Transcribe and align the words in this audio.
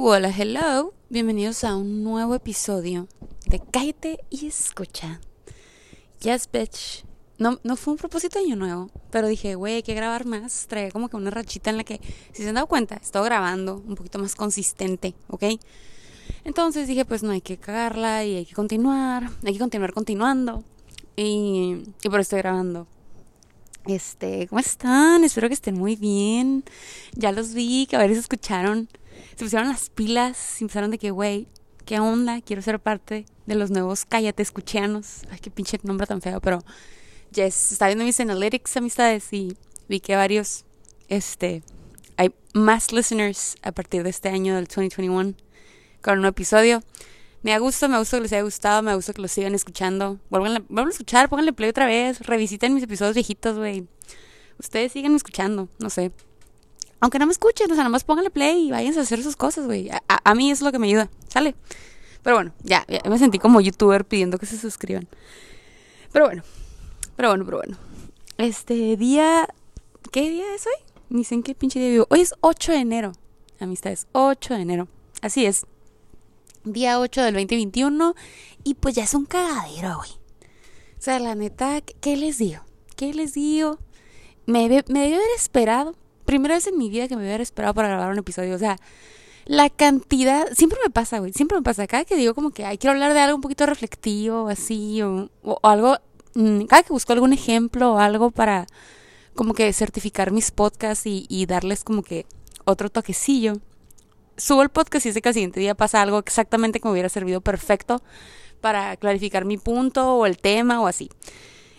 Hola, 0.00 0.28
hello. 0.28 0.94
Bienvenidos 1.10 1.64
a 1.64 1.74
un 1.74 2.04
nuevo 2.04 2.36
episodio 2.36 3.08
de 3.46 3.58
Cállate 3.58 4.20
y 4.30 4.46
Escucha. 4.46 5.20
Yes, 6.20 6.48
bitch. 6.52 7.04
No, 7.36 7.58
no 7.64 7.74
fue 7.74 7.94
un 7.94 7.98
propósito 7.98 8.38
de 8.38 8.44
año 8.44 8.54
nuevo, 8.54 8.92
pero 9.10 9.26
dije, 9.26 9.56
güey, 9.56 9.74
hay 9.74 9.82
que 9.82 9.94
grabar 9.94 10.24
más. 10.24 10.68
Traía 10.68 10.92
como 10.92 11.08
que 11.08 11.16
una 11.16 11.32
rachita 11.32 11.70
en 11.70 11.78
la 11.78 11.82
que, 11.82 12.00
si 12.32 12.44
se 12.44 12.48
han 12.48 12.54
dado 12.54 12.68
cuenta, 12.68 12.94
he 12.94 13.02
estado 13.02 13.24
grabando 13.24 13.82
un 13.88 13.96
poquito 13.96 14.20
más 14.20 14.36
consistente, 14.36 15.16
¿ok? 15.26 15.42
Entonces 16.44 16.86
dije, 16.86 17.04
pues 17.04 17.24
no 17.24 17.32
hay 17.32 17.40
que 17.40 17.56
cagarla 17.56 18.24
y 18.24 18.36
hay 18.36 18.46
que 18.46 18.54
continuar, 18.54 19.28
hay 19.44 19.52
que 19.52 19.58
continuar 19.58 19.92
continuando. 19.92 20.62
Y, 21.16 21.82
y 22.04 22.08
por 22.08 22.20
eso 22.20 22.36
estoy 22.36 22.38
grabando. 22.38 22.86
Este, 23.84 24.46
¿cómo 24.46 24.60
están? 24.60 25.24
Espero 25.24 25.48
que 25.48 25.54
estén 25.54 25.74
muy 25.74 25.96
bien. 25.96 26.62
Ya 27.14 27.32
los 27.32 27.52
vi, 27.52 27.86
que 27.86 27.96
a 27.96 27.98
ver 27.98 28.12
si 28.12 28.20
escucharon. 28.20 28.88
Se 29.36 29.44
pusieron 29.44 29.68
las 29.68 29.90
pilas 29.90 30.60
y 30.60 30.64
empezaron 30.64 30.90
de 30.90 30.98
que, 30.98 31.10
güey, 31.10 31.48
¿qué 31.84 32.00
onda? 32.00 32.40
Quiero 32.40 32.62
ser 32.62 32.80
parte 32.80 33.26
de 33.46 33.54
los 33.54 33.70
nuevos 33.70 34.04
Cállate 34.04 34.42
Escuchianos. 34.42 35.22
Ay, 35.30 35.38
qué 35.40 35.50
pinche 35.50 35.78
nombre 35.82 36.06
tan 36.06 36.20
feo, 36.20 36.40
pero 36.40 36.62
yes, 37.32 37.72
estaba 37.72 37.88
viendo 37.88 38.04
mis 38.04 38.20
analytics, 38.20 38.76
amistades, 38.76 39.32
y 39.32 39.56
vi 39.88 40.00
que 40.00 40.16
varios, 40.16 40.64
este, 41.08 41.62
hay 42.16 42.34
más 42.52 42.92
listeners 42.92 43.56
a 43.62 43.72
partir 43.72 44.02
de 44.02 44.10
este 44.10 44.28
año 44.28 44.56
del 44.56 44.66
2021 44.66 45.34
con 46.02 46.18
un 46.18 46.26
episodio. 46.26 46.82
Me 47.42 47.52
da 47.52 47.58
gusto, 47.58 47.88
me 47.88 47.98
gusta 47.98 48.16
que 48.16 48.22
les 48.22 48.32
haya 48.32 48.42
gustado, 48.42 48.82
me 48.82 48.94
gusta 48.94 49.12
que 49.12 49.22
lo 49.22 49.28
sigan 49.28 49.54
escuchando. 49.54 50.18
Vuelvan 50.28 50.66
a 50.76 50.90
escuchar, 50.90 51.28
pónganle 51.28 51.52
play 51.52 51.70
otra 51.70 51.86
vez, 51.86 52.20
revisiten 52.20 52.74
mis 52.74 52.82
episodios 52.82 53.14
viejitos, 53.14 53.56
güey. 53.56 53.86
Ustedes 54.58 54.92
sigan 54.92 55.14
escuchando, 55.14 55.68
no 55.78 55.88
sé. 55.88 56.10
Aunque 57.00 57.18
no 57.18 57.26
me 57.26 57.32
escuchen, 57.32 57.70
o 57.70 57.74
sea, 57.74 57.84
nomás 57.84 58.04
pónganle 58.04 58.30
play 58.30 58.68
y 58.68 58.70
váyanse 58.70 59.00
a 59.00 59.02
hacer 59.02 59.22
sus 59.22 59.36
cosas, 59.36 59.66
güey. 59.66 59.90
A, 60.08 60.34
mí 60.34 60.50
es 60.50 60.60
lo 60.60 60.72
que 60.72 60.78
me 60.78 60.88
ayuda, 60.88 61.08
¿sale? 61.28 61.54
Pero 62.22 62.36
bueno, 62.36 62.52
ya, 62.62 62.84
me 63.08 63.18
sentí 63.18 63.38
como 63.38 63.60
youtuber 63.60 64.04
pidiendo 64.04 64.38
que 64.38 64.46
se 64.46 64.58
suscriban. 64.58 65.08
Pero 66.12 66.26
bueno, 66.26 66.42
pero 67.16 67.28
bueno, 67.28 67.44
pero 67.44 67.58
bueno. 67.58 67.76
Este 68.36 68.96
día, 68.96 69.48
¿qué 70.10 70.28
día 70.28 70.54
es 70.54 70.66
hoy? 70.66 70.84
Ni 71.08 71.24
sé 71.24 71.36
en 71.36 71.42
qué 71.42 71.54
pinche 71.54 71.78
día 71.78 71.88
vivo. 71.88 72.06
Hoy 72.10 72.20
es 72.20 72.34
8 72.40 72.72
de 72.72 72.78
enero, 72.78 73.12
amistades, 73.60 74.06
8 74.12 74.54
de 74.54 74.60
enero. 74.60 74.88
Así 75.22 75.46
es 75.46 75.64
día 76.72 77.00
8 77.00 77.22
del 77.22 77.34
2021 77.34 78.14
y 78.64 78.74
pues 78.74 78.94
ya 78.94 79.04
es 79.04 79.14
un 79.14 79.26
cagadero, 79.26 79.96
güey. 79.98 80.10
O 80.10 81.00
sea, 81.00 81.18
la 81.18 81.34
neta, 81.34 81.80
¿qué 82.00 82.16
les 82.16 82.38
digo? 82.38 82.62
¿Qué 82.96 83.14
les 83.14 83.34
digo? 83.34 83.78
Me, 84.46 84.68
me 84.68 85.00
debió 85.00 85.16
haber 85.16 85.30
esperado, 85.36 85.94
primera 86.28 86.54
vez 86.54 86.66
en 86.66 86.76
mi 86.76 86.90
vida 86.90 87.08
que 87.08 87.16
me 87.16 87.22
hubiera 87.22 87.42
esperado 87.42 87.72
para 87.72 87.88
grabar 87.88 88.12
un 88.12 88.18
episodio, 88.18 88.54
o 88.54 88.58
sea, 88.58 88.78
la 89.46 89.70
cantidad, 89.70 90.46
siempre 90.52 90.78
me 90.84 90.90
pasa, 90.90 91.20
güey, 91.20 91.32
siempre 91.32 91.56
me 91.56 91.62
pasa, 91.62 91.86
cada 91.86 92.04
que 92.04 92.16
digo 92.16 92.34
como 92.34 92.50
que, 92.50 92.66
ay, 92.66 92.76
quiero 92.76 92.92
hablar 92.92 93.14
de 93.14 93.20
algo 93.20 93.36
un 93.36 93.40
poquito 93.40 93.64
reflectivo, 93.64 94.48
así, 94.48 95.00
o, 95.00 95.30
o 95.42 95.58
algo, 95.62 95.96
mm, 96.34 96.66
cada 96.66 96.82
que 96.82 96.92
busco 96.92 97.14
algún 97.14 97.32
ejemplo 97.32 97.94
o 97.94 97.98
algo 97.98 98.30
para 98.30 98.66
como 99.34 99.54
que 99.54 99.72
certificar 99.72 100.30
mis 100.30 100.50
podcasts 100.50 101.06
y, 101.06 101.24
y 101.30 101.46
darles 101.46 101.82
como 101.82 102.02
que 102.02 102.26
otro 102.66 102.90
toquecillo 102.90 103.54
subo 104.36 104.62
el 104.62 104.68
podcast 104.68 105.06
y 105.06 105.12
sé 105.12 105.22
que 105.22 105.30
al 105.30 105.34
siguiente 105.34 105.60
día 105.60 105.74
pasa 105.74 106.02
algo 106.02 106.18
exactamente 106.18 106.78
como 106.78 106.92
hubiera 106.92 107.08
servido 107.08 107.40
perfecto 107.40 108.02
para 108.60 108.98
clarificar 108.98 109.46
mi 109.46 109.56
punto 109.56 110.14
o 110.14 110.26
el 110.26 110.36
tema 110.36 110.82
o 110.82 110.88
así. 110.88 111.08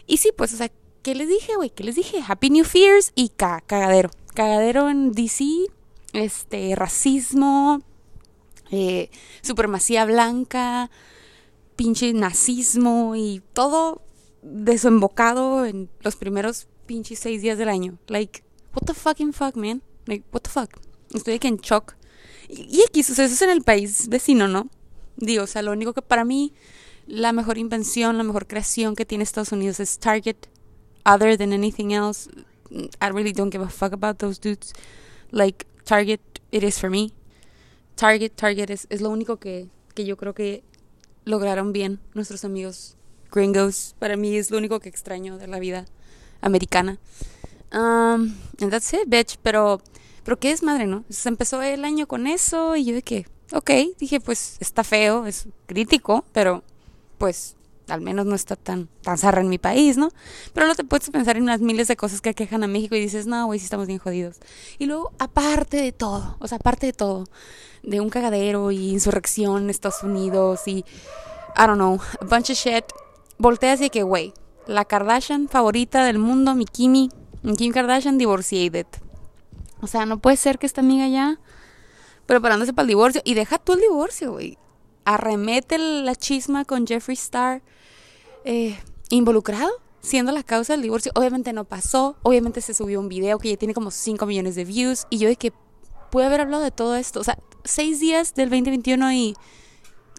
Y 0.07 0.17
sí, 0.17 0.31
pues, 0.35 0.53
o 0.55 0.57
sea, 0.57 0.71
¿qué 1.03 1.13
les 1.13 1.29
dije, 1.29 1.55
güey? 1.55 1.69
¿Qué 1.69 1.83
les 1.83 1.95
dije? 1.95 2.23
Happy 2.27 2.49
New 2.49 2.65
Fears 2.65 3.11
y 3.13 3.29
cagadero. 3.29 4.09
Cagadero 4.33 4.89
en 4.89 5.11
DC, 5.11 5.45
este, 6.13 6.75
racismo, 6.75 7.81
eh, 8.71 9.09
supremacía 9.41 10.05
blanca, 10.05 10.89
pinche 11.75 12.13
nazismo 12.13 13.15
y 13.15 13.41
todo 13.53 14.01
desembocado 14.41 15.65
en 15.65 15.89
los 16.01 16.15
primeros 16.15 16.67
pinches 16.85 17.19
seis 17.19 17.41
días 17.41 17.57
del 17.57 17.69
año. 17.69 17.97
Like, 18.07 18.43
what 18.73 18.85
the 18.85 18.93
fucking 18.93 19.33
fuck, 19.33 19.55
man? 19.55 19.81
Like, 20.05 20.25
what 20.31 20.41
the 20.41 20.49
fuck? 20.49 20.69
Estoy 21.13 21.35
aquí 21.35 21.47
en 21.47 21.57
shock. 21.57 21.95
Y, 22.47 22.81
X, 22.87 23.11
o 23.11 23.15
sea, 23.15 23.25
eso 23.25 23.33
es 23.33 23.41
en 23.41 23.49
el 23.49 23.61
país 23.61 24.07
vecino, 24.09 24.47
¿no? 24.47 24.69
Digo, 25.17 25.43
o 25.43 25.47
sea, 25.47 25.61
lo 25.61 25.71
único 25.71 25.93
que 25.93 26.01
para 26.01 26.25
mí, 26.25 26.53
la 27.05 27.31
mejor 27.31 27.57
invención, 27.57 28.17
la 28.17 28.23
mejor 28.23 28.47
creación 28.47 28.95
que 28.95 29.05
tiene 29.05 29.23
Estados 29.23 29.51
Unidos 29.51 29.79
es 29.79 29.99
Target. 29.99 30.37
Other 31.05 31.37
than 31.37 31.53
anything 31.53 31.91
else, 31.91 32.29
I 32.71 33.09
really 33.09 33.33
don't 33.33 33.51
give 33.51 33.61
a 33.61 33.69
fuck 33.69 33.93
about 33.93 34.19
those 34.19 34.39
dudes. 34.39 34.73
Like, 35.31 35.65
Target, 35.85 36.21
it 36.51 36.63
is 36.63 36.79
for 36.79 36.89
me. 36.89 37.13
Target, 37.95 38.35
Target 38.35 38.69
es, 38.69 38.87
es 38.89 39.01
lo 39.01 39.09
único 39.09 39.37
que, 39.37 39.69
que 39.93 40.05
yo 40.05 40.15
creo 40.17 40.33
que 40.33 40.63
lograron 41.25 41.73
bien 41.73 41.99
nuestros 42.13 42.45
amigos 42.45 42.95
gringos. 43.31 43.95
Para 43.99 44.15
mí 44.15 44.35
es 44.35 44.51
lo 44.51 44.57
único 44.57 44.79
que 44.79 44.89
extraño 44.89 45.37
de 45.37 45.47
la 45.47 45.59
vida 45.59 45.85
americana. 46.41 46.97
Um, 47.71 48.35
and 48.59 48.71
that's 48.71 48.93
it, 48.93 49.07
bitch. 49.07 49.37
Pero 49.43 49.81
pero 50.23 50.39
qué 50.39 50.51
es 50.51 50.63
madre, 50.63 50.85
¿no? 50.85 51.05
Se 51.09 51.29
empezó 51.29 51.61
el 51.61 51.83
año 51.85 52.07
con 52.07 52.27
eso 52.27 52.75
y 52.75 52.85
yo 52.85 52.93
de 52.93 53.25
ok, 53.51 53.71
dije, 53.97 54.19
pues 54.19 54.57
está 54.59 54.83
feo, 54.83 55.25
es 55.25 55.47
crítico, 55.65 56.23
pero 56.33 56.63
pues 57.17 57.55
al 57.89 58.01
menos 58.01 58.25
no 58.25 58.35
está 58.35 58.55
tan, 58.55 58.87
tan 59.01 59.17
zarra 59.17 59.41
en 59.41 59.49
mi 59.49 59.57
país, 59.57 59.97
¿no? 59.97 60.09
Pero 60.53 60.67
no 60.67 60.75
te 60.75 60.83
puedes 60.83 61.09
pensar 61.09 61.37
en 61.37 61.43
unas 61.43 61.61
miles 61.61 61.87
de 61.87 61.95
cosas 61.95 62.21
que 62.21 62.33
quejan 62.33 62.63
a 62.63 62.67
México 62.67 62.95
y 62.95 62.99
dices, 62.99 63.25
no, 63.27 63.45
güey, 63.45 63.59
sí 63.59 63.65
estamos 63.65 63.87
bien 63.87 63.99
jodidos. 63.99 64.37
Y 64.77 64.85
luego, 64.85 65.11
aparte 65.19 65.77
de 65.77 65.91
todo, 65.91 66.37
o 66.39 66.47
sea, 66.47 66.57
aparte 66.57 66.87
de 66.87 66.93
todo, 66.93 67.25
de 67.83 67.99
un 67.99 68.09
cagadero 68.09 68.71
y 68.71 68.89
insurrección 68.89 69.63
en 69.63 69.69
Estados 69.69 70.03
Unidos 70.03 70.61
y, 70.67 70.85
I 71.57 71.65
don't 71.65 71.75
know, 71.75 71.99
a 72.21 72.25
bunch 72.25 72.51
of 72.51 72.57
shit, 72.57 72.85
volteas 73.37 73.81
y 73.81 73.89
que, 73.89 74.03
güey, 74.03 74.33
la 74.67 74.85
Kardashian 74.85 75.47
favorita 75.47 76.03
del 76.03 76.19
mundo, 76.19 76.55
mi 76.55 76.65
Kimi, 76.65 77.09
Kim 77.57 77.71
Kardashian 77.71 78.17
divorciated. 78.17 78.85
O 79.81 79.87
sea, 79.87 80.05
no 80.05 80.19
puede 80.19 80.37
ser 80.37 80.59
que 80.59 80.65
esta 80.65 80.81
amiga 80.81 81.07
ya 81.07 81.39
preparándose 82.29 82.73
para 82.73 82.83
el 82.83 82.89
divorcio. 82.89 83.21
Y 83.25 83.33
deja 83.33 83.57
tú 83.57 83.73
el 83.73 83.81
divorcio, 83.81 84.33
güey. 84.33 84.59
Arremete 85.03 85.79
la 85.79 86.15
chisma 86.15 86.63
con 86.63 86.85
Jeffree 86.85 87.15
Star 87.15 87.63
eh, 88.45 88.77
involucrado, 89.09 89.69
siendo 90.01 90.31
la 90.31 90.43
causa 90.43 90.73
del 90.73 90.81
divorcio. 90.81 91.11
Obviamente 91.15 91.53
no 91.53 91.65
pasó. 91.65 92.17
Obviamente 92.23 92.61
se 92.61 92.73
subió 92.73 92.99
un 92.99 93.09
video 93.09 93.39
que 93.39 93.49
ya 93.49 93.57
tiene 93.57 93.73
como 93.73 93.91
5 93.91 94.25
millones 94.25 94.55
de 94.55 94.65
views. 94.65 95.05
Y 95.09 95.17
yo 95.17 95.27
de 95.27 95.35
que 95.35 95.53
pude 96.11 96.25
haber 96.25 96.41
hablado 96.41 96.63
de 96.63 96.71
todo 96.71 96.95
esto. 96.95 97.19
O 97.19 97.23
sea, 97.23 97.37
6 97.63 97.99
días 97.99 98.33
del 98.33 98.49
2021 98.49 99.11
y, 99.13 99.35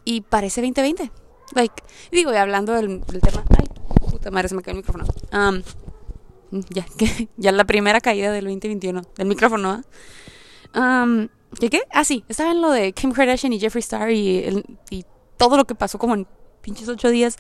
y 0.05 0.21
parece 0.23 0.61
2020. 0.61 1.11
Like, 1.55 1.83
digo, 2.13 2.33
y 2.33 2.37
hablando 2.37 2.75
del, 2.75 3.01
tema. 3.01 3.45
Ay, 3.59 3.67
puta 4.11 4.31
madre, 4.31 4.49
se 4.49 4.55
me 4.55 4.63
cae 4.63 4.73
el 4.73 4.79
micrófono. 4.79 5.05
Um, 5.33 5.63
ya, 6.71 6.85
que, 6.97 7.29
ya 7.37 7.53
la 7.53 7.65
primera 7.65 8.01
caída 8.01 8.31
del 8.33 8.45
2021 8.45 9.03
del 9.17 9.27
micrófono. 9.27 9.83
Um, 10.75 11.29
¿Qué 11.59 11.69
qué? 11.69 11.83
Ah, 11.93 12.05
sí, 12.05 12.25
estaba 12.29 12.53
en 12.53 12.61
lo 12.61 12.71
de 12.71 12.93
Kim 12.93 13.11
Kardashian 13.11 13.53
y 13.53 13.59
Jeffree 13.59 13.81
Star 13.81 14.11
y, 14.11 14.63
y 14.91 15.05
todo 15.37 15.57
lo 15.57 15.65
que 15.65 15.75
pasó 15.75 15.99
como 15.99 16.15
en 16.15 16.27
pinches 16.61 16.89
ocho 16.89 17.09
días. 17.11 17.37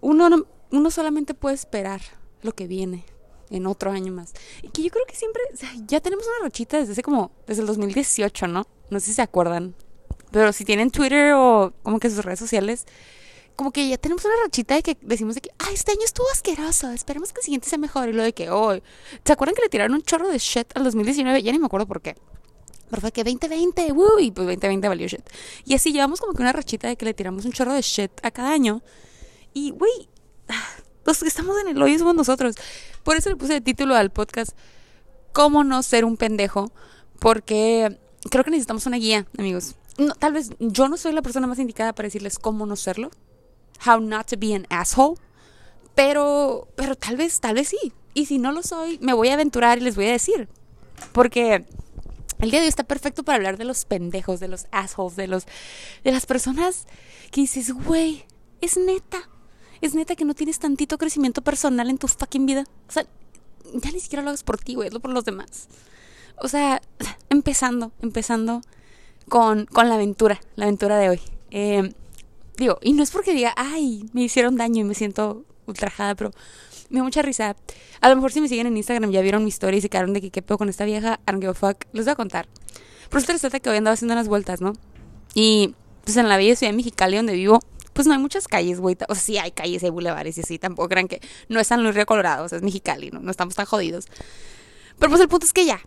Uno, 0.00 0.46
uno 0.70 0.90
solamente 0.90 1.34
puede 1.34 1.54
esperar 1.54 2.00
lo 2.42 2.52
que 2.52 2.66
viene 2.66 3.04
en 3.50 3.66
otro 3.66 3.90
año 3.90 4.12
más. 4.12 4.32
Y 4.62 4.68
que 4.68 4.82
yo 4.82 4.90
creo 4.90 5.04
que 5.06 5.16
siempre, 5.16 5.42
o 5.52 5.56
sea, 5.56 5.70
ya 5.86 6.00
tenemos 6.00 6.24
una 6.26 6.46
rochita 6.46 6.78
desde 6.78 6.92
hace 6.92 7.02
como, 7.02 7.32
desde 7.46 7.62
el 7.62 7.66
2018, 7.66 8.46
¿no? 8.46 8.66
No 8.90 9.00
sé 9.00 9.06
si 9.06 9.12
se 9.14 9.22
acuerdan. 9.22 9.74
Pero 10.30 10.52
si 10.52 10.64
tienen 10.64 10.90
Twitter 10.90 11.34
o 11.34 11.72
como 11.82 11.98
que 11.98 12.08
sus 12.08 12.24
redes 12.24 12.38
sociales, 12.38 12.86
como 13.56 13.72
que 13.72 13.88
ya 13.88 13.98
tenemos 13.98 14.24
una 14.24 14.34
rachita 14.44 14.74
de 14.76 14.82
que 14.82 14.96
decimos 15.02 15.34
de 15.34 15.42
que, 15.42 15.50
ay, 15.58 15.74
este 15.74 15.92
año 15.92 16.02
estuvo 16.04 16.26
asqueroso, 16.32 16.90
esperemos 16.92 17.32
que 17.32 17.40
el 17.40 17.44
siguiente 17.44 17.68
sea 17.68 17.78
mejor. 17.78 18.08
Y 18.08 18.12
lo 18.12 18.22
de 18.22 18.32
que, 18.32 18.50
hoy, 18.50 18.82
¿se 19.24 19.32
acuerdan 19.32 19.54
que 19.54 19.62
le 19.62 19.68
tiraron 19.68 19.94
un 19.94 20.02
chorro 20.02 20.28
de 20.28 20.38
shit 20.38 20.74
al 20.74 20.84
2019? 20.84 21.42
Ya 21.42 21.52
ni 21.52 21.58
me 21.58 21.66
acuerdo 21.66 21.86
por 21.86 22.00
qué. 22.00 22.16
Pero 22.88 23.02
fue 23.02 23.12
que 23.12 23.22
2020, 23.22 23.92
woo, 23.92 24.18
y 24.18 24.30
pues 24.30 24.46
2020 24.46 24.88
valió 24.88 25.06
shit. 25.06 25.28
Y 25.64 25.74
así 25.74 25.92
llevamos 25.92 26.20
como 26.20 26.32
que 26.32 26.42
una 26.42 26.52
rachita 26.52 26.88
de 26.88 26.96
que 26.96 27.04
le 27.04 27.14
tiramos 27.14 27.44
un 27.44 27.52
chorro 27.52 27.72
de 27.72 27.82
shit 27.82 28.12
a 28.22 28.30
cada 28.30 28.50
año. 28.50 28.82
Y, 29.52 29.70
güey, 29.70 30.08
los 31.04 31.20
que 31.20 31.28
estamos 31.28 31.56
en 31.60 31.68
el 31.68 31.82
hoyo 31.82 31.98
somos 31.98 32.14
nosotros. 32.14 32.54
Por 33.02 33.16
eso 33.16 33.30
le 33.30 33.36
puse 33.36 33.56
el 33.56 33.62
título 33.62 33.94
al 33.94 34.10
podcast, 34.10 34.52
¿Cómo 35.32 35.62
no 35.62 35.82
ser 35.82 36.04
un 36.04 36.16
pendejo? 36.16 36.72
Porque 37.18 37.98
creo 38.30 38.44
que 38.44 38.50
necesitamos 38.50 38.86
una 38.86 38.96
guía, 38.96 39.26
amigos. 39.38 39.76
tal 40.18 40.32
vez 40.32 40.50
yo 40.58 40.88
no 40.88 40.96
soy 40.96 41.12
la 41.12 41.22
persona 41.22 41.46
más 41.46 41.58
indicada 41.58 41.92
para 41.92 42.06
decirles 42.06 42.38
cómo 42.38 42.66
no 42.66 42.76
serlo. 42.76 43.10
How 43.86 44.00
Not 44.00 44.26
to 44.30 44.36
Be 44.38 44.54
an 44.54 44.66
Asshole. 44.70 45.16
Pero, 45.94 46.68
pero 46.76 46.96
tal 46.96 47.16
vez, 47.16 47.40
tal 47.40 47.54
vez 47.54 47.68
sí. 47.68 47.92
Y 48.14 48.26
si 48.26 48.38
no 48.38 48.52
lo 48.52 48.62
soy, 48.62 48.98
me 49.00 49.12
voy 49.12 49.28
a 49.28 49.34
aventurar 49.34 49.78
y 49.78 49.82
les 49.82 49.94
voy 49.94 50.06
a 50.06 50.12
decir. 50.12 50.48
Porque 51.12 51.64
el 52.40 52.50
día 52.50 52.60
de 52.60 52.64
hoy 52.64 52.68
está 52.68 52.84
perfecto 52.84 53.22
para 53.22 53.36
hablar 53.36 53.56
de 53.56 53.64
los 53.64 53.84
pendejos, 53.84 54.40
de 54.40 54.48
los 54.48 54.66
assholes, 54.72 55.16
de 55.16 55.28
los 55.28 55.46
de 56.02 56.12
las 56.12 56.26
personas 56.26 56.86
que 57.30 57.42
dices, 57.42 57.72
güey, 57.72 58.24
es 58.60 58.76
neta. 58.76 59.29
Es 59.80 59.94
neta 59.94 60.16
que 60.16 60.24
no 60.24 60.34
tienes 60.34 60.58
tantito 60.58 60.98
crecimiento 60.98 61.42
personal 61.42 61.88
en 61.90 61.98
tu 61.98 62.08
fucking 62.08 62.46
vida. 62.46 62.64
O 62.88 62.92
sea, 62.92 63.06
ya 63.72 63.90
ni 63.92 64.00
siquiera 64.00 64.22
lo 64.22 64.30
hagas 64.30 64.42
por 64.42 64.58
ti, 64.58 64.74
güey, 64.74 64.90
lo 64.90 65.00
por 65.00 65.12
los 65.12 65.24
demás. 65.24 65.68
O 66.36 66.48
sea, 66.48 66.82
empezando, 67.30 67.92
empezando 68.02 68.62
con, 69.28 69.66
con 69.66 69.88
la 69.88 69.94
aventura, 69.94 70.40
la 70.56 70.64
aventura 70.64 70.98
de 70.98 71.08
hoy. 71.10 71.20
Eh, 71.50 71.92
digo, 72.56 72.78
y 72.82 72.92
no 72.92 73.02
es 73.02 73.10
porque 73.10 73.32
diga, 73.32 73.54
ay, 73.56 74.08
me 74.12 74.22
hicieron 74.22 74.56
daño 74.56 74.82
y 74.82 74.84
me 74.84 74.94
siento 74.94 75.44
ultrajada, 75.66 76.14
pero 76.14 76.32
me 76.90 76.98
da 76.98 77.04
mucha 77.04 77.22
risa. 77.22 77.56
A 78.00 78.08
lo 78.08 78.16
mejor 78.16 78.32
si 78.32 78.40
me 78.40 78.48
siguen 78.48 78.66
en 78.66 78.76
Instagram 78.76 79.10
ya 79.10 79.22
vieron 79.22 79.42
mi 79.44 79.48
historia 79.48 79.78
y 79.78 79.80
se 79.80 79.88
quedaron 79.88 80.12
de 80.12 80.20
que 80.20 80.30
qué 80.30 80.42
pedo 80.42 80.58
con 80.58 80.68
esta 80.68 80.84
vieja, 80.84 81.20
I 81.26 81.32
don't 81.32 81.40
give 81.40 81.50
a 81.50 81.54
fuck. 81.54 81.84
Les 81.92 82.04
voy 82.04 82.12
a 82.12 82.16
contar. 82.16 82.48
Por 83.08 83.20
eso 83.20 83.38
trata 83.38 83.60
que 83.60 83.70
hoy 83.70 83.76
andaba 83.76 83.94
haciendo 83.94 84.14
unas 84.14 84.28
vueltas, 84.28 84.60
¿no? 84.60 84.74
Y 85.34 85.74
pues 86.04 86.16
en 86.16 86.28
la 86.28 86.36
bella 86.36 86.54
ciudad 86.56 86.72
de 86.72 86.76
Mexicali 86.76 87.16
donde 87.16 87.34
vivo, 87.34 87.60
pues 88.00 88.06
no 88.06 88.14
hay 88.14 88.18
muchas 88.18 88.48
calles, 88.48 88.80
güey. 88.80 88.96
O 89.10 89.14
sea, 89.14 89.22
sí 89.22 89.36
hay 89.36 89.50
calles, 89.50 89.84
hay 89.84 89.90
bulevares 89.90 90.38
y 90.38 90.40
así. 90.40 90.58
Tampoco 90.58 90.88
crean 90.88 91.06
que 91.06 91.20
no 91.50 91.60
es 91.60 91.66
San 91.66 91.82
Luis 91.82 91.94
Río 91.94 92.06
Colorado, 92.06 92.46
o 92.46 92.48
sea, 92.48 92.56
es 92.56 92.64
Mexicali, 92.64 93.10
¿no? 93.10 93.20
No 93.20 93.30
estamos 93.30 93.54
tan 93.54 93.66
jodidos. 93.66 94.06
Pero 94.98 95.10
pues 95.10 95.20
el 95.20 95.28
punto 95.28 95.44
es 95.44 95.52
que 95.52 95.66
ya. 95.66 95.78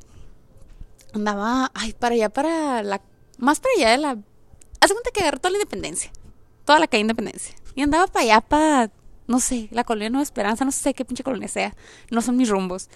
Andaba, 1.15 1.71
ay, 1.73 1.93
para 1.93 2.13
allá, 2.13 2.29
para 2.29 2.83
la. 2.83 3.01
Más 3.39 3.59
para 3.59 3.73
allá 3.77 3.89
de 3.89 3.97
la. 3.97 4.09
Hace 4.79 4.93
cuenta 4.93 5.09
que 5.11 5.21
agarré 5.21 5.39
toda 5.39 5.49
la 5.49 5.57
independencia. 5.57 6.11
Toda 6.65 6.77
la 6.77 6.85
calle 6.85 7.01
Independencia. 7.01 7.55
Y 7.73 7.81
andaba 7.81 8.05
para 8.05 8.25
allá, 8.25 8.41
para. 8.41 8.91
No 9.25 9.39
sé, 9.39 9.69
la 9.71 9.83
colonia 9.83 10.11
Nueva 10.11 10.21
Esperanza, 10.21 10.65
no 10.65 10.71
sé 10.71 10.93
qué 10.93 11.03
pinche 11.03 11.23
colonia 11.23 11.47
sea. 11.47 11.75
No 12.11 12.21
son 12.21 12.37
mis 12.37 12.49
rumbos. 12.49 12.89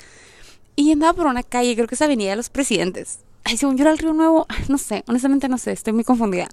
Y 0.75 0.91
andaba 0.91 1.13
por 1.13 1.25
una 1.25 1.41
calle, 1.41 1.73
creo 1.73 1.87
que 1.87 1.95
es 1.95 2.01
Avenida 2.03 2.29
de 2.29 2.35
los 2.35 2.51
Presidentes. 2.51 3.21
Ay, 3.43 3.57
según 3.57 3.77
yo 3.77 3.81
era 3.81 3.93
el 3.93 3.97
Río 3.97 4.13
Nuevo, 4.13 4.45
no 4.67 4.77
sé, 4.77 5.03
honestamente 5.07 5.49
no 5.49 5.57
sé, 5.57 5.71
estoy 5.71 5.93
muy 5.93 6.03
confundida. 6.03 6.49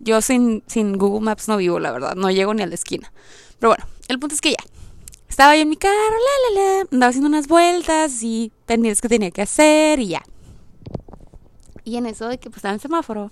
Yo 0.00 0.20
sin, 0.20 0.62
sin 0.66 0.98
Google 0.98 1.20
Maps 1.20 1.48
no 1.48 1.56
vivo, 1.56 1.78
la 1.78 1.90
verdad, 1.92 2.14
no 2.14 2.30
llego 2.30 2.54
ni 2.54 2.62
a 2.62 2.66
la 2.66 2.74
esquina. 2.74 3.12
Pero 3.58 3.70
bueno, 3.70 3.84
el 4.08 4.18
punto 4.18 4.34
es 4.34 4.40
que 4.40 4.50
ya. 4.50 4.64
Estaba 5.28 5.56
yo 5.56 5.62
en 5.62 5.68
mi 5.68 5.76
carro, 5.76 5.92
la, 5.94 6.60
la, 6.60 6.60
la, 6.60 6.80
andaba 6.92 7.10
haciendo 7.10 7.28
unas 7.28 7.48
vueltas 7.48 8.22
y 8.22 8.52
pendientes 8.64 9.00
que 9.00 9.08
tenía 9.08 9.30
que 9.30 9.42
hacer 9.42 9.98
y 9.98 10.08
ya. 10.08 10.22
Y 11.84 11.96
en 11.96 12.06
eso 12.06 12.28
de 12.28 12.38
que 12.38 12.50
pues 12.50 12.58
estaba 12.58 12.74
en 12.74 12.80
semáforo 12.80 13.30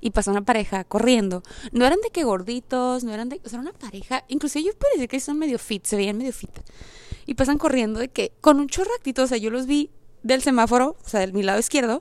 y 0.00 0.10
pasó 0.10 0.30
una 0.30 0.44
pareja 0.44 0.84
corriendo. 0.84 1.42
No 1.72 1.84
eran 1.84 1.98
de 2.00 2.10
que 2.10 2.24
gorditos, 2.24 3.04
no 3.04 3.12
eran 3.12 3.28
de... 3.28 3.40
O 3.44 3.48
sea, 3.48 3.58
era 3.58 3.70
una 3.70 3.78
pareja, 3.78 4.24
inclusive 4.28 4.64
yo 4.64 4.72
puedo 4.78 4.92
decir 4.94 5.08
que 5.08 5.18
son 5.18 5.38
medio 5.38 5.58
fit, 5.58 5.84
se 5.84 5.96
veían 5.96 6.16
medio 6.16 6.32
fit. 6.32 6.50
Y 7.26 7.34
pasan 7.34 7.58
corriendo 7.58 7.98
de 7.98 8.08
que 8.08 8.32
con 8.40 8.60
un 8.60 8.68
chorractito, 8.68 9.24
o 9.24 9.26
sea, 9.26 9.38
yo 9.38 9.50
los 9.50 9.66
vi 9.66 9.90
del 10.22 10.42
semáforo, 10.42 10.96
o 11.04 11.08
sea, 11.08 11.20
del 11.20 11.32
mi 11.32 11.42
lado 11.42 11.58
izquierdo, 11.58 11.98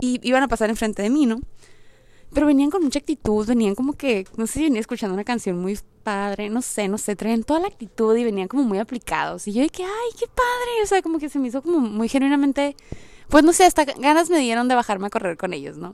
y 0.00 0.20
iban 0.22 0.42
a 0.42 0.48
pasar 0.48 0.68
enfrente 0.68 1.02
de 1.02 1.10
mí, 1.10 1.24
¿no? 1.24 1.40
Pero 2.34 2.46
venían 2.46 2.70
con 2.70 2.82
mucha 2.82 2.98
actitud, 2.98 3.46
venían 3.46 3.76
como 3.76 3.92
que, 3.92 4.26
no 4.36 4.46
sé 4.46 4.54
si 4.54 4.64
venía 4.64 4.80
escuchando 4.80 5.14
una 5.14 5.22
canción 5.22 5.56
muy 5.56 5.78
padre, 6.02 6.50
no 6.50 6.62
sé, 6.62 6.88
no 6.88 6.98
sé, 6.98 7.14
traían 7.14 7.44
toda 7.44 7.60
la 7.60 7.68
actitud 7.68 8.14
y 8.16 8.24
venían 8.24 8.48
como 8.48 8.64
muy 8.64 8.78
aplicados. 8.78 9.46
Y 9.46 9.52
yo 9.52 9.66
que, 9.68 9.84
ay, 9.84 10.10
qué 10.18 10.26
padre, 10.26 10.82
o 10.82 10.86
sea, 10.86 11.00
como 11.00 11.18
que 11.18 11.28
se 11.28 11.38
me 11.38 11.48
hizo 11.48 11.62
como 11.62 11.78
muy 11.78 12.08
genuinamente, 12.08 12.76
pues 13.28 13.44
no 13.44 13.52
sé, 13.52 13.64
hasta 13.64 13.84
ganas 13.84 14.30
me 14.30 14.40
dieron 14.40 14.66
de 14.66 14.74
bajarme 14.74 15.06
a 15.06 15.10
correr 15.10 15.36
con 15.36 15.52
ellos, 15.52 15.76
¿no? 15.76 15.92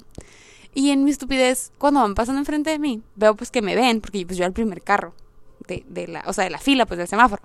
Y 0.74 0.90
en 0.90 1.04
mi 1.04 1.10
estupidez, 1.10 1.72
cuando 1.78 2.00
van 2.00 2.14
pasando 2.14 2.38
enfrente 2.38 2.70
de 2.70 2.78
mí, 2.78 3.02
veo 3.16 3.34
pues 3.36 3.50
que 3.50 3.60
me 3.60 3.74
ven, 3.74 4.00
porque 4.00 4.24
pues 4.24 4.38
yo 4.38 4.44
era 4.44 4.48
el 4.48 4.54
primer 4.54 4.82
carro, 4.82 5.14
de, 5.68 5.84
de 5.88 6.08
la, 6.08 6.24
o 6.26 6.32
sea, 6.32 6.44
de 6.44 6.50
la 6.50 6.58
fila, 6.58 6.86
pues 6.86 6.96
del 6.96 7.08
semáforo. 7.08 7.42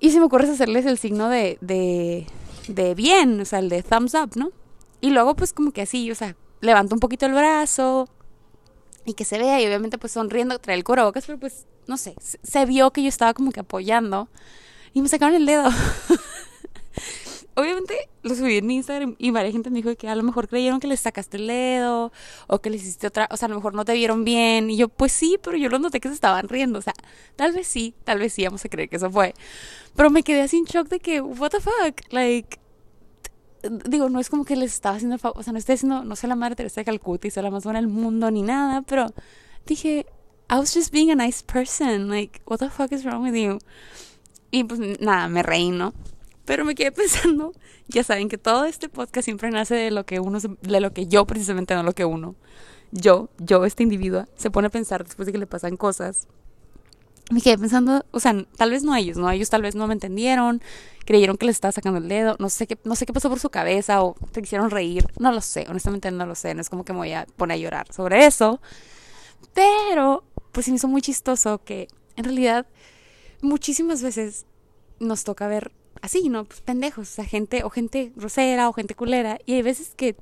Y 0.00 0.10
se 0.10 0.18
me 0.18 0.24
ocurre 0.24 0.48
hacerles 0.48 0.86
el 0.86 0.98
signo 0.98 1.28
de, 1.28 1.56
de, 1.60 2.26
de 2.68 2.94
bien, 2.94 3.40
o 3.40 3.44
sea, 3.44 3.60
el 3.60 3.68
de 3.68 3.82
thumbs 3.82 4.14
up, 4.14 4.30
¿no? 4.34 4.50
Y 5.00 5.10
luego 5.10 5.36
pues 5.36 5.52
como 5.52 5.72
que 5.72 5.82
así, 5.82 6.10
o 6.10 6.14
sea, 6.14 6.36
levanto 6.60 6.94
un 6.94 7.00
poquito 7.00 7.26
el 7.26 7.32
brazo 7.32 8.08
y 9.04 9.14
que 9.14 9.24
se 9.24 9.38
vea 9.38 9.60
y 9.60 9.66
obviamente 9.66 9.98
pues 9.98 10.12
sonriendo 10.12 10.58
trae 10.58 10.76
el 10.76 10.84
cubrebocas, 10.84 11.26
pero 11.26 11.38
pues 11.38 11.66
no 11.86 11.96
sé, 11.96 12.14
se, 12.20 12.66
vio 12.66 12.92
que 12.92 13.02
yo 13.02 13.08
estaba 13.08 13.34
como 13.34 13.50
que 13.50 13.60
apoyando 13.60 14.28
y 14.92 15.02
me 15.02 15.08
sacaron 15.08 15.34
el 15.34 15.46
dedo. 15.46 15.68
obviamente 17.54 18.08
lo 18.22 18.34
subí 18.34 18.58
en 18.58 18.70
Instagram 18.70 19.16
y 19.18 19.30
varias 19.30 19.52
gente 19.52 19.70
me 19.70 19.78
dijo 19.82 19.94
que 19.96 20.08
a 20.08 20.14
lo 20.14 20.22
mejor 20.22 20.48
creyeron 20.48 20.80
que 20.80 20.86
les 20.86 21.00
sacaste 21.00 21.36
el 21.36 21.46
dedo 21.46 22.12
o 22.46 22.60
que 22.60 22.70
les 22.70 22.82
hiciste 22.82 23.06
otra, 23.06 23.28
o 23.30 23.36
sea, 23.36 23.46
a 23.46 23.48
lo 23.48 23.56
mejor 23.56 23.74
no 23.74 23.84
te 23.84 23.92
vieron 23.94 24.24
bien 24.24 24.70
y 24.70 24.76
yo 24.76 24.88
pues 24.88 25.12
sí, 25.12 25.38
pero 25.42 25.56
yo 25.56 25.68
lo 25.68 25.78
noté 25.78 26.00
que 26.00 26.08
se 26.08 26.14
estaban 26.14 26.48
riendo, 26.48 26.78
o 26.78 26.82
sea, 26.82 26.94
tal 27.36 27.52
vez 27.52 27.66
sí, 27.66 27.94
tal 28.04 28.18
vez 28.18 28.32
sí, 28.32 28.44
vamos 28.44 28.64
a 28.64 28.68
creer 28.68 28.88
que 28.88 28.96
eso 28.96 29.10
fue. 29.10 29.34
Pero 29.96 30.10
me 30.10 30.22
quedé 30.22 30.42
así 30.42 30.58
en 30.58 30.64
shock 30.64 30.88
de 30.88 31.00
que 31.00 31.20
what 31.20 31.50
the 31.50 31.60
fuck, 31.60 32.00
like 32.10 32.58
digo, 33.62 34.08
no 34.08 34.20
es 34.20 34.30
como 34.30 34.44
que 34.44 34.56
les 34.56 34.72
estaba 34.72 34.96
haciendo, 34.96 35.16
o 35.22 35.42
sea, 35.42 35.52
no 35.52 35.58
estoy 35.58 35.74
diciendo, 35.74 36.04
no 36.04 36.16
soy 36.16 36.28
la 36.28 36.36
madre 36.36 36.56
Teresa 36.56 36.80
de 36.80 36.84
Calcuta 36.84 37.26
y 37.26 37.30
soy 37.30 37.42
la 37.42 37.50
más 37.50 37.64
buena 37.64 37.80
del 37.80 37.88
mundo 37.88 38.30
ni 38.30 38.42
nada, 38.42 38.82
pero 38.82 39.06
dije, 39.66 40.06
I 40.50 40.54
was 40.54 40.74
just 40.74 40.92
being 40.92 41.10
a 41.10 41.14
nice 41.14 41.44
person, 41.44 42.08
like, 42.08 42.40
what 42.46 42.58
the 42.58 42.70
fuck 42.70 42.92
is 42.92 43.04
wrong 43.04 43.22
with 43.22 43.34
you? 43.34 43.58
Y 44.50 44.64
pues 44.64 44.80
nada, 45.00 45.28
me 45.28 45.42
reí, 45.42 45.70
¿no? 45.70 45.94
Pero 46.44 46.64
me 46.64 46.74
quedé 46.74 46.90
pensando, 46.92 47.52
ya 47.88 48.02
saben 48.02 48.28
que 48.28 48.38
todo 48.38 48.64
este 48.64 48.88
podcast 48.88 49.24
siempre 49.24 49.50
nace 49.50 49.74
de 49.74 49.90
lo 49.90 50.04
que 50.04 50.20
uno, 50.20 50.38
de 50.40 50.80
lo 50.80 50.92
que 50.92 51.06
yo 51.06 51.26
precisamente, 51.26 51.74
no 51.74 51.82
lo 51.82 51.92
que 51.92 52.04
uno. 52.04 52.34
Yo, 52.92 53.30
yo, 53.38 53.64
este 53.64 53.84
individuo, 53.84 54.24
se 54.34 54.50
pone 54.50 54.66
a 54.66 54.70
pensar 54.70 55.04
después 55.04 55.26
de 55.26 55.32
que 55.32 55.38
le 55.38 55.46
pasan 55.46 55.76
cosas 55.76 56.26
me 57.30 57.40
quedé 57.40 57.56
pensando, 57.56 58.04
o 58.10 58.20
sea, 58.20 58.34
tal 58.56 58.70
vez 58.70 58.82
no 58.82 58.94
ellos, 58.94 59.16
¿no? 59.16 59.30
Ellos 59.30 59.50
tal 59.50 59.62
vez 59.62 59.74
no 59.74 59.86
me 59.86 59.94
entendieron, 59.94 60.60
creyeron 61.06 61.36
que 61.36 61.46
les 61.46 61.56
estaba 61.56 61.72
sacando 61.72 61.98
el 61.98 62.08
dedo, 62.08 62.36
no 62.38 62.50
sé 62.50 62.66
qué, 62.66 62.78
no 62.84 62.96
sé 62.96 63.06
qué 63.06 63.12
pasó 63.12 63.28
por 63.28 63.38
su 63.38 63.50
cabeza 63.50 64.02
o 64.02 64.16
te 64.32 64.42
quisieron 64.42 64.70
reír, 64.70 65.06
no 65.18 65.32
lo 65.32 65.40
sé, 65.40 65.66
honestamente 65.68 66.10
no 66.10 66.26
lo 66.26 66.34
sé, 66.34 66.54
no 66.54 66.60
es 66.60 66.68
como 66.68 66.84
que 66.84 66.92
me 66.92 66.98
voy 66.98 67.12
a 67.12 67.26
poner 67.36 67.54
a 67.54 67.58
llorar 67.58 67.92
sobre 67.92 68.26
eso, 68.26 68.60
pero 69.54 70.24
pues 70.52 70.66
sí 70.66 70.72
me 70.72 70.76
hizo 70.76 70.88
muy 70.88 71.02
chistoso 71.02 71.62
que 71.64 71.88
en 72.16 72.24
realidad 72.24 72.66
muchísimas 73.42 74.02
veces 74.02 74.44
nos 74.98 75.24
toca 75.24 75.46
ver 75.46 75.72
así, 76.02 76.28
¿no? 76.28 76.44
Pues 76.44 76.60
pendejos, 76.60 77.08
o 77.08 77.12
sea, 77.12 77.24
gente, 77.24 77.62
o 77.62 77.70
gente 77.70 78.12
grosera, 78.16 78.68
o 78.68 78.72
gente 78.72 78.94
culera, 78.94 79.38
y 79.46 79.54
hay 79.54 79.62
veces 79.62 79.92
que, 79.96 80.16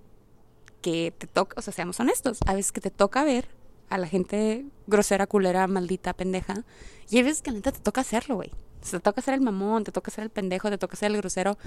que 0.82 1.12
te 1.16 1.26
toca, 1.26 1.54
o 1.58 1.62
sea, 1.62 1.72
seamos 1.72 1.98
honestos, 2.00 2.38
a 2.46 2.54
veces 2.54 2.72
que 2.72 2.80
te 2.80 2.90
toca 2.90 3.24
ver 3.24 3.57
a 3.88 3.98
la 3.98 4.06
gente 4.06 4.64
grosera, 4.86 5.26
culera, 5.26 5.66
maldita, 5.66 6.12
pendeja. 6.12 6.64
Y 7.10 7.16
hay 7.16 7.22
veces 7.22 7.42
que 7.42 7.50
neta 7.50 7.72
te 7.72 7.80
toca 7.80 8.02
hacerlo, 8.02 8.36
güey. 8.36 8.52
Te 8.88 9.00
toca 9.00 9.20
ser 9.20 9.34
el 9.34 9.40
mamón, 9.40 9.84
te 9.84 9.92
toca 9.92 10.10
ser 10.10 10.24
el 10.24 10.30
pendejo, 10.30 10.70
te 10.70 10.78
toca 10.78 10.96
ser 10.96 11.10
el 11.10 11.16
grosero. 11.18 11.58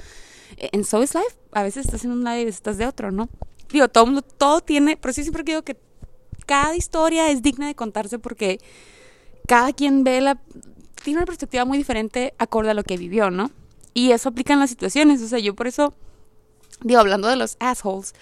En 0.58 0.84
So 0.84 1.04
is 1.04 1.14
Life, 1.14 1.36
a 1.52 1.64
veces 1.64 1.86
estás 1.86 2.06
en 2.06 2.12
un 2.12 2.24
lado 2.24 2.40
y 2.40 2.44
estás 2.44 2.78
de 2.78 2.86
otro, 2.86 3.12
¿no? 3.12 3.30
Digo, 3.70 3.88
todo 3.88 4.06
mundo, 4.06 4.22
todo 4.22 4.62
tiene, 4.62 4.98
pero 4.98 5.14
sí 5.14 5.24
siempre 5.24 5.44
digo 5.44 5.62
que 5.62 5.78
cada 6.46 6.76
historia 6.76 7.30
es 7.30 7.42
digna 7.42 7.68
de 7.68 7.76
contarse 7.76 8.20
porque 8.20 8.60
cada 9.48 9.74
quien 9.74 10.04
ve 10.04 10.22
la, 10.22 10.42
tiene 11.04 11.20
una 11.20 11.26
perspectiva 11.26 11.66
muy 11.66 11.78
diferente 11.78 12.34
acorde 12.38 12.72
a 12.72 12.74
lo 12.74 12.84
que 12.84 12.98
vivió, 12.98 13.30
¿no? 13.32 13.52
Y 13.94 14.12
eso 14.12 14.30
aplica 14.30 14.54
en 14.54 14.60
las 14.60 14.70
situaciones, 14.70 15.22
o 15.22 15.28
sea, 15.28 15.40
yo 15.40 15.56
por 15.56 15.68
eso, 15.68 15.94
digo, 16.82 17.00
hablando 17.00 17.28
de 17.28 17.36
los 17.36 17.58
assholes, 17.60 18.14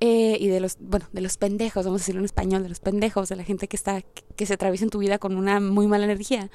eh, 0.00 0.38
y 0.40 0.48
de 0.48 0.60
los, 0.60 0.78
bueno, 0.80 1.06
de 1.12 1.20
los 1.20 1.36
pendejos, 1.36 1.84
vamos 1.84 2.00
a 2.00 2.02
decirlo 2.02 2.20
en 2.20 2.24
español, 2.24 2.62
de 2.62 2.70
los 2.70 2.80
pendejos, 2.80 3.28
de 3.28 3.36
la 3.36 3.44
gente 3.44 3.68
que 3.68 3.76
está, 3.76 4.02
que 4.34 4.46
se 4.46 4.54
atraviesa 4.54 4.84
en 4.84 4.90
tu 4.90 4.98
vida 4.98 5.18
con 5.18 5.36
una 5.36 5.60
muy 5.60 5.86
mala 5.86 6.04
energía. 6.04 6.50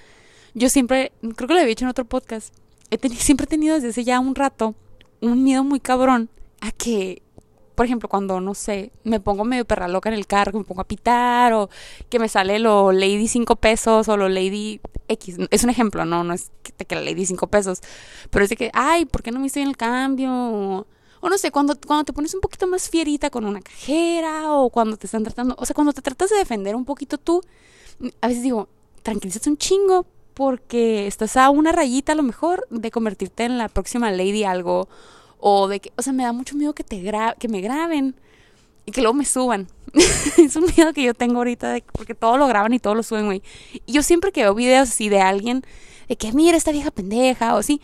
Yo 0.56 0.70
siempre, 0.70 1.12
creo 1.36 1.48
que 1.48 1.54
lo 1.54 1.60
había 1.60 1.68
dicho 1.68 1.86
en 1.86 1.90
otro 1.90 2.06
podcast, 2.06 2.56
he 2.90 2.98
tenido, 2.98 3.22
siempre 3.22 3.46
he 3.46 3.48
tenido 3.48 3.76
desde 3.76 3.90
hace 3.90 4.04
ya 4.04 4.20
un 4.20 4.34
rato 4.34 4.74
un 5.22 5.44
miedo 5.44 5.64
muy 5.64 5.80
cabrón 5.80 6.30
a 6.62 6.72
que, 6.72 7.22
por 7.76 7.86
ejemplo, 7.86 8.10
cuando, 8.10 8.42
no 8.42 8.56
sé, 8.56 8.92
me 9.04 9.20
pongo 9.20 9.44
medio 9.44 9.66
perra 9.66 9.88
loca 9.88 10.10
en 10.10 10.16
el 10.16 10.28
carro, 10.28 10.58
me 10.58 10.66
pongo 10.66 10.82
a 10.82 10.88
pitar, 10.88 11.54
o 11.54 11.70
que 12.10 12.20
me 12.20 12.30
sale 12.30 12.58
lo 12.58 12.92
Lady 12.92 13.28
5 13.28 13.58
pesos, 13.58 14.08
o 14.08 14.18
lo 14.18 14.28
Lady 14.28 14.82
X. 15.08 15.38
Es 15.52 15.64
un 15.64 15.70
ejemplo, 15.70 16.06
no, 16.06 16.24
no 16.24 16.34
es 16.34 16.52
que, 16.64 16.86
que 16.86 16.96
la 16.96 17.02
Lady 17.02 17.26
5 17.26 17.48
pesos, 17.48 17.82
pero 18.32 18.44
es 18.44 18.50
de 18.50 18.56
que, 18.56 18.72
ay, 18.74 19.06
¿por 19.06 19.22
qué 19.22 19.32
no 19.32 19.40
me 19.40 19.48
estoy 19.48 19.64
en 19.64 19.70
el 19.70 19.78
cambio? 19.78 20.88
O, 21.26 21.30
no 21.30 21.40
sé, 21.40 21.50
cuando, 21.50 21.76
cuando 21.88 22.04
te 22.04 22.14
pones 22.14 22.36
un 22.36 22.40
poquito 22.40 22.68
más 22.68 22.88
fierita 22.88 23.32
con 23.32 23.46
una 23.46 23.60
cajera 23.60 24.54
o 24.54 24.70
cuando 24.70 24.96
te 24.96 25.08
están 25.08 25.24
tratando, 25.24 25.56
o 25.58 25.66
sea, 25.66 25.74
cuando 25.74 25.92
te 25.92 26.04
tratas 26.04 26.30
de 26.30 26.36
defender 26.36 26.76
un 26.76 26.86
poquito 26.86 27.18
tú, 27.18 27.42
a 28.22 28.28
veces 28.28 28.44
digo, 28.44 28.70
tranquilízate 29.02 29.50
un 29.50 29.58
chingo 29.58 30.06
porque 30.36 31.08
estás 31.08 31.36
a 31.36 31.50
una 31.50 31.72
rayita 31.72 32.12
a 32.12 32.16
lo 32.16 32.22
mejor 32.22 32.68
de 32.70 32.92
convertirte 32.92 33.44
en 33.46 33.58
la 33.58 33.70
próxima 33.70 34.12
lady 34.12 34.44
algo 34.44 34.88
o 35.40 35.68
de 35.68 35.80
que, 35.80 35.92
o 35.98 36.04
sea, 36.04 36.14
me 36.14 36.22
da 36.22 36.32
mucho 36.32 36.56
miedo 36.56 36.76
que 36.76 36.84
te 36.84 37.02
gra 37.02 37.36
que 37.40 37.48
me 37.48 37.60
graben 37.60 38.16
y 38.86 38.92
que 38.92 39.02
luego 39.02 39.16
me 39.16 39.26
suban. 39.26 39.68
es 40.38 40.56
un 40.56 40.66
miedo 40.78 40.94
que 40.94 41.02
yo 41.02 41.16
tengo 41.16 41.38
ahorita 41.38 41.72
de, 41.72 41.84
porque 41.92 42.14
todo 42.14 42.38
lo 42.38 42.46
graban 42.46 42.72
y 42.74 42.78
todo 42.78 42.94
lo 42.94 43.02
suben, 43.02 43.26
güey. 43.26 43.42
Y 43.88 43.94
yo 43.94 44.04
siempre 44.04 44.32
que 44.32 44.44
veo 44.44 44.54
videos 44.54 44.90
así 44.90 45.10
de 45.10 45.22
alguien 45.22 45.64
de 46.08 46.18
que 46.18 46.32
mira 46.34 46.56
esta 46.56 46.72
vieja 46.72 46.92
pendeja 46.92 47.56
o 47.56 47.58
así, 47.58 47.82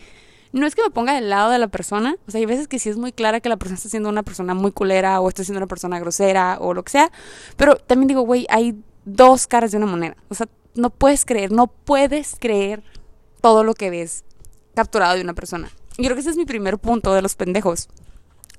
no 0.52 0.66
es 0.66 0.74
que 0.74 0.82
me 0.82 0.90
ponga 0.90 1.14
del 1.14 1.30
lado 1.30 1.50
de 1.50 1.58
la 1.58 1.68
persona, 1.68 2.16
o 2.26 2.30
sea, 2.30 2.38
hay 2.38 2.46
veces 2.46 2.68
que 2.68 2.78
sí 2.78 2.88
es 2.88 2.96
muy 2.96 3.12
clara 3.12 3.40
que 3.40 3.48
la 3.48 3.56
persona 3.56 3.76
está 3.76 3.88
siendo 3.88 4.08
una 4.08 4.22
persona 4.22 4.54
muy 4.54 4.72
culera 4.72 5.20
o 5.20 5.28
está 5.28 5.44
siendo 5.44 5.58
una 5.58 5.66
persona 5.66 5.98
grosera 5.98 6.58
o 6.60 6.74
lo 6.74 6.82
que 6.82 6.92
sea, 6.92 7.10
pero 7.56 7.76
también 7.76 8.08
digo, 8.08 8.22
güey, 8.22 8.46
hay 8.50 8.76
dos 9.04 9.46
caras 9.46 9.70
de 9.72 9.78
una 9.78 9.86
moneda, 9.86 10.16
o 10.28 10.34
sea, 10.34 10.48
no 10.74 10.90
puedes 10.90 11.24
creer, 11.24 11.52
no 11.52 11.66
puedes 11.66 12.36
creer 12.38 12.82
todo 13.40 13.64
lo 13.64 13.74
que 13.74 13.90
ves 13.90 14.24
capturado 14.74 15.14
de 15.14 15.22
una 15.22 15.34
persona. 15.34 15.70
Y 15.98 16.04
creo 16.04 16.14
que 16.14 16.20
ese 16.20 16.30
es 16.30 16.36
mi 16.36 16.46
primer 16.46 16.78
punto 16.78 17.12
de 17.12 17.20
los 17.20 17.34
pendejos. 17.34 17.88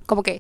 Como 0.06 0.22
que, 0.22 0.40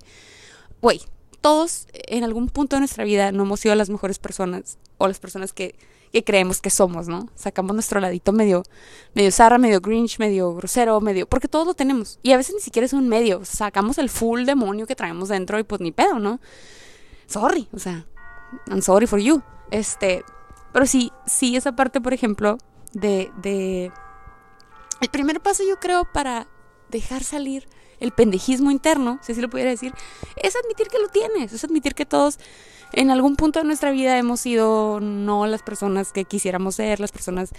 güey, 0.81 1.01
todos 1.41 1.87
en 1.93 2.23
algún 2.23 2.49
punto 2.49 2.75
de 2.75 2.81
nuestra 2.81 3.03
vida 3.03 3.31
no 3.31 3.43
hemos 3.43 3.59
sido 3.59 3.73
las 3.75 3.89
mejores 3.89 4.19
personas 4.19 4.77
o 4.97 5.07
las 5.07 5.19
personas 5.19 5.53
que 5.53 5.75
que 6.13 6.23
creemos 6.23 6.61
que 6.61 6.69
somos, 6.69 7.07
¿no? 7.07 7.27
Sacamos 7.35 7.73
nuestro 7.73 7.99
ladito 7.99 8.31
medio, 8.31 8.63
medio 9.13 9.31
zarra, 9.31 9.57
medio 9.57 9.81
grinch, 9.81 10.19
medio 10.19 10.53
grosero, 10.55 11.01
medio, 11.01 11.27
porque 11.27 11.47
todos 11.47 11.67
lo 11.67 11.73
tenemos. 11.73 12.19
Y 12.23 12.31
a 12.31 12.37
veces 12.37 12.55
ni 12.55 12.61
siquiera 12.61 12.85
es 12.85 12.93
un 12.93 13.09
medio, 13.09 13.43
sacamos 13.43 13.97
el 13.97 14.09
full 14.09 14.45
demonio 14.45 14.85
que 14.85 14.95
traemos 14.95 15.29
dentro 15.29 15.59
y 15.59 15.63
pues 15.63 15.81
ni 15.81 15.91
pedo, 15.91 16.19
¿no? 16.19 16.39
sorry, 17.27 17.67
o 17.73 17.79
sea, 17.79 18.05
I'm 18.67 18.81
sorry 18.81 19.07
for 19.07 19.19
you. 19.19 19.41
Este, 19.71 20.23
pero 20.71 20.85
sí, 20.85 21.11
sí, 21.25 21.55
esa 21.55 21.75
parte, 21.75 21.99
por 21.99 22.13
ejemplo, 22.13 22.57
de, 22.93 23.31
de... 23.41 23.91
El 25.01 25.09
primer 25.09 25.41
paso 25.41 25.63
yo 25.67 25.79
creo 25.79 26.05
para 26.05 26.47
dejar 26.89 27.23
salir 27.23 27.67
el 27.99 28.11
pendejismo 28.11 28.69
interno, 28.69 29.19
si 29.21 29.31
así 29.31 29.41
lo 29.41 29.49
pudiera 29.49 29.71
decir, 29.71 29.93
es 30.35 30.55
admitir 30.55 30.87
que 30.87 30.99
lo 30.99 31.07
tienes, 31.07 31.53
es 31.53 31.63
admitir 31.63 31.95
que 31.95 32.05
todos 32.05 32.37
en 32.93 33.11
algún 33.11 33.35
punto 33.35 33.59
de 33.59 33.65
nuestra 33.65 33.91
vida 33.91 34.17
hemos 34.17 34.39
sido 34.39 34.99
no 34.99 35.45
las 35.47 35.63
personas 35.63 36.11
que 36.11 36.25
quisiéramos 36.25 36.75
ser, 36.75 36.99
las 36.99 37.11
personas 37.11 37.51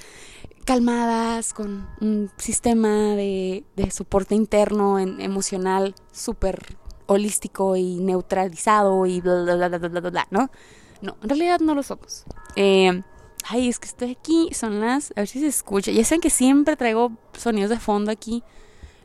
calmadas, 0.65 1.53
con 1.53 1.89
un 2.01 2.31
sistema 2.39 3.15
de, 3.15 3.65
de 3.77 3.91
soporte 3.91 4.35
interno, 4.35 4.99
en, 4.99 5.21
emocional, 5.21 5.95
súper 6.13 6.77
holístico 7.07 7.77
y 7.77 7.97
neutralizado 7.97 9.07
y 9.07 9.21
bla, 9.21 9.43
bla, 9.43 9.69
bla, 9.69 9.79
bla, 9.79 10.01
bla, 10.01 10.11
bla, 10.11 10.27
¿no? 10.31 10.51
No, 11.03 11.17
en 11.23 11.29
realidad 11.29 11.61
no 11.61 11.75
lo 11.75 11.83
somos. 11.83 12.25
Eh, 12.57 13.03
ay, 13.47 13.69
es 13.69 13.79
que 13.79 13.89
estoy 13.89 14.13
aquí, 14.13 14.49
son 14.55 14.81
las, 14.81 15.11
a 15.17 15.21
ver 15.21 15.29
si 15.29 15.41
se 15.41 15.49
escucha. 15.49 15.91
Ya 15.91 16.05
saben 16.05 16.21
que 16.21 16.31
siempre 16.31 16.77
traigo 16.77 17.13
sonidos 17.37 17.71
de 17.71 17.79
fondo 17.79 18.11
aquí, 18.11 18.43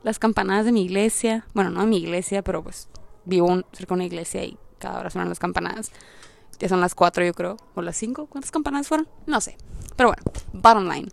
las 0.04 0.20
campanadas 0.20 0.66
de 0.66 0.72
mi 0.72 0.84
iglesia. 0.84 1.46
Bueno, 1.54 1.72
no 1.72 1.82
de 1.82 1.88
mi 1.88 1.98
iglesia, 1.98 2.42
pero 2.42 2.64
pues 2.64 2.88
vivo 3.26 3.48
cerca 3.74 3.94
de 3.94 3.94
una 3.96 4.06
iglesia 4.06 4.44
y 4.46 4.58
cada 4.80 5.00
hora 5.00 5.10
suenan 5.10 5.30
las 5.30 5.40
campanadas. 5.40 5.92
Ya 6.60 6.68
son 6.68 6.82
las 6.82 6.96
cuatro, 6.96 7.24
yo 7.24 7.34
creo, 7.34 7.58
o 7.76 7.82
las 7.82 7.96
cinco. 7.96 8.26
¿Cuántas 8.26 8.52
campanadas 8.52 8.88
fueron? 8.88 9.08
No 9.26 9.40
sé. 9.40 9.58
Pero 9.96 10.10
bueno, 10.10 10.24
bottom 10.54 10.90
line. 10.90 11.10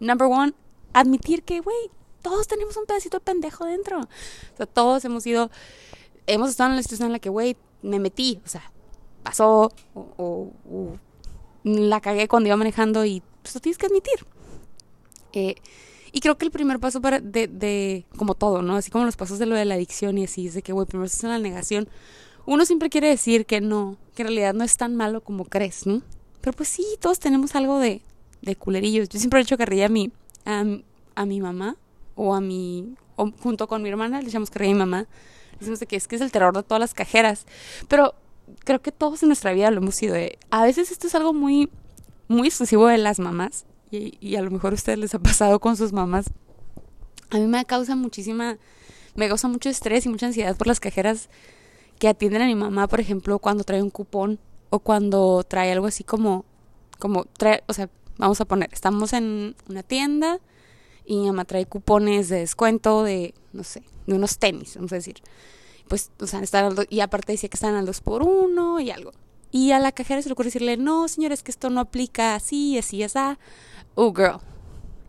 Number 0.00 0.28
one, 0.28 0.54
admitir 0.92 1.42
que, 1.42 1.60
güey, 1.60 1.90
todos 2.22 2.48
tenemos 2.48 2.76
un 2.76 2.86
pedacito 2.86 3.18
de 3.18 3.24
pendejo 3.24 3.64
dentro. 3.64 4.00
O 4.00 4.56
sea, 4.56 4.66
todos 4.66 5.04
hemos 5.04 5.26
ido, 5.26 5.50
hemos 6.26 6.50
estado 6.50 6.70
en 6.70 6.76
la 6.76 6.82
situación 6.82 7.06
en 7.06 7.12
la 7.12 7.18
que, 7.18 7.28
güey, 7.28 7.56
me 7.82 7.98
metí, 7.98 8.40
o 8.44 8.48
sea, 8.48 8.72
pasó, 9.22 9.72
o, 9.94 10.52
o, 10.70 10.98
la 11.64 12.00
cagué 12.00 12.28
cuando 12.28 12.48
iba 12.48 12.56
manejando 12.56 13.04
y 13.04 13.22
pues 13.42 13.54
lo 13.54 13.60
tienes 13.60 13.78
que 13.78 13.86
admitir. 13.86 14.26
Eh, 15.32 15.56
y 16.12 16.20
creo 16.20 16.38
que 16.38 16.46
el 16.46 16.50
primer 16.50 16.80
paso 16.80 17.00
para 17.00 17.20
de, 17.20 17.48
de, 17.48 18.06
como 18.16 18.34
todo, 18.34 18.62
¿no? 18.62 18.76
Así 18.76 18.90
como 18.90 19.04
los 19.04 19.16
pasos 19.16 19.38
de 19.38 19.46
lo 19.46 19.54
de 19.54 19.64
la 19.64 19.74
adicción 19.74 20.18
y 20.18 20.24
así, 20.24 20.46
es 20.46 20.54
de 20.54 20.62
que, 20.62 20.72
güey, 20.72 20.86
primero 20.86 21.06
estás 21.06 21.24
en 21.24 21.30
la 21.30 21.38
negación. 21.38 21.88
Uno 22.48 22.64
siempre 22.64 22.88
quiere 22.88 23.08
decir 23.08 23.44
que 23.44 23.60
no, 23.60 23.98
que 24.16 24.22
en 24.22 24.28
realidad 24.28 24.54
no 24.54 24.64
es 24.64 24.78
tan 24.78 24.96
malo 24.96 25.20
como 25.20 25.44
crees, 25.44 25.86
¿no? 25.86 26.00
Pero 26.40 26.56
pues 26.56 26.70
sí, 26.70 26.82
todos 26.98 27.18
tenemos 27.18 27.54
algo 27.54 27.78
de, 27.78 28.00
de 28.40 28.56
culerillos. 28.56 29.10
Yo 29.10 29.18
siempre 29.18 29.38
he 29.38 29.42
hecho 29.42 29.58
carrilla 29.58 29.84
a 29.84 29.90
mi, 29.90 30.10
a, 30.46 30.64
a 31.14 31.26
mi 31.26 31.42
mamá 31.42 31.76
o 32.14 32.34
a 32.34 32.40
mi, 32.40 32.94
o 33.16 33.30
junto 33.32 33.68
con 33.68 33.82
mi 33.82 33.90
hermana, 33.90 34.22
le 34.22 34.28
echamos 34.28 34.48
carrilla 34.48 34.70
a 34.70 34.74
mi 34.76 34.78
mamá. 34.78 35.06
Decimos 35.60 35.78
de 35.78 35.86
que 35.86 35.96
es 35.96 36.08
que 36.08 36.16
es 36.16 36.22
el 36.22 36.32
terror 36.32 36.56
de 36.56 36.62
todas 36.62 36.80
las 36.80 36.94
cajeras. 36.94 37.44
Pero 37.86 38.14
creo 38.64 38.80
que 38.80 38.92
todos 38.92 39.22
en 39.22 39.28
nuestra 39.28 39.52
vida 39.52 39.70
lo 39.70 39.82
hemos 39.82 39.96
sido. 39.96 40.14
Eh. 40.14 40.38
A 40.48 40.64
veces 40.64 40.90
esto 40.90 41.06
es 41.06 41.14
algo 41.14 41.34
muy, 41.34 41.68
muy 42.28 42.48
exclusivo 42.48 42.86
de 42.86 42.96
las 42.96 43.18
mamás. 43.18 43.66
Y, 43.90 44.16
y, 44.26 44.36
a 44.36 44.40
lo 44.40 44.50
mejor 44.50 44.72
a 44.72 44.76
ustedes 44.76 44.98
les 44.98 45.14
ha 45.14 45.18
pasado 45.18 45.60
con 45.60 45.76
sus 45.76 45.92
mamás. 45.92 46.30
A 47.28 47.36
mí 47.36 47.46
me 47.46 47.62
causa 47.66 47.94
muchísima, 47.94 48.56
me 49.16 49.28
causa 49.28 49.48
mucho 49.48 49.68
estrés 49.68 50.06
y 50.06 50.08
mucha 50.08 50.24
ansiedad 50.28 50.56
por 50.56 50.66
las 50.66 50.80
cajeras 50.80 51.28
que 51.98 52.08
atienden 52.08 52.42
a 52.42 52.46
mi 52.46 52.54
mamá, 52.54 52.88
por 52.88 53.00
ejemplo, 53.00 53.38
cuando 53.38 53.64
trae 53.64 53.82
un 53.82 53.90
cupón 53.90 54.38
o 54.70 54.78
cuando 54.78 55.44
trae 55.44 55.72
algo 55.72 55.86
así 55.86 56.04
como, 56.04 56.44
como 56.98 57.24
trae, 57.24 57.62
o 57.66 57.72
sea, 57.72 57.88
vamos 58.16 58.40
a 58.40 58.44
poner, 58.44 58.70
estamos 58.72 59.12
en 59.12 59.56
una 59.68 59.82
tienda 59.82 60.40
y 61.04 61.16
mi 61.16 61.26
mamá 61.26 61.44
trae 61.44 61.66
cupones 61.66 62.28
de 62.28 62.40
descuento 62.40 63.02
de, 63.02 63.34
no 63.52 63.64
sé, 63.64 63.82
de 64.06 64.14
unos 64.14 64.38
tenis, 64.38 64.76
vamos 64.76 64.92
a 64.92 64.96
decir. 64.96 65.22
Pues, 65.88 66.10
o 66.20 66.26
sea, 66.26 66.40
están 66.40 66.66
al 66.66 66.86
y 66.90 67.00
aparte 67.00 67.32
decía 67.32 67.48
que 67.48 67.56
están 67.56 67.74
al 67.74 67.86
dos 67.86 68.00
por 68.00 68.22
uno 68.22 68.78
y 68.78 68.90
algo. 68.90 69.12
Y 69.50 69.72
a 69.72 69.78
la 69.78 69.92
cajera 69.92 70.20
se 70.20 70.28
le 70.28 70.34
ocurre 70.34 70.48
decirle, 70.48 70.76
no, 70.76 71.08
señores, 71.08 71.42
que 71.42 71.50
esto 71.50 71.70
no 71.70 71.80
aplica 71.80 72.34
así, 72.34 72.76
así, 72.76 73.02
así. 73.02 73.18
Oh, 73.94 74.12
girl. 74.14 74.40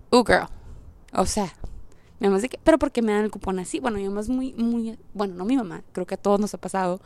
Oh, 0.09 0.23
girl. 0.23 0.47
O 1.13 1.25
sea, 1.25 1.53
mi 2.19 2.27
mamá 2.27 2.37
dice 2.37 2.49
que, 2.49 2.59
pero 2.63 2.77
porque 2.77 3.01
me 3.01 3.11
dan 3.13 3.25
el 3.25 3.31
cupón 3.31 3.59
así. 3.59 3.79
Bueno, 3.79 3.97
mi 3.97 4.05
mamá 4.07 4.21
es 4.21 4.29
muy, 4.29 4.53
muy, 4.53 4.97
bueno, 5.13 5.35
no 5.35 5.45
mi 5.45 5.55
mamá, 5.55 5.83
creo 5.91 6.05
que 6.05 6.15
a 6.15 6.17
todos 6.17 6.39
nos 6.39 6.53
ha 6.53 6.57
pasado. 6.57 7.01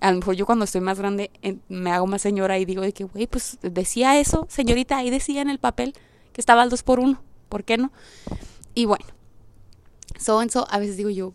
A 0.00 0.12
lo 0.12 0.18
mejor 0.18 0.34
yo 0.36 0.46
cuando 0.46 0.64
estoy 0.64 0.80
más 0.80 0.98
grande 0.98 1.30
me 1.68 1.90
hago 1.90 2.06
más 2.06 2.22
señora 2.22 2.58
y 2.58 2.64
digo 2.64 2.82
de 2.82 2.92
que, 2.92 3.04
güey, 3.04 3.26
pues 3.26 3.58
decía 3.62 4.18
eso, 4.20 4.46
señorita, 4.48 4.96
ahí 4.96 5.10
decía 5.10 5.42
en 5.42 5.50
el 5.50 5.58
papel 5.58 5.94
que 6.32 6.40
estaba 6.40 6.62
al 6.62 6.70
2 6.70 6.82
por 6.84 7.00
1 7.00 7.20
¿por 7.48 7.64
qué 7.64 7.78
no? 7.78 7.90
Y 8.74 8.84
bueno, 8.84 9.06
so 10.18 10.38
and 10.38 10.50
so, 10.50 10.66
a 10.70 10.78
veces 10.78 10.96
digo 10.96 11.10
yo, 11.10 11.32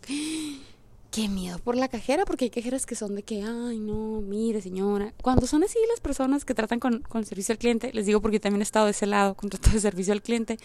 qué 1.10 1.28
miedo 1.28 1.58
por 1.58 1.76
la 1.76 1.88
cajera, 1.88 2.24
porque 2.24 2.46
hay 2.46 2.50
cajeras 2.50 2.86
que 2.86 2.94
son 2.94 3.14
de 3.14 3.22
que, 3.22 3.42
ay, 3.42 3.78
no, 3.78 4.20
mire, 4.20 4.60
señora. 4.60 5.12
Cuando 5.22 5.46
son 5.46 5.62
así 5.62 5.78
las 5.90 6.00
personas 6.00 6.44
que 6.44 6.54
tratan 6.54 6.80
con, 6.80 7.00
con 7.02 7.24
servicio 7.24 7.52
al 7.52 7.58
cliente, 7.58 7.92
les 7.92 8.06
digo 8.06 8.20
porque 8.20 8.40
también 8.40 8.62
he 8.62 8.64
estado 8.64 8.86
de 8.86 8.92
ese 8.92 9.06
lado, 9.06 9.34
con 9.34 9.50
trato 9.50 9.70
de 9.70 9.80
servicio 9.80 10.12
al 10.12 10.22
cliente, 10.22 10.58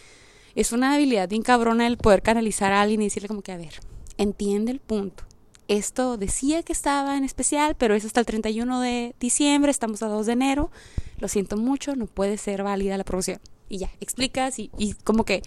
es 0.55 0.71
una 0.71 0.93
habilidad 0.93 1.29
bien 1.29 1.41
cabrona 1.41 1.87
el 1.87 1.97
poder 1.97 2.21
canalizar 2.21 2.71
a 2.71 2.81
alguien 2.81 3.01
y 3.01 3.05
decirle 3.05 3.27
como 3.27 3.41
que, 3.41 3.51
a 3.51 3.57
ver, 3.57 3.79
entiende 4.17 4.71
el 4.71 4.79
punto. 4.79 5.23
Esto 5.67 6.17
decía 6.17 6.63
que 6.63 6.73
estaba 6.73 7.15
en 7.15 7.23
especial, 7.23 7.75
pero 7.75 7.93
es 7.93 8.03
hasta 8.03 8.19
el 8.19 8.25
31 8.25 8.81
de 8.81 9.15
diciembre, 9.19 9.69
estamos 9.69 10.01
a 10.01 10.07
2 10.07 10.25
de 10.25 10.33
enero. 10.33 10.71
Lo 11.19 11.27
siento 11.27 11.57
mucho, 11.57 11.95
no 11.95 12.07
puede 12.07 12.37
ser 12.37 12.63
válida 12.63 12.97
la 12.97 13.03
promoción. 13.03 13.39
Y 13.69 13.77
ya, 13.77 13.91
explicas 13.99 14.57
y, 14.57 14.71
y 14.79 14.93
como 14.93 15.25
que 15.25 15.43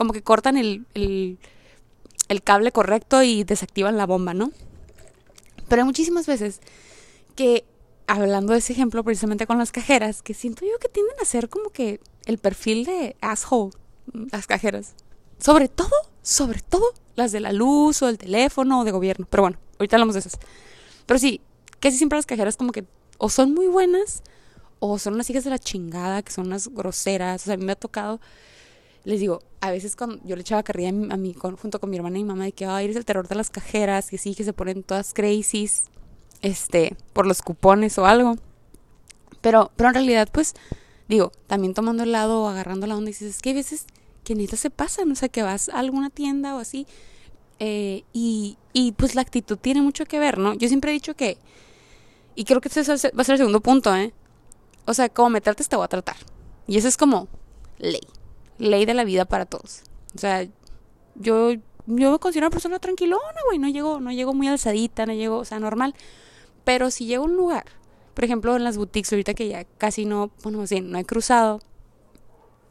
como 0.00 0.14
que 0.14 0.22
cortan 0.22 0.56
el, 0.56 0.86
el, 0.94 2.42
cable 2.42 2.72
correcto 2.72 3.22
y 3.22 3.44
desactivan 3.44 3.98
la 3.98 4.06
bomba, 4.06 4.32
¿no? 4.32 4.50
Pero 5.68 5.82
hay 5.82 5.86
muchísimas 5.86 6.26
veces 6.26 6.60
que, 7.36 7.66
hablando 8.06 8.54
de 8.54 8.60
ese 8.60 8.72
ejemplo 8.72 9.04
precisamente 9.04 9.46
con 9.46 9.58
las 9.58 9.72
cajeras, 9.72 10.22
que 10.22 10.32
siento 10.32 10.64
yo 10.64 10.78
que 10.80 10.88
tienden 10.88 11.16
a 11.20 11.26
ser 11.26 11.50
como 11.50 11.68
que 11.68 12.00
el 12.24 12.38
perfil 12.38 12.86
de 12.86 13.14
asshole, 13.20 13.72
las 14.30 14.46
cajeras. 14.46 14.94
Sobre 15.38 15.68
todo, 15.68 15.90
sobre 16.22 16.60
todo 16.60 16.84
las 17.16 17.32
de 17.32 17.40
la 17.40 17.52
luz 17.52 18.02
o 18.02 18.06
del 18.06 18.18
teléfono 18.18 18.80
o 18.80 18.84
de 18.84 18.92
gobierno. 18.92 19.26
Pero 19.30 19.42
bueno, 19.42 19.58
ahorita 19.78 19.96
hablamos 19.96 20.14
de 20.14 20.20
esas. 20.20 20.38
Pero 21.06 21.18
sí, 21.18 21.40
casi 21.80 21.96
siempre 21.96 22.18
las 22.18 22.26
cajeras 22.26 22.56
como 22.56 22.72
que 22.72 22.84
o 23.18 23.28
son 23.28 23.52
muy 23.52 23.66
buenas 23.66 24.22
o 24.78 24.98
son 24.98 25.14
unas 25.14 25.28
hijas 25.30 25.44
de 25.44 25.50
la 25.50 25.58
chingada, 25.58 26.22
que 26.22 26.32
son 26.32 26.46
unas 26.46 26.68
groseras. 26.68 27.42
O 27.42 27.44
sea, 27.46 27.54
a 27.54 27.56
mí 27.56 27.64
me 27.64 27.72
ha 27.72 27.76
tocado 27.76 28.20
les 29.04 29.20
digo, 29.20 29.42
a 29.60 29.70
veces 29.70 29.96
cuando 29.96 30.20
yo 30.24 30.36
le 30.36 30.42
echaba 30.42 30.62
carrilla 30.62 30.90
a 30.90 30.92
mi, 30.92 31.32
a 31.32 31.38
con, 31.38 31.56
junto 31.56 31.80
con 31.80 31.90
mi 31.90 31.96
hermana 31.96 32.18
y 32.18 32.22
mi 32.22 32.28
mamá 32.28 32.44
de 32.44 32.52
que, 32.52 32.66
ay, 32.66 32.84
eres 32.84 32.96
el 32.96 33.04
terror 33.04 33.28
de 33.28 33.34
las 33.34 33.50
cajeras, 33.50 34.10
que 34.10 34.18
sí, 34.18 34.34
que 34.34 34.44
se 34.44 34.52
ponen 34.52 34.82
todas 34.82 35.14
crazies, 35.14 35.84
este, 36.42 36.96
por 37.12 37.26
los 37.26 37.42
cupones 37.42 37.96
o 37.98 38.06
algo. 38.06 38.36
Pero, 39.40 39.70
pero 39.76 39.88
en 39.88 39.94
realidad, 39.94 40.28
pues, 40.30 40.54
digo, 41.10 41.32
también 41.46 41.74
tomando 41.74 42.02
el 42.02 42.12
lado 42.12 42.42
o 42.42 42.48
agarrando 42.48 42.86
la 42.86 42.96
onda 42.96 43.08
dices, 43.08 43.36
es 43.36 43.42
que 43.42 43.50
hay 43.50 43.56
veces 43.56 43.84
que 44.24 44.34
neta 44.34 44.56
se 44.56 44.70
pasan, 44.70 45.12
o 45.12 45.14
sea, 45.14 45.28
que 45.28 45.42
vas 45.42 45.68
a 45.68 45.78
alguna 45.78 46.08
tienda 46.08 46.56
o 46.56 46.58
así, 46.58 46.86
eh, 47.58 48.04
y, 48.14 48.56
y 48.72 48.92
pues 48.92 49.14
la 49.14 49.20
actitud 49.20 49.58
tiene 49.58 49.82
mucho 49.82 50.06
que 50.06 50.18
ver, 50.18 50.38
¿no? 50.38 50.54
Yo 50.54 50.68
siempre 50.68 50.90
he 50.90 50.94
dicho 50.94 51.14
que, 51.14 51.36
y 52.34 52.44
creo 52.44 52.62
que 52.62 52.68
este 52.68 52.82
va 52.82 52.94
a 52.94 53.24
ser 53.24 53.32
el 53.34 53.38
segundo 53.38 53.60
punto, 53.60 53.94
¿eh? 53.94 54.14
O 54.86 54.94
sea, 54.94 55.10
como 55.10 55.28
me 55.28 55.42
trates 55.42 55.68
te 55.68 55.76
voy 55.76 55.84
a 55.84 55.88
tratar. 55.88 56.16
Y 56.66 56.78
eso 56.78 56.88
es 56.88 56.96
como 56.96 57.28
ley 57.78 58.00
ley 58.60 58.84
de 58.84 58.94
la 58.94 59.04
vida 59.04 59.24
para 59.24 59.46
todos. 59.46 59.82
O 60.14 60.18
sea, 60.18 60.46
yo, 61.16 61.52
yo 61.52 62.12
me 62.12 62.18
considero 62.18 62.46
una 62.46 62.52
persona 62.52 62.78
tranquilona, 62.78 63.40
güey. 63.46 63.58
No 63.58 63.68
llego, 63.68 64.00
no 64.00 64.12
llego 64.12 64.34
muy 64.34 64.46
alzadita, 64.48 65.06
no 65.06 65.14
llego, 65.14 65.38
o 65.38 65.44
sea, 65.44 65.58
normal. 65.58 65.94
Pero 66.64 66.90
si 66.90 67.06
llego 67.06 67.24
a 67.24 67.26
un 67.26 67.36
lugar, 67.36 67.64
por 68.20 68.26
ejemplo, 68.26 68.54
en 68.54 68.64
las 68.64 68.76
boutiques, 68.76 69.10
ahorita 69.14 69.32
que 69.32 69.48
ya 69.48 69.64
casi 69.78 70.04
no, 70.04 70.30
bueno, 70.42 70.60
así, 70.60 70.82
no 70.82 70.98
he 70.98 71.06
cruzado, 71.06 71.58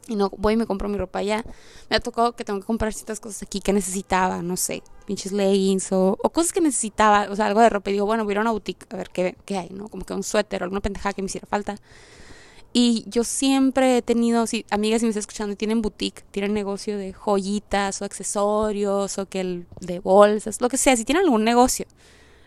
y 0.06 0.14
no 0.14 0.30
voy 0.38 0.54
y 0.54 0.56
me 0.56 0.64
compro 0.64 0.88
mi 0.88 0.96
ropa 0.96 1.18
allá. 1.18 1.44
Me 1.88 1.96
ha 1.96 2.00
tocado 2.00 2.36
que 2.36 2.44
tengo 2.44 2.60
que 2.60 2.66
comprar 2.66 2.92
ciertas 2.92 3.18
cosas 3.18 3.42
aquí 3.42 3.58
que 3.58 3.72
necesitaba, 3.72 4.42
no 4.42 4.56
sé, 4.56 4.84
pinches 5.06 5.32
leggings 5.32 5.90
o, 5.90 6.16
o 6.22 6.30
cosas 6.30 6.52
que 6.52 6.60
necesitaba, 6.60 7.26
o 7.30 7.34
sea, 7.34 7.46
algo 7.46 7.60
de 7.62 7.68
ropa. 7.68 7.90
Y 7.90 7.94
digo, 7.94 8.06
bueno, 8.06 8.22
voy 8.22 8.30
a 8.30 8.34
ir 8.34 8.38
a 8.38 8.40
una 8.42 8.52
boutique 8.52 8.86
a 8.90 8.96
ver 8.96 9.10
qué, 9.10 9.36
qué 9.44 9.58
hay, 9.58 9.70
¿no? 9.70 9.88
Como 9.88 10.04
que 10.04 10.14
un 10.14 10.22
suéter 10.22 10.62
o 10.62 10.66
alguna 10.66 10.82
pendejada 10.82 11.14
que 11.14 11.22
me 11.22 11.26
hiciera 11.26 11.48
falta. 11.48 11.78
Y 12.72 13.02
yo 13.08 13.24
siempre 13.24 13.96
he 13.96 14.02
tenido, 14.02 14.46
si 14.46 14.64
amigas 14.70 15.00
si 15.00 15.06
me 15.06 15.10
están 15.10 15.18
escuchando, 15.22 15.56
tienen 15.56 15.82
boutique, 15.82 16.22
tienen 16.30 16.54
negocio 16.54 16.96
de 16.96 17.12
joyitas 17.12 18.00
o 18.02 18.04
accesorios 18.04 19.18
o 19.18 19.26
que 19.26 19.40
el 19.40 19.66
de 19.80 19.98
bolsas, 19.98 20.60
lo 20.60 20.68
que 20.68 20.76
sea, 20.76 20.96
si 20.96 21.04
tienen 21.04 21.24
algún 21.24 21.42
negocio 21.42 21.86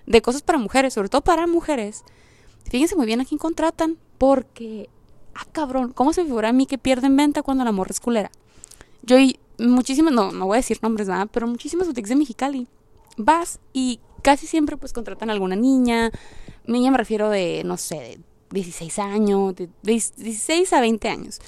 de 0.05 0.22
cosas 0.22 0.41
para 0.41 0.57
mujeres, 0.57 0.93
sobre 0.93 1.10
todo 1.10 1.19
para 1.19 1.48
mujeres, 1.48 2.05
fíjense 2.70 2.96
muy 2.96 3.05
bien 3.05 3.22
a 3.22 3.25
quién 3.25 3.38
contratan, 3.38 3.98
porque, 4.17 4.89
ah, 5.36 5.46
cabrón, 5.51 5.91
¿cómo 5.93 6.13
se 6.13 6.22
me 6.22 6.27
figura 6.27 6.50
a 6.50 6.53
mí 6.53 6.65
que 6.65 6.77
pierden 6.77 7.15
venta 7.15 7.41
cuando 7.41 7.63
la 7.63 7.72
morra 7.72 7.91
es 7.91 8.00
culera? 8.00 8.32
Yo 9.01 9.20
y 9.20 9.39
muchísimas, 9.60 10.13
no, 10.13 10.32
no 10.32 10.46
voy 10.46 10.55
a 10.55 10.58
decir 10.58 10.79
nombres 10.82 11.08
nada, 11.08 11.25
pero 11.25 11.48
muchísimas 11.48 11.88
boutiques 11.88 12.10
de 12.10 12.15
Mexicali, 12.15 12.67
vas 13.17 13.60
y 13.74 14.00
casi 14.22 14.48
siempre 14.48 14.77
pues 14.77 14.93
contratan 14.93 15.29
a 15.29 15.34
alguna 15.34 15.55
niña, 15.55 16.12
niña 16.65 16.91
me 16.91 16.98
refiero 16.98 17.29
de, 17.29 17.63
no 17.65 17.77
sé, 17.77 17.96
de 17.96 18.20
16 18.51 19.00
años, 19.00 19.55
de 19.55 19.70
16 19.84 20.74
a 20.74 20.82
20 20.82 21.10
años. 21.10 21.39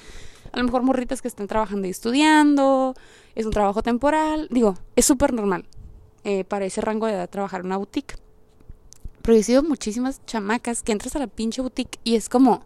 A 0.52 0.58
lo 0.58 0.64
mejor 0.64 0.82
morritas 0.82 1.22
que 1.22 1.28
están 1.28 1.48
trabajando 1.48 1.86
y 1.86 1.90
estudiando, 1.90 2.94
es 3.34 3.46
un 3.46 3.52
trabajo 3.52 3.82
temporal, 3.82 4.48
digo, 4.50 4.76
es 4.94 5.04
súper 5.04 5.32
normal 5.32 5.66
eh, 6.24 6.44
para 6.44 6.64
ese 6.64 6.80
rango 6.80 7.06
de 7.06 7.12
edad 7.12 7.28
trabajar 7.28 7.60
en 7.60 7.66
una 7.66 7.76
boutique. 7.76 8.16
Pero 9.26 9.62
muchísimas 9.64 10.24
chamacas 10.24 10.84
que 10.84 10.92
entras 10.92 11.16
a 11.16 11.18
la 11.18 11.26
pinche 11.26 11.60
boutique 11.60 11.98
y 12.04 12.14
es 12.14 12.28
como. 12.28 12.64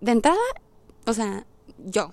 De 0.00 0.10
entrada, 0.12 0.38
o 1.06 1.12
sea, 1.12 1.46
yo, 1.78 2.12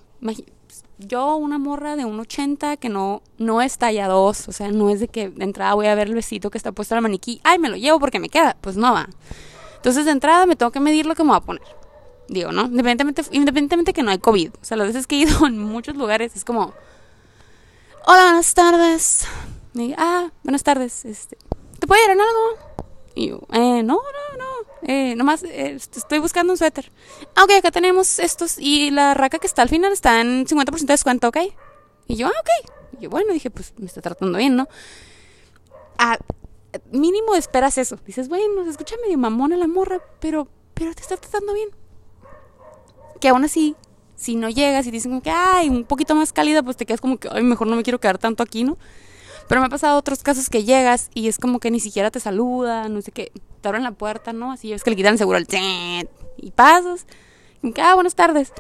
yo 1.00 1.36
una 1.38 1.58
morra 1.58 1.96
de 1.96 2.06
un 2.06 2.20
80 2.20 2.78
que 2.78 2.90
no, 2.90 3.24
no 3.38 3.62
es 3.62 3.78
talla 3.78 4.08
2, 4.08 4.50
o 4.50 4.52
sea, 4.52 4.72
no 4.72 4.90
es 4.90 5.00
de 5.00 5.08
que 5.08 5.30
de 5.30 5.44
entrada 5.46 5.74
voy 5.74 5.88
a 5.88 5.96
ver 5.96 6.10
el 6.10 6.14
besito 6.14 6.52
que 6.52 6.58
está 6.58 6.74
puesto 6.74 6.96
el 6.96 7.02
maniquí, 7.02 7.40
ay, 7.44 7.60
me 7.60 7.70
lo 7.70 7.78
llevo 7.78 8.00
porque 8.00 8.20
me 8.20 8.28
queda, 8.30 8.58
pues 8.60 8.76
no 8.76 8.94
va. 8.94 9.08
Entonces 9.78 10.06
de 10.06 10.12
entrada 10.12 10.46
me 10.46 10.56
tengo 10.56 10.72
que 10.72 10.82
medir 10.82 11.06
lo 11.06 11.16
que 11.16 11.24
me 11.24 11.30
voy 11.30 11.38
a 11.38 11.42
poner. 11.42 11.64
Digo, 12.28 12.52
¿no? 12.52 12.66
Independientemente, 12.66 13.24
independientemente 13.32 13.94
que 13.94 14.04
no 14.04 14.12
hay 14.12 14.20
COVID. 14.20 14.52
O 14.62 14.66
sea, 14.66 14.76
las 14.78 14.88
veces 14.88 15.08
que 15.08 15.16
he 15.16 15.20
ido 15.20 15.46
en 15.48 15.58
muchos 15.58 15.96
lugares 15.96 16.36
es 16.36 16.44
como, 16.44 16.74
hola, 18.06 18.24
buenas 18.26 18.54
tardes. 18.54 19.26
ah, 19.98 20.30
buenas 20.44 20.64
tardes. 20.64 21.06
Este, 21.06 21.38
¿Te 21.80 21.88
puedo 21.88 22.04
ir 22.04 22.12
en 22.12 22.20
algo? 22.20 22.77
Y 23.18 23.30
yo, 23.30 23.40
eh, 23.52 23.82
no, 23.82 23.96
no, 23.96 24.38
no. 24.38 24.46
Eh, 24.84 25.16
nomás 25.16 25.42
eh, 25.42 25.72
estoy 25.76 26.20
buscando 26.20 26.54
un 26.54 26.58
suéter. 26.58 26.92
Ah, 27.36 27.46
ok, 27.46 27.52
acá 27.58 27.72
tenemos 27.72 28.20
estos. 28.20 28.60
Y 28.60 28.92
la 28.92 29.16
raca 29.16 29.40
que 29.40 29.48
está 29.48 29.64
al 29.64 29.70
final 29.70 29.92
está 29.92 30.22
en 30.22 30.46
50% 30.46 30.82
de 30.82 30.94
descuento, 30.94 31.28
¿ok? 31.28 31.38
Y 32.06 32.16
yo, 32.16 32.28
ah, 32.28 32.40
ok. 32.40 32.72
Y 33.00 33.04
yo, 33.06 33.10
bueno, 33.10 33.34
dije, 33.34 33.50
pues 33.50 33.74
me 33.78 33.88
está 33.88 34.02
tratando 34.02 34.38
bien, 34.38 34.56
¿no? 34.56 34.68
Ah, 35.98 36.20
mínimo 36.92 37.34
esperas 37.34 37.80
eso. 37.80 37.98
Dices, 38.06 38.30
bueno, 38.30 38.64
se 38.66 38.70
escucha 38.70 38.96
medio 39.04 39.18
mamona 39.18 39.58
la 39.58 39.68
morra, 39.68 40.00
pero, 40.20 40.48
pero 40.76 40.94
te 40.94 41.02
está 41.02 41.18
tratando 41.18 41.54
bien. 41.54 41.70
Que 43.20 43.30
aún 43.30 43.44
así, 43.44 43.76
si 44.16 44.36
no 44.36 44.48
llegas 44.48 44.86
y 44.86 44.92
dicen 44.92 45.22
que, 45.22 45.32
ay, 45.32 45.70
un 45.70 45.86
poquito 45.86 46.14
más 46.14 46.32
cálida, 46.34 46.62
pues 46.62 46.78
te 46.78 46.86
quedas 46.86 47.02
como 47.02 47.18
que, 47.18 47.30
ay, 47.32 47.42
mejor 47.42 47.66
no 47.66 47.78
me 47.78 47.82
quiero 47.82 48.00
quedar 48.00 48.20
tanto 48.20 48.44
aquí, 48.44 48.64
¿no? 48.64 48.78
Pero 49.48 49.62
me 49.62 49.68
ha 49.68 49.70
pasado 49.70 49.98
otros 49.98 50.24
casos 50.24 50.50
que 50.50 50.64
llegas 50.64 51.10
y 51.14 51.28
es 51.28 51.38
como 51.38 51.60
que 51.60 51.72
ni 51.72 51.80
siquiera 51.80 52.12
te 52.12 52.20
saluda, 52.20 52.90
no 52.90 53.02
sé 53.02 53.12
qué, 53.12 53.32
te 53.62 53.68
abren 53.68 53.84
la 53.84 53.92
puerta, 53.92 54.34
¿no? 54.34 54.52
Así 54.52 54.74
es 54.74 54.84
que 54.84 54.90
le 54.90 54.96
quitan 54.96 55.14
el 55.14 55.18
seguro 55.18 55.38
al 55.38 55.48
y 56.38 56.52
pasas, 56.52 57.06
y 57.64 57.74
ah, 57.80 57.96
buenas 57.96 58.16
tardes. 58.16 58.52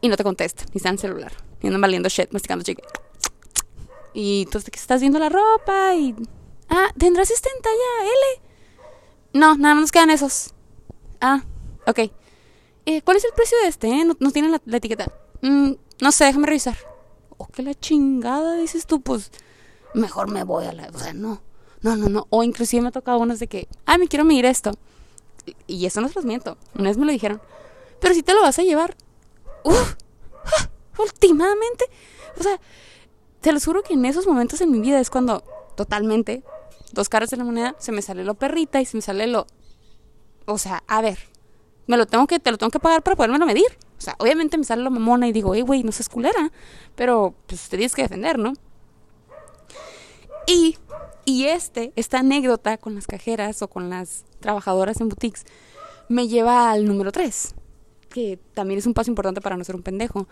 Y 0.00 0.08
no 0.08 0.16
te 0.16 0.24
contesta, 0.24 0.64
ni 0.72 0.76
está 0.76 0.88
en 0.88 0.94
el 0.94 0.98
celular, 0.98 1.32
y 1.62 1.66
andan 1.66 1.80
valiendo 1.80 2.08
shit, 2.08 2.30
masticando 2.32 2.64
chique. 2.64 2.82
Y 4.14 4.46
que 4.46 4.78
estás 4.78 5.00
viendo 5.00 5.18
la 5.18 5.28
ropa 5.28 5.94
y. 5.94 6.14
Ah, 6.68 6.88
¿tendrás 6.96 7.30
este 7.30 7.48
en 7.54 7.62
talla 7.62 8.04
L? 8.04 8.42
No, 9.32 9.56
nada 9.56 9.74
más 9.74 9.82
nos 9.82 9.92
quedan 9.92 10.10
esos. 10.10 10.54
Ah, 11.20 11.42
ok. 11.86 11.98
Eh, 12.86 13.02
¿Cuál 13.02 13.16
es 13.16 13.24
el 13.24 13.32
precio 13.32 13.58
de 13.58 13.68
este? 13.68 13.88
Eh? 13.88 14.04
No, 14.04 14.16
no 14.20 14.30
tiene 14.30 14.48
la, 14.48 14.76
etiqueta. 14.76 15.12
Mm, 15.42 15.72
no 16.00 16.12
sé, 16.12 16.26
déjame 16.26 16.46
revisar. 16.46 16.76
Oh, 17.36 17.48
que 17.48 17.62
la 17.62 17.74
chingada, 17.74 18.54
dices 18.54 18.86
tú, 18.86 19.00
pues 19.00 19.32
mejor 19.94 20.30
me 20.30 20.44
voy 20.44 20.66
a 20.66 20.72
la... 20.72 20.88
O 20.92 20.98
sea, 20.98 21.12
no, 21.14 21.40
no, 21.82 21.96
no, 21.96 22.08
no. 22.08 22.26
O 22.30 22.42
inclusive 22.42 22.82
me 22.82 22.88
ha 22.88 22.92
tocado 22.92 23.18
unos 23.18 23.38
de 23.38 23.46
que, 23.46 23.68
ah, 23.86 23.98
me 23.98 24.08
quiero 24.08 24.24
medir 24.24 24.44
esto. 24.44 24.72
Y 25.66 25.86
eso 25.86 26.00
no 26.00 26.06
es 26.06 26.14
los 26.14 26.24
miento. 26.24 26.58
Una 26.74 26.90
vez 26.90 26.98
me 26.98 27.06
lo 27.06 27.12
dijeron. 27.12 27.40
Pero 28.00 28.14
si 28.14 28.22
te 28.22 28.34
lo 28.34 28.42
vas 28.42 28.58
a 28.58 28.62
llevar. 28.62 28.96
Uf, 29.64 29.94
ah, 30.44 30.68
últimamente. 30.98 31.86
O 32.38 32.42
sea, 32.42 32.60
te 33.40 33.52
lo 33.52 33.60
juro 33.60 33.82
que 33.82 33.94
en 33.94 34.04
esos 34.04 34.26
momentos 34.26 34.60
en 34.60 34.70
mi 34.70 34.80
vida 34.80 35.00
es 35.00 35.10
cuando 35.10 35.42
totalmente, 35.76 36.42
dos 36.92 37.08
caras 37.08 37.30
de 37.30 37.36
la 37.36 37.44
moneda, 37.44 37.76
se 37.78 37.92
me 37.92 38.02
sale 38.02 38.24
lo 38.24 38.34
perrita 38.34 38.80
y 38.80 38.86
se 38.86 38.96
me 38.96 39.02
sale 39.02 39.26
lo... 39.26 39.46
O 40.46 40.58
sea, 40.58 40.82
a 40.86 41.00
ver, 41.00 41.18
me 41.86 41.96
lo 41.96 42.06
tengo 42.06 42.26
que, 42.26 42.38
te 42.40 42.50
lo 42.50 42.58
tengo 42.58 42.70
que 42.70 42.80
pagar 42.80 43.02
para 43.02 43.16
poderme 43.16 43.38
medir. 43.44 43.78
O 43.98 44.00
sea, 44.00 44.16
obviamente 44.18 44.58
me 44.58 44.64
sale 44.64 44.82
lo 44.82 44.90
mamona 44.90 45.28
y 45.28 45.32
digo, 45.32 45.54
hey, 45.54 45.62
güey, 45.62 45.82
no 45.82 45.92
seas 45.92 46.08
culera. 46.08 46.52
Pero, 46.94 47.34
pues, 47.46 47.68
te 47.68 47.76
tienes 47.76 47.94
que 47.94 48.02
defender, 48.02 48.38
¿no? 48.38 48.52
Y, 50.46 50.76
y 51.24 51.44
este, 51.44 51.92
esta 51.96 52.20
anécdota 52.20 52.76
con 52.78 52.94
las 52.94 53.06
cajeras 53.06 53.62
o 53.62 53.68
con 53.68 53.90
las 53.90 54.24
trabajadoras 54.40 55.00
en 55.00 55.08
boutiques 55.08 55.44
me 56.08 56.28
lleva 56.28 56.70
al 56.70 56.86
número 56.86 57.12
3, 57.12 57.54
que 58.10 58.38
también 58.52 58.78
es 58.78 58.86
un 58.86 58.94
paso 58.94 59.10
importante 59.10 59.40
para 59.40 59.56
no 59.56 59.64
ser 59.64 59.76
un 59.76 59.82
pendejo. 59.82 60.28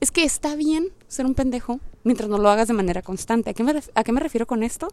Es 0.00 0.10
que 0.10 0.24
está 0.24 0.56
bien 0.56 0.88
ser 1.08 1.26
un 1.26 1.34
pendejo 1.34 1.78
mientras 2.04 2.28
no 2.30 2.38
lo 2.38 2.48
hagas 2.48 2.68
de 2.68 2.74
manera 2.74 3.02
constante. 3.02 3.50
¿A 3.50 3.54
qué 3.54 3.62
me, 3.62 3.82
a 3.94 4.04
qué 4.04 4.12
me 4.12 4.20
refiero 4.20 4.46
con 4.46 4.62
esto? 4.62 4.88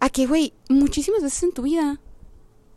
A 0.00 0.08
que, 0.08 0.26
güey, 0.26 0.54
muchísimas 0.70 1.22
veces 1.22 1.42
en 1.42 1.52
tu 1.52 1.62
vida 1.62 2.00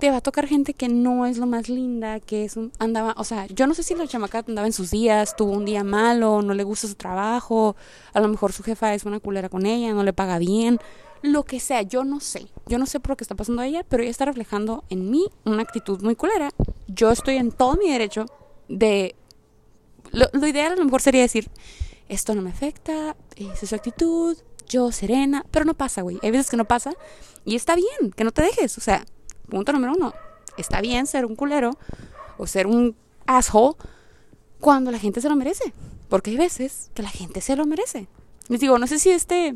te 0.01 0.09
va 0.09 0.17
a 0.17 0.21
tocar 0.21 0.47
gente 0.47 0.73
que 0.73 0.89
no 0.89 1.27
es 1.27 1.37
lo 1.37 1.45
más 1.45 1.69
linda, 1.69 2.19
que 2.19 2.43
es 2.43 2.57
un, 2.57 2.71
andaba, 2.79 3.13
o 3.17 3.23
sea, 3.23 3.45
yo 3.45 3.67
no 3.67 3.75
sé 3.75 3.83
si 3.83 3.93
la 3.93 4.07
chamaca 4.07 4.39
andaba 4.39 4.65
en 4.65 4.73
sus 4.73 4.89
días, 4.89 5.35
tuvo 5.35 5.51
un 5.51 5.63
día 5.63 5.83
malo, 5.83 6.41
no 6.41 6.55
le 6.55 6.63
gusta 6.63 6.87
su 6.87 6.95
trabajo, 6.95 7.75
a 8.11 8.19
lo 8.19 8.27
mejor 8.27 8.51
su 8.51 8.63
jefa 8.63 8.95
es 8.95 9.05
una 9.05 9.19
culera 9.19 9.47
con 9.47 9.67
ella, 9.67 9.93
no 9.93 10.03
le 10.03 10.11
paga 10.11 10.39
bien, 10.39 10.79
lo 11.21 11.43
que 11.43 11.59
sea, 11.59 11.83
yo 11.83 12.03
no 12.03 12.19
sé, 12.19 12.47
yo 12.65 12.79
no 12.79 12.87
sé 12.87 12.99
por 12.99 13.15
qué 13.15 13.23
está 13.23 13.35
pasando 13.35 13.61
a 13.61 13.67
ella, 13.67 13.85
pero 13.87 14.01
ella 14.01 14.09
está 14.09 14.25
reflejando 14.25 14.83
en 14.89 15.11
mí 15.11 15.27
una 15.45 15.61
actitud 15.61 16.01
muy 16.01 16.15
culera. 16.15 16.49
Yo 16.87 17.11
estoy 17.11 17.35
en 17.35 17.51
todo 17.51 17.75
mi 17.75 17.91
derecho 17.91 18.25
de, 18.69 19.15
lo, 20.09 20.25
lo 20.33 20.47
ideal 20.47 20.73
a 20.73 20.77
lo 20.77 20.85
mejor 20.85 21.03
sería 21.03 21.21
decir, 21.21 21.47
esto 22.09 22.33
no 22.33 22.41
me 22.41 22.49
afecta, 22.49 23.15
esa 23.35 23.53
es 23.61 23.69
su 23.69 23.75
actitud, 23.75 24.35
yo 24.67 24.91
serena, 24.91 25.45
pero 25.51 25.63
no 25.63 25.75
pasa, 25.75 26.01
güey, 26.01 26.17
hay 26.23 26.31
veces 26.31 26.49
que 26.49 26.57
no 26.57 26.65
pasa 26.65 26.91
y 27.45 27.55
está 27.55 27.75
bien, 27.75 28.11
que 28.15 28.23
no 28.23 28.31
te 28.31 28.41
dejes, 28.41 28.79
o 28.79 28.81
sea 28.81 29.05
punto 29.51 29.71
número 29.71 29.93
uno, 29.93 30.13
está 30.57 30.81
bien 30.81 31.05
ser 31.05 31.25
un 31.25 31.35
culero 31.35 31.77
o 32.37 32.47
ser 32.47 32.65
un 32.65 32.95
asshole 33.27 33.75
cuando 34.59 34.91
la 34.91 34.97
gente 34.97 35.21
se 35.21 35.29
lo 35.29 35.35
merece. 35.35 35.73
Porque 36.09 36.31
hay 36.31 36.37
veces 36.37 36.89
que 36.93 37.03
la 37.03 37.09
gente 37.09 37.41
se 37.41 37.55
lo 37.55 37.65
merece. 37.65 38.07
Les 38.47 38.59
digo, 38.59 38.77
no 38.77 38.87
sé 38.87 38.99
si 38.99 39.11
este 39.11 39.55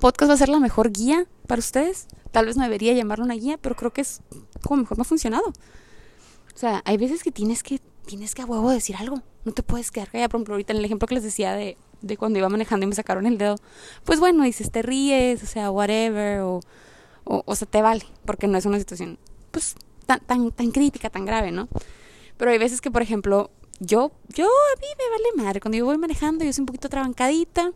podcast 0.00 0.30
va 0.30 0.34
a 0.34 0.38
ser 0.38 0.48
la 0.48 0.60
mejor 0.60 0.92
guía 0.92 1.26
para 1.46 1.58
ustedes. 1.58 2.06
Tal 2.30 2.46
vez 2.46 2.56
no 2.56 2.62
debería 2.62 2.92
llamarlo 2.92 3.24
una 3.24 3.34
guía, 3.34 3.58
pero 3.60 3.74
creo 3.74 3.92
que 3.92 4.02
es 4.02 4.20
como 4.62 4.82
mejor 4.82 4.98
me 4.98 5.02
ha 5.02 5.04
funcionado. 5.04 5.48
O 5.48 6.58
sea, 6.58 6.82
hay 6.84 6.96
veces 6.96 7.22
que 7.22 7.32
tienes 7.32 7.62
que, 7.62 7.80
tienes 8.06 8.34
que 8.34 8.42
a 8.42 8.46
huevo 8.46 8.70
decir 8.70 8.96
algo. 8.96 9.22
No 9.44 9.52
te 9.52 9.62
puedes 9.62 9.90
quedar 9.90 10.10
callada. 10.10 10.28
Por 10.28 10.38
ejemplo, 10.38 10.54
ahorita 10.54 10.72
en 10.72 10.78
el 10.78 10.84
ejemplo 10.84 11.08
que 11.08 11.14
les 11.14 11.24
decía 11.24 11.54
de, 11.54 11.76
de 12.02 12.16
cuando 12.16 12.38
iba 12.38 12.48
manejando 12.48 12.84
y 12.84 12.88
me 12.88 12.94
sacaron 12.94 13.26
el 13.26 13.38
dedo. 13.38 13.56
Pues 14.04 14.20
bueno, 14.20 14.44
dices, 14.44 14.70
te 14.70 14.82
ríes, 14.82 15.42
o 15.42 15.46
sea, 15.46 15.70
whatever, 15.70 16.40
o 16.40 16.60
o, 17.28 17.42
o 17.44 17.54
sea, 17.54 17.68
te 17.68 17.82
vale, 17.82 18.04
porque 18.24 18.48
no 18.48 18.56
es 18.56 18.64
una 18.64 18.78
situación, 18.78 19.18
pues, 19.50 19.76
tan, 20.06 20.20
tan, 20.20 20.50
tan 20.50 20.70
crítica, 20.70 21.10
tan 21.10 21.26
grave, 21.26 21.52
¿no? 21.52 21.68
Pero 22.38 22.50
hay 22.50 22.58
veces 22.58 22.80
que, 22.80 22.90
por 22.90 23.02
ejemplo, 23.02 23.50
yo, 23.80 24.10
yo, 24.28 24.46
a 24.46 24.80
mí 24.80 24.86
me 24.96 25.10
vale 25.10 25.44
madre, 25.44 25.60
cuando 25.60 25.76
yo 25.76 25.84
voy 25.84 25.98
manejando, 25.98 26.44
yo 26.44 26.52
soy 26.52 26.62
un 26.62 26.66
poquito 26.66 26.88
trabancadita, 26.88 27.72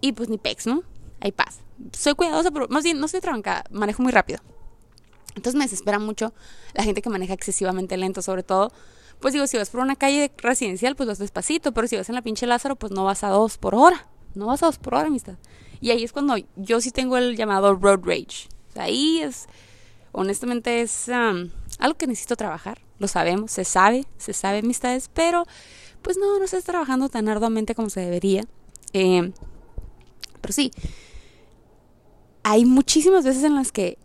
y 0.00 0.12
pues 0.12 0.28
ni 0.28 0.38
pex, 0.38 0.66
¿no? 0.66 0.82
Hay 1.20 1.32
paz. 1.32 1.60
Soy 1.92 2.14
cuidadosa, 2.14 2.50
pero 2.50 2.68
más 2.68 2.84
bien 2.84 3.00
no 3.00 3.08
soy 3.08 3.20
trabancada, 3.20 3.64
manejo 3.70 4.02
muy 4.02 4.12
rápido. 4.12 4.40
Entonces 5.34 5.56
me 5.56 5.64
desespera 5.64 5.98
mucho 5.98 6.32
la 6.72 6.84
gente 6.84 7.02
que 7.02 7.10
maneja 7.10 7.34
excesivamente 7.34 7.96
lento, 7.96 8.22
sobre 8.22 8.44
todo. 8.44 8.70
Pues 9.18 9.34
digo, 9.34 9.46
si 9.46 9.56
vas 9.56 9.70
por 9.70 9.80
una 9.80 9.96
calle 9.96 10.30
residencial, 10.38 10.94
pues 10.94 11.08
vas 11.08 11.18
despacito, 11.18 11.72
pero 11.72 11.88
si 11.88 11.96
vas 11.96 12.08
en 12.08 12.14
la 12.14 12.22
pinche 12.22 12.46
Lázaro, 12.46 12.76
pues 12.76 12.92
no 12.92 13.04
vas 13.04 13.24
a 13.24 13.28
dos 13.28 13.58
por 13.58 13.74
hora. 13.74 14.06
No 14.34 14.46
vas 14.46 14.62
a 14.62 14.66
dos 14.66 14.78
por 14.78 14.94
hora, 14.94 15.08
amistad. 15.08 15.34
Y 15.80 15.90
ahí 15.90 16.04
es 16.04 16.12
cuando 16.12 16.36
yo 16.54 16.80
sí 16.80 16.92
tengo 16.92 17.16
el 17.16 17.36
llamado 17.36 17.74
road 17.74 18.00
rage 18.04 18.48
ahí 18.76 19.20
es, 19.20 19.46
honestamente 20.12 20.80
es 20.80 21.08
algo 21.08 21.96
que 21.96 22.06
necesito 22.06 22.36
trabajar, 22.36 22.80
lo 22.98 23.08
sabemos, 23.08 23.50
se 23.50 23.64
sabe, 23.64 24.06
se 24.16 24.32
sabe 24.32 24.58
amistades, 24.58 25.10
pero 25.12 25.44
pues 26.02 26.16
no, 26.16 26.38
no 26.38 26.44
estás 26.44 26.64
trabajando 26.64 27.08
tan 27.08 27.28
arduamente 27.28 27.74
como 27.74 27.90
se 27.90 28.00
debería. 28.00 28.44
Eh, 28.92 29.32
pero 30.40 30.52
sí, 30.52 30.70
hay 32.42 32.64
muchísimas 32.64 33.24
veces 33.24 33.42
en 33.44 33.54
las 33.54 33.72
que 33.72 33.98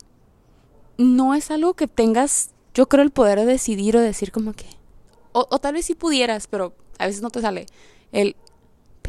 no 0.98 1.36
es 1.36 1.52
algo 1.52 1.74
que 1.74 1.88
tengas, 1.88 2.52
yo 2.74 2.88
creo, 2.88 3.04
el 3.04 3.12
poder 3.12 3.40
de 3.40 3.46
decidir 3.46 3.98
o 3.98 4.02
decir 4.02 4.32
como 4.32 4.54
que, 4.54 4.66
o, 5.34 5.46
o 5.50 5.60
tal 5.60 5.74
vez 5.74 5.86
si 5.86 5.96
pudieras, 5.96 6.48
pero 6.48 6.74
a 6.98 7.06
veces 7.06 7.22
no 7.22 7.30
te 7.30 7.42
sale 7.42 7.66
el 8.12 8.36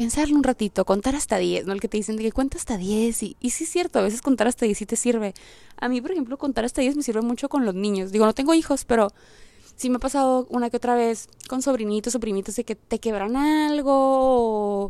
pensarlo 0.01 0.35
un 0.35 0.41
ratito, 0.43 0.83
contar 0.83 1.15
hasta 1.15 1.37
10, 1.37 1.67
¿no? 1.67 1.73
El 1.73 1.79
que 1.79 1.87
te 1.87 1.95
dicen 1.95 2.15
de 2.15 2.23
que 2.23 2.31
cuenta 2.31 2.57
hasta 2.57 2.75
10 2.75 3.21
y, 3.21 3.37
y 3.39 3.51
sí 3.51 3.65
es 3.65 3.69
cierto, 3.69 3.99
a 3.99 4.01
veces 4.01 4.23
contar 4.23 4.47
hasta 4.47 4.65
10 4.65 4.75
sí 4.75 4.87
te 4.87 4.95
sirve. 4.95 5.35
A 5.77 5.89
mí, 5.89 6.01
por 6.01 6.11
ejemplo, 6.11 6.39
contar 6.39 6.65
hasta 6.65 6.81
10 6.81 6.95
me 6.95 7.03
sirve 7.03 7.21
mucho 7.21 7.49
con 7.49 7.65
los 7.65 7.75
niños. 7.75 8.11
Digo, 8.11 8.25
no 8.25 8.33
tengo 8.33 8.55
hijos, 8.55 8.83
pero 8.83 9.13
sí 9.75 9.91
me 9.91 9.97
ha 9.97 9.99
pasado 9.99 10.47
una 10.49 10.71
que 10.71 10.77
otra 10.77 10.95
vez 10.95 11.29
con 11.47 11.61
sobrinitos 11.61 12.15
o 12.15 12.19
primitos 12.19 12.55
de 12.55 12.63
que 12.63 12.73
te 12.73 12.99
quebran 12.99 13.35
algo 13.37 13.93
o 13.93 14.87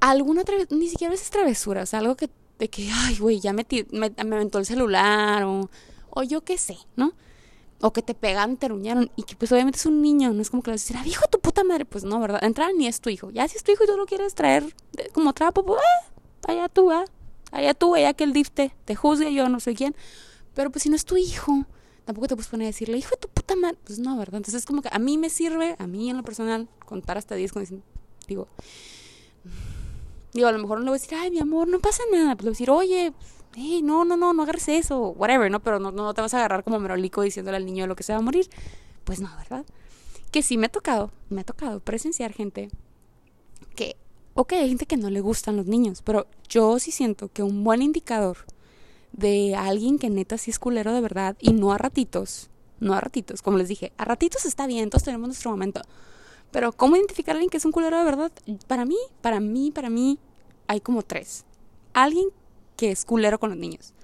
alguna 0.00 0.42
ni 0.70 0.88
siquiera 0.88 1.12
a 1.12 1.14
veces 1.14 1.30
travesura, 1.30 1.84
o 1.84 1.86
sea, 1.86 2.00
algo 2.00 2.16
que, 2.16 2.28
de 2.58 2.68
que, 2.68 2.90
ay, 2.92 3.18
güey, 3.18 3.38
ya 3.38 3.52
me, 3.52 3.64
me, 3.92 4.10
me 4.10 4.36
aventó 4.36 4.58
el 4.58 4.66
celular 4.66 5.44
o, 5.44 5.70
o 6.10 6.22
yo 6.24 6.40
qué 6.40 6.58
sé, 6.58 6.78
¿no? 6.96 7.12
O 7.82 7.92
que 7.92 8.00
te 8.00 8.14
pegan, 8.14 8.56
te 8.56 8.68
ruñaron, 8.68 9.10
y 9.16 9.24
que 9.24 9.34
pues 9.34 9.50
obviamente 9.50 9.78
es 9.78 9.86
un 9.86 10.00
niño, 10.00 10.32
no 10.32 10.40
es 10.40 10.50
como 10.50 10.62
que 10.62 10.70
le 10.70 10.74
vas 10.74 10.82
a 10.82 10.84
decir, 10.84 10.96
ah, 10.98 11.06
hijo 11.06 11.26
tu 11.26 11.40
puta 11.40 11.64
madre, 11.64 11.84
pues 11.84 12.04
no, 12.04 12.20
¿verdad? 12.20 12.42
Entrar 12.44 12.72
ni 12.74 12.86
es 12.86 13.00
tu 13.00 13.10
hijo. 13.10 13.30
Ya 13.30 13.46
si 13.48 13.56
es 13.56 13.64
tu 13.64 13.72
hijo 13.72 13.84
y 13.84 13.86
tú 13.88 13.96
lo 13.96 14.06
quieres 14.06 14.34
traer 14.34 14.64
como 15.12 15.32
trapo, 15.32 15.64
pues 15.64 15.80
eh, 15.80 16.52
allá 16.52 16.68
tú, 16.68 16.92
¿eh? 16.92 17.04
allá 17.50 17.74
tú, 17.74 17.94
allá 17.94 18.14
que 18.14 18.24
el 18.24 18.32
DIF 18.32 18.50
te, 18.50 18.72
juzgue, 18.94 19.34
yo 19.34 19.48
no 19.48 19.58
sé 19.58 19.74
quién. 19.74 19.94
Pero 20.54 20.70
pues 20.70 20.84
si 20.84 20.90
no 20.90 20.96
es 20.96 21.04
tu 21.04 21.16
hijo, 21.16 21.66
tampoco 22.04 22.28
te 22.28 22.36
puedes 22.36 22.48
poner 22.48 22.66
a 22.66 22.68
decirle, 22.68 22.98
hijo 22.98 23.10
de 23.10 23.16
tu 23.16 23.28
puta 23.28 23.56
madre, 23.56 23.78
pues 23.84 23.98
no, 23.98 24.16
¿verdad? 24.16 24.36
Entonces 24.36 24.60
es 24.60 24.66
como 24.66 24.80
que 24.80 24.88
a 24.92 24.98
mí 25.00 25.18
me 25.18 25.28
sirve, 25.28 25.76
a 25.78 25.86
mí 25.86 26.08
en 26.08 26.16
lo 26.16 26.22
personal, 26.22 26.68
contar 26.86 27.18
hasta 27.18 27.34
10 27.34 27.52
con 27.52 27.64
digo, 28.28 28.48
digo, 30.32 30.48
a 30.48 30.52
lo 30.52 30.58
mejor 30.58 30.78
no 30.78 30.84
le 30.84 30.90
voy 30.90 30.98
a 30.98 31.00
decir, 31.00 31.18
ay, 31.18 31.30
mi 31.30 31.40
amor, 31.40 31.68
no 31.68 31.80
pasa 31.80 32.02
nada, 32.12 32.36
pues 32.36 32.44
le 32.44 32.50
voy 32.50 32.50
a 32.50 32.58
decir, 32.58 32.70
oye, 32.70 33.12
no, 33.56 34.04
no, 34.04 34.16
no, 34.16 34.32
no 34.32 34.42
agarres 34.42 34.68
eso, 34.68 35.08
whatever, 35.10 35.50
¿no? 35.50 35.60
Pero 35.60 35.78
no, 35.78 35.90
no 35.90 36.14
te 36.14 36.20
vas 36.20 36.34
a 36.34 36.38
agarrar 36.38 36.64
como 36.64 36.78
merolico 36.78 37.22
diciéndole 37.22 37.56
al 37.56 37.66
niño 37.66 37.86
lo 37.86 37.96
que 37.96 38.02
se 38.02 38.12
va 38.12 38.18
a 38.18 38.22
morir. 38.22 38.48
Pues 39.04 39.20
no, 39.20 39.30
¿verdad? 39.36 39.64
Que 40.30 40.42
sí 40.42 40.56
me 40.56 40.66
ha 40.66 40.70
tocado, 40.70 41.10
me 41.28 41.42
ha 41.42 41.44
tocado 41.44 41.80
presenciar 41.80 42.32
gente 42.32 42.70
que, 43.74 43.96
ok, 44.34 44.52
hay 44.54 44.68
gente 44.68 44.86
que 44.86 44.96
no 44.96 45.10
le 45.10 45.20
gustan 45.20 45.56
los 45.56 45.66
niños, 45.66 46.02
pero 46.02 46.26
yo 46.48 46.78
sí 46.78 46.90
siento 46.90 47.28
que 47.28 47.42
un 47.42 47.64
buen 47.64 47.82
indicador 47.82 48.38
de 49.12 49.54
alguien 49.54 49.98
que 49.98 50.08
neta 50.08 50.38
sí 50.38 50.50
es 50.50 50.58
culero 50.58 50.92
de 50.94 51.00
verdad 51.00 51.36
y 51.40 51.52
no 51.52 51.72
a 51.72 51.78
ratitos, 51.78 52.48
no 52.80 52.94
a 52.94 53.00
ratitos, 53.00 53.42
como 53.42 53.58
les 53.58 53.68
dije, 53.68 53.92
a 53.98 54.04
ratitos 54.04 54.46
está 54.46 54.66
bien, 54.66 54.88
todos 54.88 55.04
tenemos 55.04 55.28
nuestro 55.28 55.50
momento. 55.50 55.82
Pero 56.50 56.72
¿cómo 56.72 56.96
identificar 56.96 57.34
a 57.34 57.36
alguien 57.36 57.50
que 57.50 57.56
es 57.56 57.64
un 57.64 57.72
culero 57.72 57.98
de 57.98 58.04
verdad? 58.04 58.32
Para 58.66 58.84
mí, 58.84 58.96
para 59.22 59.40
mí, 59.40 59.70
para 59.70 59.88
mí, 59.88 60.18
hay 60.66 60.80
como 60.80 61.02
tres. 61.02 61.44
Alguien 61.94 62.28
que 62.76 62.90
es 62.90 63.04
culero 63.04 63.38
con 63.38 63.50
los 63.50 63.58
niños. 63.58 63.94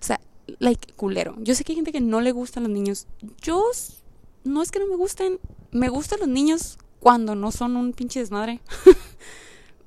O 0.00 0.04
sea, 0.04 0.20
like, 0.58 0.92
culero. 0.94 1.34
Yo 1.38 1.54
sé 1.54 1.64
que 1.64 1.72
hay 1.72 1.76
gente 1.76 1.92
que 1.92 2.00
no 2.00 2.20
le 2.20 2.32
gustan 2.32 2.64
los 2.64 2.72
niños. 2.72 3.06
Yo 3.42 3.64
no 4.44 4.62
es 4.62 4.70
que 4.70 4.78
no 4.78 4.86
me 4.86 4.96
gusten, 4.96 5.38
me 5.70 5.88
gustan 5.88 6.20
los 6.20 6.28
niños 6.28 6.78
cuando 7.00 7.34
no 7.34 7.52
son 7.52 7.76
un 7.76 7.92
pinche 7.92 8.20
desmadre. 8.20 8.60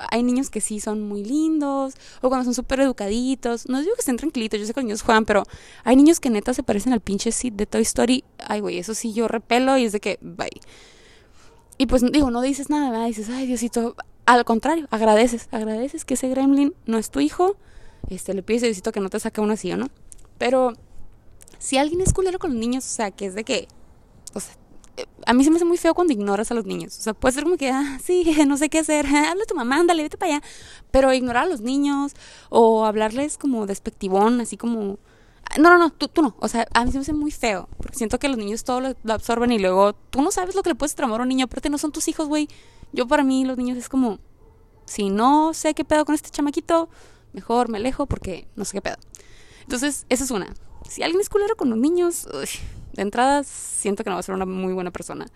hay 0.10 0.23
niños 0.23 0.49
que 0.49 0.62
sí 0.62 0.80
son 0.80 1.08
muy 1.08 1.23
lindos, 1.23 1.93
o 2.21 2.30
cuando 2.30 2.45
son 2.45 2.54
súper 2.54 2.80
educaditos. 2.82 3.67
No 3.67 3.80
digo 3.80 3.93
que 3.95 4.01
estén 4.01 4.17
tranquilitos, 4.17 4.60
yo 4.60 4.65
sé 4.65 4.73
que 4.73 4.82
los 4.82 4.86
niños 4.86 5.01
juegan, 5.01 5.25
pero 5.25 5.43
hay 5.84 5.95
niños 5.95 6.19
que 6.19 6.30
neta 6.30 6.54
se 6.54 6.63
parecen 6.63 6.93
al 6.93 7.01
pinche 7.01 7.32
Sid 7.32 7.54
de 7.54 7.65
Toy 7.65 7.82
Story. 7.82 8.23
Ay, 8.39 8.60
güey, 8.60 8.80
eso 8.80 8.93
sí 8.93 9.13
yo 9.13 9.27
repelo 9.27 9.77
y 9.77 9.86
es 9.86 9.91
de 9.91 9.99
que, 9.99 10.17
bye. 10.21 10.49
Y 11.77 11.88
pues 11.88 12.04
digo, 12.12 12.32
no 12.32 12.41
dices 12.41 12.69
nada, 12.69 12.91
¿verdad? 12.91 13.08
dices, 13.08 13.30
ay, 13.30 13.47
Diosito. 13.47 13.95
Al 14.25 14.45
contrario, 14.45 14.88
agradeces, 14.91 15.47
agradeces 15.51 16.06
que 16.06 16.13
ese 16.13 16.30
gremlin 16.30 16.75
no 16.86 16.97
es 16.97 17.10
tu 17.10 17.19
hijo. 17.19 17.58
Este, 18.12 18.34
le 18.34 18.43
pides 18.43 18.86
a 18.86 18.91
que 18.91 19.00
no 19.00 19.10
te 19.10 19.19
saque 19.19 19.39
uno 19.39 19.54
así, 19.54 19.71
¿o 19.71 19.78
no? 19.78 19.88
Pero 20.38 20.74
si 21.60 21.78
alguien 21.78 22.02
es 22.02 22.12
culero 22.12 22.39
con 22.39 22.52
los 22.52 22.60
niños, 22.60 22.86
o 22.86 22.89
sea, 22.89 23.10
que 23.12 23.26
es 23.26 23.36
de 23.36 23.45
que, 23.45 23.69
o 24.34 24.39
sea, 24.41 24.54
eh, 24.97 25.06
a 25.26 25.34
mí 25.34 25.45
se 25.45 25.50
me 25.50 25.56
hace 25.56 25.63
muy 25.63 25.78
feo 25.78 25.93
cuando 25.93 26.12
ignoras 26.12 26.52
a 26.52 26.54
los 26.54 26.65
niños. 26.65 26.97
O 26.97 27.02
sea, 27.02 27.13
puede 27.13 27.34
ser 27.34 27.45
como 27.45 27.56
que, 27.56 27.69
ah, 27.69 28.00
sí, 28.04 28.26
no 28.47 28.58
sé 28.58 28.69
qué 28.69 28.80
hacer, 28.80 29.06
habla 29.08 29.43
a 29.43 29.45
tu 29.47 29.56
mamá, 29.56 29.78
ándale, 29.78 30.04
vete 30.04 30.17
para 30.17 30.36
allá. 30.36 30.43
Pero 30.91 31.13
ignorar 31.13 31.45
a 31.45 31.47
los 31.47 31.62
niños 31.62 32.13
o 32.50 32.86
hablarles 32.86 33.38
como 33.38 33.65
despectivón, 33.65 34.41
así 34.41 34.58
como... 34.58 35.00
No, 35.58 35.69
no, 35.69 35.78
no, 35.78 35.89
tú, 35.89 36.10
tú 36.10 36.21
no. 36.21 36.36
O 36.39 36.50
sea, 36.50 36.67
a 36.74 36.84
mí 36.84 36.91
se 36.91 36.97
me 36.97 37.02
hace 37.04 37.13
muy 37.13 37.32
feo. 37.32 37.69
Porque 37.78 37.97
siento 37.97 38.19
que 38.19 38.28
los 38.28 38.38
niños 38.38 38.65
todo 38.65 38.82
lo, 38.82 39.13
absorben 39.13 39.52
y 39.52 39.60
luego 39.60 39.93
tú 39.93 40.21
no 40.21 40.32
sabes 40.32 40.56
lo 40.56 40.63
que 40.63 40.69
le 40.69 40.76
puedes 40.76 40.95
tramar 40.95 41.19
a 41.19 41.24
un 41.24 41.30
niño. 41.30 41.45
Aparte, 41.45 41.69
no 41.69 41.78
son 41.78 41.91
tus 41.91 42.08
hijos, 42.08 42.28
güey. 42.28 42.47
Yo, 42.93 43.08
para 43.08 43.24
mí, 43.24 43.43
los 43.43 43.58
niños 43.58 43.78
es 43.78 43.89
como, 43.89 44.19
si 44.86 45.10
no 45.10 45.54
sé 45.54 45.74
qué 45.74 45.84
pedo 45.84 46.06
con 46.06 46.15
este 46.15 46.30
chamaquito, 46.30 46.89
mejor 47.34 47.70
me 47.70 47.78
alejo 47.78 48.06
porque 48.06 48.48
no 48.56 48.65
sé 48.65 48.74
qué 48.74 48.82
pedo. 48.82 48.98
Entonces, 49.62 50.06
esa 50.10 50.24
es 50.24 50.32
una. 50.32 50.54
Si 50.89 51.04
alguien 51.04 51.22
es 51.22 51.30
culero 51.30 51.56
con 51.56 51.70
los 51.70 51.78
niños, 51.78 52.28
de 52.94 53.02
entrada 53.02 53.44
siento 53.44 54.04
que 54.04 54.10
no 54.10 54.15
va 54.15 54.20
a 54.20 54.24
ser 54.24 54.36
una 54.36 54.46
muy 54.46 54.74
buena 54.74 54.91
persona. 54.91 55.28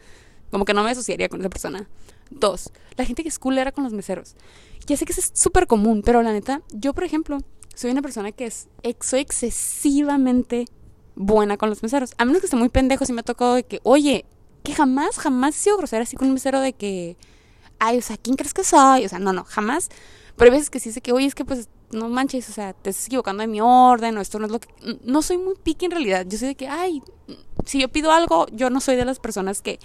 Como 0.51 0.65
que 0.65 0.73
no 0.73 0.84
me 0.84 0.91
asociaría 0.91 1.29
con 1.29 1.39
esa 1.39 1.49
persona. 1.49 1.88
Dos, 2.29 2.71
la 2.97 3.05
gente 3.05 3.23
que 3.23 3.29
es 3.29 3.39
culera 3.39 3.71
con 3.71 3.84
los 3.84 3.93
meseros. 3.93 4.36
Ya 4.88 4.97
sé 4.97 5.05
que 5.05 5.13
es 5.13 5.31
súper 5.34 5.67
común, 5.67 6.01
pero 6.03 6.21
la 6.21 6.34
neta, 6.34 6.62
yo 6.71 6.93
por 6.93 7.03
ejemplo, 7.03 7.39
soy 7.75 7.91
una 7.91 8.01
persona 8.01 8.31
que 8.31 8.45
es, 8.45 8.67
soy 9.01 9.19
excesivamente 9.19 10.65
buena 11.15 11.58
con 11.58 11.69
los 11.69 11.84
meseros. 11.84 12.13
A 12.17 12.25
menos 12.25 12.41
que 12.41 12.47
esté 12.47 12.58
muy 12.58 12.69
pendejo, 12.69 13.05
si 13.05 13.13
me 13.13 13.21
ha 13.21 13.23
tocado 13.23 13.55
de 13.55 13.63
que, 13.63 13.79
oye, 13.84 14.25
que 14.63 14.73
jamás, 14.73 15.17
jamás 15.17 15.55
he 15.55 15.60
sido 15.60 15.77
grosera 15.77 16.03
así 16.03 16.15
con 16.15 16.27
un 16.27 16.34
mesero 16.34 16.60
de 16.60 16.73
que, 16.73 17.17
ay, 17.79 17.97
o 17.97 18.01
sea, 18.01 18.17
¿quién 18.17 18.36
crees 18.36 18.53
que 18.53 18.63
soy? 18.63 19.05
O 19.05 19.10
sea, 19.10 19.19
no, 19.19 19.34
no, 19.34 19.43
jamás. 19.43 19.89
Pero 20.36 20.51
hay 20.51 20.58
veces 20.58 20.69
que 20.69 20.79
sí 20.79 20.91
sé 20.91 21.01
que, 21.01 21.13
oye, 21.13 21.27
es 21.27 21.36
que 21.36 21.45
pues 21.45 21.69
no 21.91 22.10
manches, 22.10 22.50
o 22.50 22.54
sea, 22.54 22.74
te 22.74 22.89
estás 22.89 23.08
equivocando 23.08 23.41
de 23.41 23.48
mi 23.48 23.62
orden 23.62 24.17
o 24.17 24.21
esto 24.21 24.39
no 24.39 24.45
es 24.45 24.52
lo 24.52 24.60
que... 24.60 24.67
No 25.04 25.21
soy 25.21 25.38
muy 25.38 25.56
pique 25.56 25.86
en 25.86 25.91
realidad. 25.91 26.26
Yo 26.28 26.38
soy 26.38 26.50
de 26.50 26.56
que, 26.56 26.67
ay, 26.67 27.02
si 27.65 27.80
yo 27.80 27.89
pido 27.89 28.12
algo, 28.12 28.48
yo 28.52 28.69
no 28.69 28.80
soy 28.80 28.95
de 28.95 29.06
las 29.06 29.19
personas 29.19 29.62
que, 29.62 29.80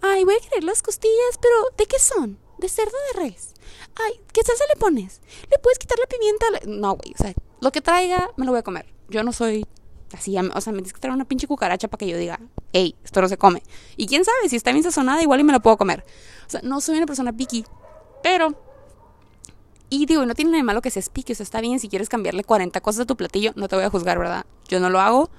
ay, 0.00 0.24
voy 0.24 0.34
a 0.34 0.48
querer 0.48 0.64
las 0.64 0.82
costillas, 0.82 1.38
pero 1.40 1.54
¿de 1.76 1.86
qué 1.86 1.98
son? 1.98 2.38
¿De 2.58 2.68
cerdo 2.68 2.96
de 3.12 3.20
res? 3.20 3.54
Ay, 3.96 4.20
¿qué 4.32 4.42
salsa 4.42 4.64
le 4.72 4.78
pones? 4.78 5.20
¿Le 5.50 5.58
puedes 5.58 5.78
quitar 5.78 5.98
la 5.98 6.06
pimienta? 6.06 6.46
No, 6.66 6.94
güey, 6.96 7.12
o 7.14 7.22
sea, 7.22 7.34
lo 7.60 7.72
que 7.72 7.80
traiga 7.80 8.30
me 8.36 8.44
lo 8.44 8.52
voy 8.52 8.60
a 8.60 8.62
comer. 8.62 8.86
Yo 9.08 9.22
no 9.22 9.32
soy 9.32 9.66
así, 10.12 10.36
o 10.38 10.60
sea, 10.60 10.72
me 10.72 10.78
tienes 10.78 10.92
que 10.92 11.00
traer 11.00 11.14
una 11.14 11.26
pinche 11.26 11.46
cucaracha 11.46 11.88
para 11.88 11.98
que 11.98 12.08
yo 12.08 12.16
diga, 12.16 12.40
hey, 12.72 12.94
esto 13.04 13.20
no 13.20 13.28
se 13.28 13.36
come. 13.36 13.62
Y 13.96 14.06
quién 14.06 14.24
sabe, 14.24 14.48
si 14.48 14.56
está 14.56 14.72
bien 14.72 14.84
sazonada, 14.84 15.22
igual 15.22 15.40
y 15.40 15.44
me 15.44 15.52
la 15.52 15.60
puedo 15.60 15.76
comer. 15.76 16.04
O 16.46 16.50
sea, 16.50 16.60
no 16.62 16.80
soy 16.80 16.96
una 16.96 17.06
persona 17.06 17.32
picky, 17.32 17.64
pero 18.22 18.65
y 19.88 20.06
digo, 20.06 20.26
no 20.26 20.34
tiene 20.34 20.50
nada 20.50 20.62
de 20.62 20.64
malo 20.64 20.82
que 20.82 20.90
se 20.90 21.02
pique, 21.10 21.32
o 21.32 21.36
sea, 21.36 21.44
está 21.44 21.60
bien 21.60 21.78
si 21.78 21.88
quieres 21.88 22.08
cambiarle 22.08 22.42
40 22.42 22.80
cosas 22.80 23.02
a 23.02 23.06
tu 23.06 23.16
platillo, 23.16 23.52
no 23.54 23.68
te 23.68 23.76
voy 23.76 23.84
a 23.84 23.90
juzgar, 23.90 24.18
¿verdad? 24.18 24.44
Yo 24.68 24.80
no 24.80 24.90
lo 24.90 25.00
hago. 25.00 25.30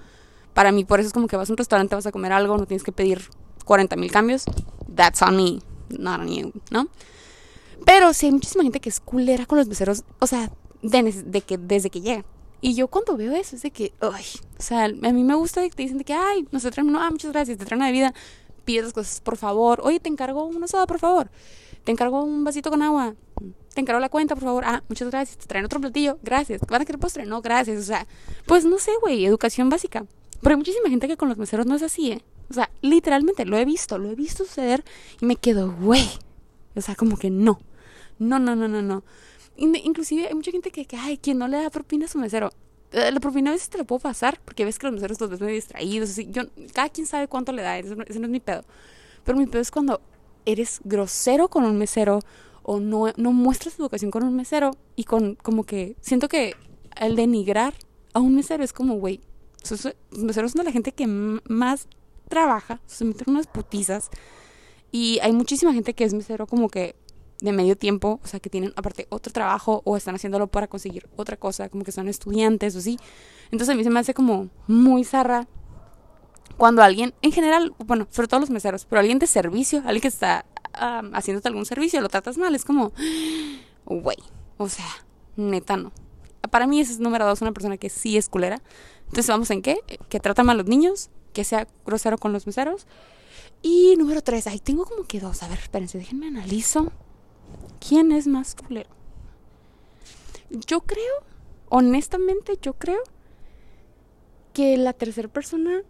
Para 0.54 0.72
mí, 0.72 0.86
por 0.86 1.00
eso 1.00 1.08
es 1.08 1.14
como 1.14 1.28
que 1.28 1.36
vas 1.36 1.50
a 1.50 1.54
un 1.54 1.58
restaurante, 1.58 1.96
vas 1.96 2.08
a 2.08 2.12
comer 2.12 2.32
algo, 2.32 2.58
no 2.58 2.66
tienes 2.66 2.84
que 2.84 2.92
pedir 2.92 3.22
40 3.66 3.96
mil 3.98 4.12
cambios. 4.12 4.46
That's 4.96 5.22
on 5.22 5.36
me, 5.36 5.60
not 5.90 6.22
on 6.22 6.28
you, 6.30 6.52
¿no? 6.72 6.88
Pero 7.86 8.14
sí 8.14 8.28
hay 8.28 8.32
muchísima 8.32 8.64
gente 8.64 8.80
que 8.80 8.90
es 8.90 9.00
culera 9.00 9.46
con 9.46 9.58
los 9.58 9.68
meseros, 9.68 10.04
o 10.20 10.28
sea, 10.28 10.52
de, 10.82 11.42
que, 11.42 11.58
desde 11.58 11.90
que 11.90 12.02
llega. 12.02 12.26
Y 12.60 12.74
yo 12.74 12.88
cuando 12.88 13.18
veo 13.18 13.34
eso 13.34 13.56
es 13.56 13.62
de 13.62 13.72
que, 13.72 13.94
ay, 14.00 14.26
o 14.58 14.64
sea, 14.64 14.86
a 14.86 14.90
mí 14.90 15.24
me 15.24 15.36
gusta 15.36 15.62
que 15.62 15.70
te 15.70 15.84
dicen 15.84 16.00
de 16.00 16.04
que, 16.04 16.14
ay, 16.14 16.48
no 16.52 16.60
se 16.60 16.72
traen, 16.72 16.92
no, 16.92 17.00
ah, 17.00 17.12
muchas 17.12 17.32
gracias, 17.32 17.58
te 17.58 17.66
traen 17.66 17.82
una 17.82 17.88
bebida, 17.88 18.14
pides 18.66 18.94
cosas, 18.94 19.22
por 19.22 19.38
favor. 19.38 19.82
Oye, 19.84 20.00
te 20.00 20.10
encargo 20.10 20.46
una 20.46 20.68
soda, 20.68 20.88
por 20.88 21.00
favor. 21.00 21.30
Te 21.84 21.92
encargo 21.92 22.24
un 22.24 22.44
vasito 22.44 22.70
con 22.70 22.82
agua 22.82 23.14
te 23.78 23.82
encargo 23.82 24.00
la 24.00 24.10
cuenta, 24.10 24.34
por 24.34 24.44
favor. 24.44 24.64
Ah, 24.66 24.82
muchas 24.90 25.12
gracias. 25.12 25.38
Te 25.38 25.46
traen 25.46 25.64
otro 25.64 25.80
platillo. 25.80 26.18
Gracias. 26.24 26.62
¿Van 26.68 26.82
a 26.82 26.86
querer 26.86 27.00
postre? 27.00 27.28
No, 27.28 27.44
gracias. 27.44 27.80
O 27.80 27.84
sea, 27.84 28.08
pues 28.48 28.66
no 28.66 28.80
sé, 28.80 28.90
güey, 29.02 29.24
educación 29.24 29.70
básica. 29.70 30.08
Pero 30.42 30.54
hay 30.54 30.58
muchísima 30.58 30.90
gente 30.90 31.08
que 31.08 31.16
con 31.16 31.30
los 31.30 31.38
meseros 31.38 31.68
no 31.68 31.76
es 31.76 31.84
así, 31.84 32.12
¿eh? 32.12 32.24
O 32.50 32.56
sea, 32.56 32.72
literalmente 32.82 33.46
lo 33.46 33.56
he 33.56 33.66
visto, 33.66 34.00
lo 34.00 34.10
he 34.10 34.16
visto 34.16 34.46
suceder 34.46 34.84
y 35.22 35.28
me 35.28 35.36
quedo, 35.36 35.72
güey. 35.80 36.10
O 36.76 36.82
sea, 36.82 36.96
como 36.96 37.18
que 37.18 37.30
no. 37.30 37.60
No, 38.18 38.40
no, 38.40 38.56
no, 38.56 38.68
no, 38.68 38.82
no. 38.82 39.04
inclusive 39.58 40.26
hay 40.28 40.34
mucha 40.34 40.50
gente 40.50 40.72
que, 40.72 40.86
que, 40.86 40.98
ay, 40.98 41.20
quien 41.20 41.38
no 41.38 41.48
le 41.48 41.58
da 41.58 41.70
propina 41.70 42.06
a 42.06 42.10
su 42.10 42.18
mesero. 42.18 42.50
Eh, 42.94 43.12
la 43.12 43.20
propina 43.20 43.52
a 43.52 43.54
veces 43.54 43.70
te 43.70 43.78
lo 43.78 43.86
puedo 43.86 44.00
pasar 44.00 44.40
porque 44.44 44.66
ves 44.66 44.80
que 44.80 44.88
los 44.88 44.96
meseros 44.96 45.22
los 45.22 45.30
ves 45.30 45.40
medio 45.40 45.54
distraídos. 45.54 46.10
Así. 46.10 46.28
Yo, 46.32 46.46
cada 46.74 46.90
quien 46.90 47.06
sabe 47.06 47.28
cuánto 47.28 47.52
le 47.52 47.62
da, 47.62 47.78
ese 47.78 47.94
no 47.96 48.04
es 48.08 48.20
mi 48.32 48.40
pedo. 48.40 48.64
Pero 49.24 49.38
mi 49.38 49.46
pedo 49.46 49.62
es 49.62 49.70
cuando 49.70 50.02
eres 50.48 50.80
grosero 50.84 51.48
con 51.48 51.64
un 51.64 51.78
mesero 51.78 52.22
o 52.68 52.82
no, 52.82 53.06
no 53.16 53.32
muestras 53.32 53.80
educación 53.80 54.12
con 54.12 54.24
un 54.24 54.36
mesero 54.36 54.72
y 54.98 55.06
con 55.06 55.36
como 55.36 55.64
que 55.64 55.96
siento 56.02 56.28
que 56.28 56.54
el 57.00 57.16
denigrar 57.16 57.74
a 58.14 58.20
un 58.20 58.36
mesero 58.36 58.62
es 58.62 58.74
como, 58.74 58.96
güey, 58.96 59.22
los 59.70 59.96
meseros 60.12 60.52
son 60.52 60.60
de 60.60 60.66
la 60.66 60.74
gente 60.74 60.92
que 60.92 61.08
más 61.08 61.88
trabaja, 62.28 62.82
se 62.86 63.06
meten 63.06 63.30
unas 63.30 63.48
putizas 63.48 64.10
y 64.92 65.18
hay 65.22 65.32
muchísima 65.32 65.74
gente 65.74 65.94
que 65.94 66.04
es 66.04 66.14
mesero 66.14 66.46
como 66.46 66.68
que 66.68 66.98
de 67.40 67.54
medio 67.54 67.78
tiempo, 67.78 68.20
o 68.22 68.28
sea, 68.28 68.42
que 68.42 68.50
tienen 68.50 68.74
aparte 68.76 69.08
otro 69.12 69.32
trabajo 69.32 69.82
o 69.86 69.96
están 69.96 70.16
haciéndolo 70.16 70.48
para 70.48 70.68
conseguir 70.68 71.08
otra 71.16 71.38
cosa, 71.38 71.70
como 71.70 71.86
que 71.86 71.94
son 71.94 72.10
estudiantes 72.10 72.76
o 72.76 72.80
así. 72.80 73.00
Entonces 73.46 73.70
a 73.70 73.78
mí 73.78 73.84
se 73.86 73.90
me 73.90 74.02
hace 74.02 74.14
como 74.14 74.50
muy 74.68 75.06
zarra 75.06 75.48
cuando 76.58 76.82
alguien, 76.82 77.14
en 77.22 77.32
general, 77.32 77.74
bueno, 77.86 78.08
sobre 78.10 78.28
todo 78.28 78.42
los 78.42 78.50
meseros, 78.50 78.84
pero 78.84 79.00
alguien 79.00 79.20
de 79.20 79.28
servicio, 79.28 79.80
alguien 79.86 80.02
que 80.02 80.08
está 80.10 80.46
haciéndote 81.14 81.48
algún 81.48 81.66
servicio, 81.66 82.02
lo 82.02 82.10
tratas 82.10 82.38
mal, 82.38 82.56
es 82.56 82.66
como, 82.66 82.92
güey, 83.86 84.18
o 84.58 84.70
sea, 84.70 84.88
neta 85.36 85.78
no. 85.78 85.92
Para 86.50 86.68
mí 86.68 86.80
ese 86.80 86.94
es 86.94 87.00
número 87.00 87.26
dos, 87.26 87.42
una 87.42 87.52
persona 87.52 87.78
que 87.78 87.90
sí 87.90 88.18
es 88.18 88.30
culera. 88.30 88.62
Entonces 89.08 89.28
vamos 89.28 89.50
en 89.52 89.62
qué? 89.62 89.80
Que 90.10 90.20
trata 90.20 90.44
mal 90.44 90.56
a 90.56 90.64
los 90.64 90.70
niños, 90.70 91.10
que 91.34 91.44
sea 91.44 91.68
grosero 91.86 92.18
con 92.18 92.34
los 92.34 92.48
meseros. 92.48 92.88
Y 93.62 93.96
número 93.98 94.22
tres, 94.22 94.48
ahí 94.48 94.60
tengo 94.60 94.86
como 94.86 95.04
que 95.04 95.20
dos. 95.20 95.44
A 95.44 95.48
ver, 95.48 95.60
espérense, 95.60 95.98
déjenme 95.98 96.28
analizo. 96.28 96.92
¿Quién 97.86 98.12
es 98.12 98.28
más 98.28 98.56
culero? 98.56 98.90
Yo 100.50 100.82
creo, 100.82 101.14
honestamente, 101.70 102.58
yo 102.62 102.74
creo 102.74 103.02
que 104.54 104.78
la 104.78 104.94
tercera 104.94 105.28
persona 105.28 105.82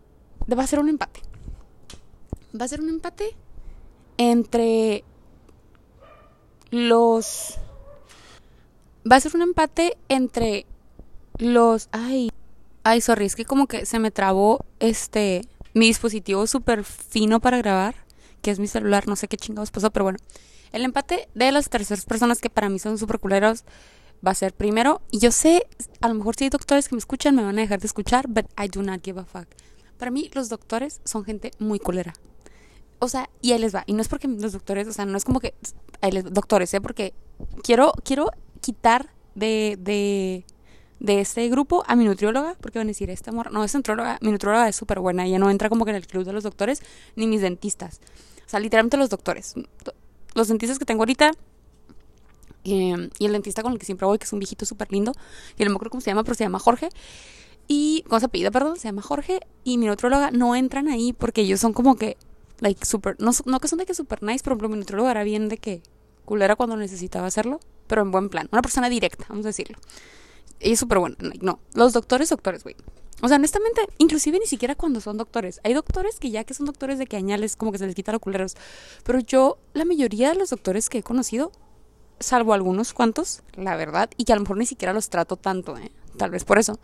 va 0.52 0.64
a 0.64 0.68
ser 0.68 0.80
un 0.80 0.90
empate. 0.90 1.22
Va 2.60 2.66
a 2.66 2.68
ser 2.68 2.82
un 2.82 2.90
empate 2.90 3.36
entre 4.18 5.04
los... 6.72 7.58
Va 9.10 9.16
a 9.16 9.20
ser 9.20 9.36
un 9.36 9.42
empate 9.42 9.98
entre 10.10 10.66
los... 11.38 11.90
Ay, 11.92 12.30
ay, 12.84 13.02
sorry, 13.02 13.30
que 13.30 13.46
como 13.46 13.68
que 13.68 13.86
se 13.86 14.00
me 14.00 14.12
trabó 14.12 14.66
este... 14.80 15.42
Mi 15.74 15.88
dispositivo 15.88 16.48
súper 16.48 16.84
fino 16.84 17.40
para 17.40 17.60
grabar, 17.60 17.94
que 18.42 18.50
es 18.50 18.58
mi 18.58 18.68
celular, 18.68 19.08
no 19.08 19.16
sé 19.16 19.28
qué 19.28 19.38
chingados 19.38 19.70
pasó, 19.70 19.92
pero 19.92 20.06
bueno. 20.06 20.18
El 20.72 20.84
empate 20.84 21.30
de 21.36 21.52
las 21.52 21.70
terceras 21.70 22.06
personas 22.06 22.40
que 22.40 22.50
para 22.50 22.68
mí 22.68 22.80
son 22.80 22.98
súper 22.98 23.20
culeros 23.20 23.64
va 24.26 24.32
a 24.32 24.36
ser 24.36 24.54
primero. 24.54 25.02
Y 25.12 25.20
yo 25.20 25.32
sé, 25.32 25.68
a 26.02 26.08
lo 26.08 26.16
mejor 26.16 26.36
si 26.36 26.46
hay 26.46 26.50
doctores 26.50 26.90
que 26.90 26.96
me 26.96 27.00
escuchan, 27.00 27.36
me 27.36 27.44
van 27.44 27.60
a 27.60 27.62
dejar 27.62 27.80
de 27.80 27.86
escuchar, 27.86 28.28
but 28.28 28.46
I 28.60 28.68
do 28.68 28.82
not 28.82 29.04
give 29.04 29.20
a 29.20 29.26
fuck. 29.26 29.48
Para 30.00 30.10
mí, 30.10 30.32
los 30.34 30.50
doctores 30.50 31.00
son 31.06 31.24
gente 31.24 31.52
muy 31.60 31.80
culera 31.80 32.14
o 33.00 33.10
sea, 33.10 33.30
y 33.42 33.52
ahí 33.52 33.60
les 33.60 33.76
va. 33.76 33.84
Y 33.86 33.94
no 33.94 34.02
es 34.02 34.08
porque 34.08 34.28
los 34.28 34.54
doctores, 34.54 34.88
o 34.88 34.94
sea, 34.94 35.06
no 35.06 35.18
es 35.18 35.26
como 35.26 35.40
que, 35.40 35.54
doctores, 36.32 36.74
¿eh? 36.74 36.82
Porque 36.82 37.14
quiero, 37.64 37.94
quiero 38.04 38.32
quitar 38.62 39.10
de, 39.36 39.78
de, 39.80 40.46
de 41.00 41.22
este 41.22 41.48
grupo 41.50 41.84
a 41.88 41.96
mi 41.96 42.06
nutrióloga, 42.06 42.56
porque 42.60 42.80
van 42.80 42.88
a 42.88 42.90
decir, 42.90 43.10
esta 43.10 43.32
morra, 43.32 43.52
no, 43.52 43.64
es 43.64 43.74
nutrióloga, 43.74 44.18
mi 44.22 44.32
nutrióloga 44.32 44.68
es 44.68 44.76
súper 44.76 45.00
buena, 45.00 45.26
ella 45.26 45.40
no 45.40 45.50
entra 45.50 45.70
como 45.70 45.86
que 45.86 45.92
en 45.92 45.98
el 45.98 46.08
club 46.08 46.24
de 46.24 46.34
los 46.34 46.44
doctores, 46.44 46.82
ni 47.16 47.28
mis 47.28 47.42
dentistas. 47.42 48.02
O 48.46 48.50
sea, 48.50 48.60
literalmente 48.60 48.98
los 48.98 49.10
doctores. 49.10 49.56
Los 50.34 50.48
dentistas 50.48 50.80
que 50.80 50.86
tengo 50.86 51.02
ahorita, 51.02 51.32
eh, 52.64 53.10
y 53.20 53.26
el 53.26 53.32
dentista 53.32 53.62
con 53.62 53.74
el 53.74 53.80
que 53.80 53.86
siempre 53.86 54.08
voy, 54.08 54.18
que 54.18 54.26
es 54.26 54.34
un 54.34 54.40
viejito 54.40 54.66
súper 54.66 54.92
lindo, 54.92 55.14
y 55.58 55.64
no 55.64 55.70
me 55.70 55.76
acuerdo 55.76 55.92
cómo 55.92 56.02
se 56.02 56.10
llama, 56.10 56.24
pero 56.24 56.36
se 56.36 56.44
llama 56.44 56.60
Jorge. 56.60 56.90
Y, 57.68 58.04
con 58.08 58.20
se 58.22 58.28
apellida, 58.28 58.50
perdón, 58.50 58.78
se 58.78 58.88
llama 58.88 59.02
Jorge, 59.02 59.42
y 59.64 59.78
mi 59.78 59.88
nutrióloga 59.88 60.32
no 60.32 60.56
entran 60.56 60.88
ahí 60.88 61.14
porque 61.14 61.42
ellos 61.42 61.60
son 61.60 61.74
como 61.74 61.96
que, 61.96 62.18
like, 62.60 62.86
super, 62.86 63.16
no, 63.20 63.32
no 63.46 63.60
que 63.60 63.68
son 63.68 63.80
de 63.80 63.86
que 63.86 63.94
super 63.94 64.24
nice, 64.24 64.44
pero 64.44 64.56
mi 64.70 64.78
nutrióloga 64.78 65.12
era 65.12 65.24
bien 65.24 65.50
de 65.50 65.58
que 65.58 65.82
culera 66.26 66.56
cuando 66.56 66.76
necesitaba 66.76 67.28
hacerlo, 67.28 67.60
pero 67.88 68.02
en 68.02 68.12
buen 68.12 68.30
plan. 68.30 68.50
Una 68.52 68.62
persona 68.62 68.90
directa, 68.90 69.26
vamos 69.30 69.46
a 69.46 69.50
decirlo. 69.50 69.78
Ella 70.60 70.74
es 70.74 70.80
súper 70.80 71.00
buena. 71.00 71.16
No, 71.42 71.60
los 71.74 71.94
doctores, 71.94 72.30
doctores, 72.30 72.64
güey. 72.64 72.76
O 73.22 73.28
sea, 73.28 73.38
honestamente, 73.38 73.82
inclusive 73.98 74.38
ni 74.40 74.46
siquiera 74.46 74.76
cuando 74.76 75.02
son 75.02 75.18
doctores. 75.18 75.60
Hay 75.64 75.74
doctores 75.74 76.20
que 76.20 76.30
ya 76.30 76.44
que 76.44 76.54
son 76.54 76.68
doctores 76.68 77.00
de 77.00 77.08
que 77.08 77.18
añales 77.18 77.56
como 77.56 77.72
que 77.72 77.80
se 77.80 77.88
les 77.88 77.96
quita 77.96 78.12
los 78.12 78.22
culeros. 78.22 78.56
Pero 79.04 79.20
yo, 79.20 79.58
la 79.74 79.86
mayoría 79.86 80.30
de 80.30 80.36
los 80.36 80.52
doctores 80.52 80.90
que 80.90 81.00
he 81.00 81.04
conocido, 81.04 81.52
salvo 82.20 82.54
algunos 82.54 82.94
cuantos, 82.94 83.42
la 83.56 83.76
verdad, 83.76 84.10
y 84.18 84.26
que 84.26 84.34
a 84.34 84.36
lo 84.36 84.42
mejor 84.42 84.58
ni 84.58 84.68
siquiera 84.68 84.94
los 84.94 85.10
trato 85.10 85.36
tanto, 85.36 85.78
¿eh? 85.78 85.92
Tal 86.18 86.30
vez 86.30 86.44
por 86.44 86.60
eso. 86.60 86.80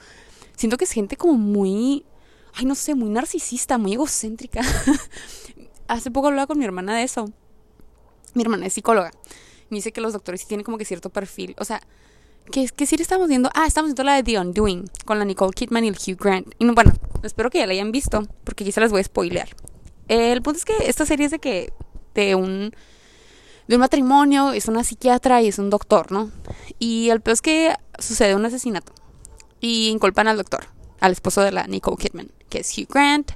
Siento 0.55 0.77
que 0.77 0.85
es 0.85 0.91
gente 0.91 1.17
como 1.17 1.33
muy, 1.33 2.05
ay, 2.53 2.65
no 2.65 2.75
sé, 2.75 2.95
muy 2.95 3.09
narcisista, 3.09 3.77
muy 3.77 3.93
egocéntrica. 3.93 4.61
Hace 5.93 6.09
poco 6.09 6.27
hablaba 6.27 6.47
con 6.47 6.57
mi 6.57 6.65
hermana 6.65 6.95
de 6.95 7.03
eso. 7.03 7.29
Mi 8.33 8.41
hermana 8.41 8.65
es 8.65 8.73
psicóloga. 8.73 9.11
Me 9.69 9.77
dice 9.77 9.91
que 9.91 10.01
los 10.01 10.13
doctores 10.13 10.41
sí 10.41 10.47
tienen 10.47 10.63
como 10.63 10.77
que 10.77 10.85
cierto 10.85 11.09
perfil. 11.11 11.55
O 11.59 11.65
sea, 11.65 11.81
¿Qué, 12.51 12.67
qué 12.75 12.85
serie 12.85 13.03
estamos 13.03 13.29
viendo? 13.29 13.49
Ah, 13.53 13.67
estamos 13.67 13.89
viendo 13.89 14.03
la 14.03 14.15
de 14.15 14.23
The 14.23 14.39
Undoing 14.39 14.89
con 15.05 15.17
la 15.17 15.23
Nicole 15.23 15.53
Kidman 15.53 15.85
y 15.85 15.89
el 15.89 15.95
Hugh 15.95 16.17
Grant. 16.17 16.47
Y 16.59 16.65
bueno, 16.65 16.91
espero 17.21 17.49
que 17.49 17.59
ya 17.59 17.67
la 17.67 17.73
hayan 17.73 17.91
visto 17.91 18.27
porque 18.43 18.65
quizá 18.65 18.81
las 18.81 18.91
voy 18.91 19.01
a 19.01 19.03
spoilear. 19.03 19.49
El 20.07 20.41
punto 20.41 20.57
es 20.57 20.65
que 20.65 20.73
esta 20.87 21.05
serie 21.05 21.27
es 21.27 21.31
de 21.31 21.39
que 21.39 21.71
de 22.15 22.35
un 22.35 22.73
de 23.67 23.75
un 23.75 23.79
matrimonio, 23.79 24.51
es 24.51 24.67
una 24.67 24.83
psiquiatra 24.83 25.41
y 25.41 25.47
es 25.47 25.57
un 25.57 25.69
doctor, 25.69 26.11
¿no? 26.11 26.31
Y 26.79 27.09
el 27.09 27.21
peor 27.21 27.33
es 27.33 27.41
que 27.41 27.75
sucede 27.97 28.35
un 28.35 28.45
asesinato 28.45 28.91
y 29.61 29.87
inculpan 29.87 30.27
al 30.27 30.35
doctor, 30.35 30.65
al 30.99 31.13
esposo 31.13 31.41
de 31.41 31.53
la 31.53 31.65
Nicole 31.67 31.97
Kidman, 31.97 32.29
que 32.49 32.59
es 32.59 32.77
Hugh 32.77 32.89
Grant. 32.89 33.31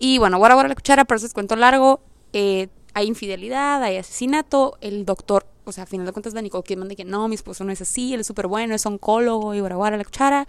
Y 0.00 0.18
bueno, 0.18 0.38
ahora 0.38 0.54
ahora 0.54 0.68
la 0.68 0.74
cuchara, 0.74 1.04
pero 1.04 1.18
eso 1.18 1.26
es 1.26 1.32
cuento 1.32 1.54
largo. 1.54 2.00
Eh, 2.32 2.66
hay 2.94 3.06
infidelidad, 3.06 3.80
hay 3.84 3.98
asesinato, 3.98 4.76
el 4.80 5.04
doctor 5.04 5.46
o 5.70 5.72
sea, 5.72 5.84
a 5.84 5.86
final 5.86 6.04
de 6.04 6.12
cuentas 6.12 6.34
la 6.34 6.42
Nicole 6.42 6.64
Kidman 6.64 6.88
de 6.88 6.96
que 6.96 7.04
no, 7.04 7.28
mi 7.28 7.36
esposo 7.36 7.64
no 7.64 7.72
es 7.72 7.80
así, 7.80 8.12
él 8.12 8.20
es 8.20 8.26
súper 8.26 8.48
bueno, 8.48 8.74
es 8.74 8.84
oncólogo 8.86 9.54
y 9.54 9.60
guaraguara 9.60 9.96
la 9.96 10.04
cuchara. 10.04 10.46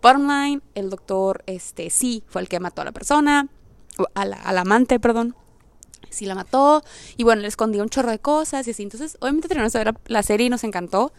Bottom 0.00 0.28
line, 0.28 0.62
el 0.74 0.90
doctor, 0.90 1.42
este, 1.46 1.90
sí, 1.90 2.22
fue 2.28 2.40
el 2.42 2.48
que 2.48 2.60
mató 2.60 2.82
a 2.82 2.84
la 2.84 2.92
persona, 2.92 3.48
a 4.14 4.24
la, 4.24 4.36
al 4.36 4.58
amante, 4.58 5.00
perdón. 5.00 5.34
Sí 6.10 6.26
la 6.26 6.34
mató. 6.34 6.84
Y 7.16 7.24
bueno, 7.24 7.42
le 7.42 7.48
escondía 7.48 7.82
un 7.82 7.88
chorro 7.88 8.10
de 8.10 8.20
cosas 8.20 8.68
y 8.68 8.70
así. 8.70 8.82
Entonces, 8.84 9.16
obviamente 9.20 9.48
terminamos 9.48 9.72
de 9.72 9.78
ver 9.82 9.94
la 10.06 10.22
serie 10.22 10.46
y 10.46 10.50
nos 10.50 10.62
encantó. 10.62 11.12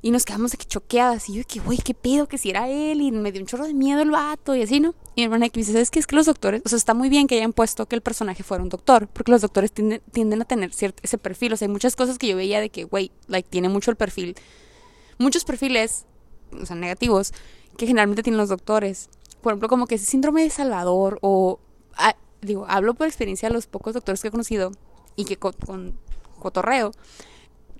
Y 0.00 0.10
nos 0.12 0.24
quedamos 0.24 0.52
de 0.52 0.58
que 0.58 0.64
choqueadas. 0.64 1.28
Y 1.28 1.34
yo, 1.34 1.42
que 1.46 1.60
güey, 1.60 1.78
qué 1.78 1.92
pedo, 1.94 2.28
que 2.28 2.38
si 2.38 2.50
era 2.50 2.68
él. 2.68 3.00
Y 3.00 3.10
me 3.10 3.32
dio 3.32 3.40
un 3.40 3.46
chorro 3.46 3.66
de 3.66 3.74
miedo 3.74 4.00
el 4.00 4.10
vato 4.10 4.54
y 4.54 4.62
así, 4.62 4.78
¿no? 4.80 4.94
Y 5.14 5.22
mi 5.22 5.24
hermana 5.24 5.48
que 5.48 5.58
me 5.58 5.62
dice, 5.62 5.72
¿sabes 5.72 5.90
qué? 5.90 5.98
Es 5.98 6.06
que 6.06 6.14
los 6.14 6.26
doctores, 6.26 6.62
o 6.64 6.68
sea, 6.68 6.76
está 6.76 6.94
muy 6.94 7.08
bien 7.08 7.26
que 7.26 7.36
hayan 7.36 7.52
puesto 7.52 7.86
que 7.86 7.96
el 7.96 8.02
personaje 8.02 8.42
fuera 8.42 8.62
un 8.62 8.68
doctor. 8.68 9.08
Porque 9.08 9.32
los 9.32 9.42
doctores 9.42 9.72
tienden, 9.72 10.00
tienden 10.12 10.40
a 10.42 10.44
tener 10.44 10.72
cierto, 10.72 11.00
ese 11.02 11.18
perfil. 11.18 11.52
O 11.52 11.56
sea, 11.56 11.66
hay 11.66 11.72
muchas 11.72 11.96
cosas 11.96 12.18
que 12.18 12.28
yo 12.28 12.36
veía 12.36 12.60
de 12.60 12.70
que, 12.70 12.84
güey, 12.84 13.10
like, 13.26 13.48
tiene 13.48 13.68
mucho 13.68 13.90
el 13.90 13.96
perfil. 13.96 14.36
Muchos 15.18 15.44
perfiles, 15.44 16.06
o 16.52 16.64
sea, 16.64 16.76
negativos, 16.76 17.32
que 17.76 17.86
generalmente 17.86 18.22
tienen 18.22 18.38
los 18.38 18.48
doctores. 18.48 19.10
Por 19.40 19.52
ejemplo, 19.52 19.68
como 19.68 19.86
que 19.86 19.96
ese 19.96 20.06
síndrome 20.06 20.42
de 20.42 20.50
Salvador 20.50 21.18
o... 21.22 21.58
Digo, 22.40 22.66
hablo 22.68 22.94
por 22.94 23.08
experiencia 23.08 23.48
de 23.48 23.54
los 23.54 23.66
pocos 23.66 23.94
doctores 23.94 24.22
que 24.22 24.28
he 24.28 24.30
conocido 24.30 24.70
y 25.16 25.24
que 25.24 25.36
con, 25.36 25.54
con 25.54 25.98
cotorreo 26.38 26.92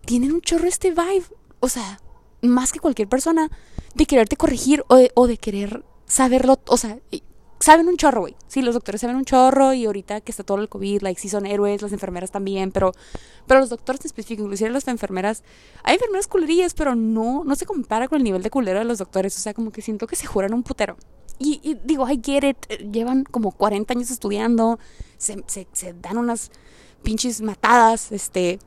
tienen 0.04 0.33
un 0.33 0.40
chorro 0.40 0.66
este 0.66 0.90
vibe. 0.90 1.26
O 1.61 1.68
sea, 1.68 2.00
más 2.42 2.72
que 2.72 2.81
cualquier 2.81 3.09
persona, 3.09 3.51
de 3.94 4.07
quererte 4.07 4.37
corregir 4.37 4.85
o 4.88 4.96
de, 4.96 5.11
o 5.14 5.27
de 5.27 5.37
querer 5.38 5.85
saberlo, 6.07 6.59
o 6.66 6.77
sea, 6.77 6.98
saben 7.61 7.88
un 7.88 7.96
chorro, 7.96 8.20
güey. 8.20 8.37
Sí, 8.46 8.62
los 8.62 8.74
doctores 8.74 9.01
saben 9.01 9.16
un 9.16 9.24
chorro 9.24 9.72
y 9.72 9.87
ahorita 9.87 10.20
que 10.20 10.31
está 10.31 10.44
todo 10.44 10.59
el 10.59 10.68
COVID, 10.68 11.03
like, 11.03 11.20
sí 11.20 11.29
son 11.29 11.46
héroes, 11.46 11.83
las 11.83 11.92
enfermeras 11.92 12.31
también, 12.31 12.70
pero, 12.72 12.92
pero 13.46 13.61
los 13.61 13.68
doctores 13.70 14.01
en 14.03 14.07
específico, 14.07 14.44
inclusive 14.44 14.70
las 14.70 14.87
enfermeras, 14.88 15.42
hay 15.83 15.94
enfermeras 15.94 16.29
culerías, 16.29 16.74
pero 16.74 16.94
no, 16.94 17.44
no 17.44 17.55
se 17.57 17.66
compara 17.66 18.09
con 18.09 18.18
el 18.18 18.24
nivel 18.24 18.42
de 18.42 18.51
culero 18.51 18.79
de 18.79 18.85
los 18.85 18.98
doctores, 18.98 19.37
o 19.37 19.40
sea, 19.40 19.55
como 19.55 19.70
que 19.70 19.83
siento 19.83 20.07
que 20.07 20.16
se 20.16 20.27
juran 20.27 20.55
un 20.55 20.62
putero. 20.62 20.96
Y, 21.40 21.77
digo, 21.85 22.09
I 22.09 22.20
get 22.20 22.42
it, 22.42 22.90
llevan 22.90 23.22
como 23.22 23.53
40 23.53 23.94
años 23.94 24.11
estudiando, 24.11 24.81
se 25.18 25.44
dan 26.01 26.18
unas 26.18 26.51
pinches 27.05 27.40
matadas, 27.40 28.11
este, 28.11 28.59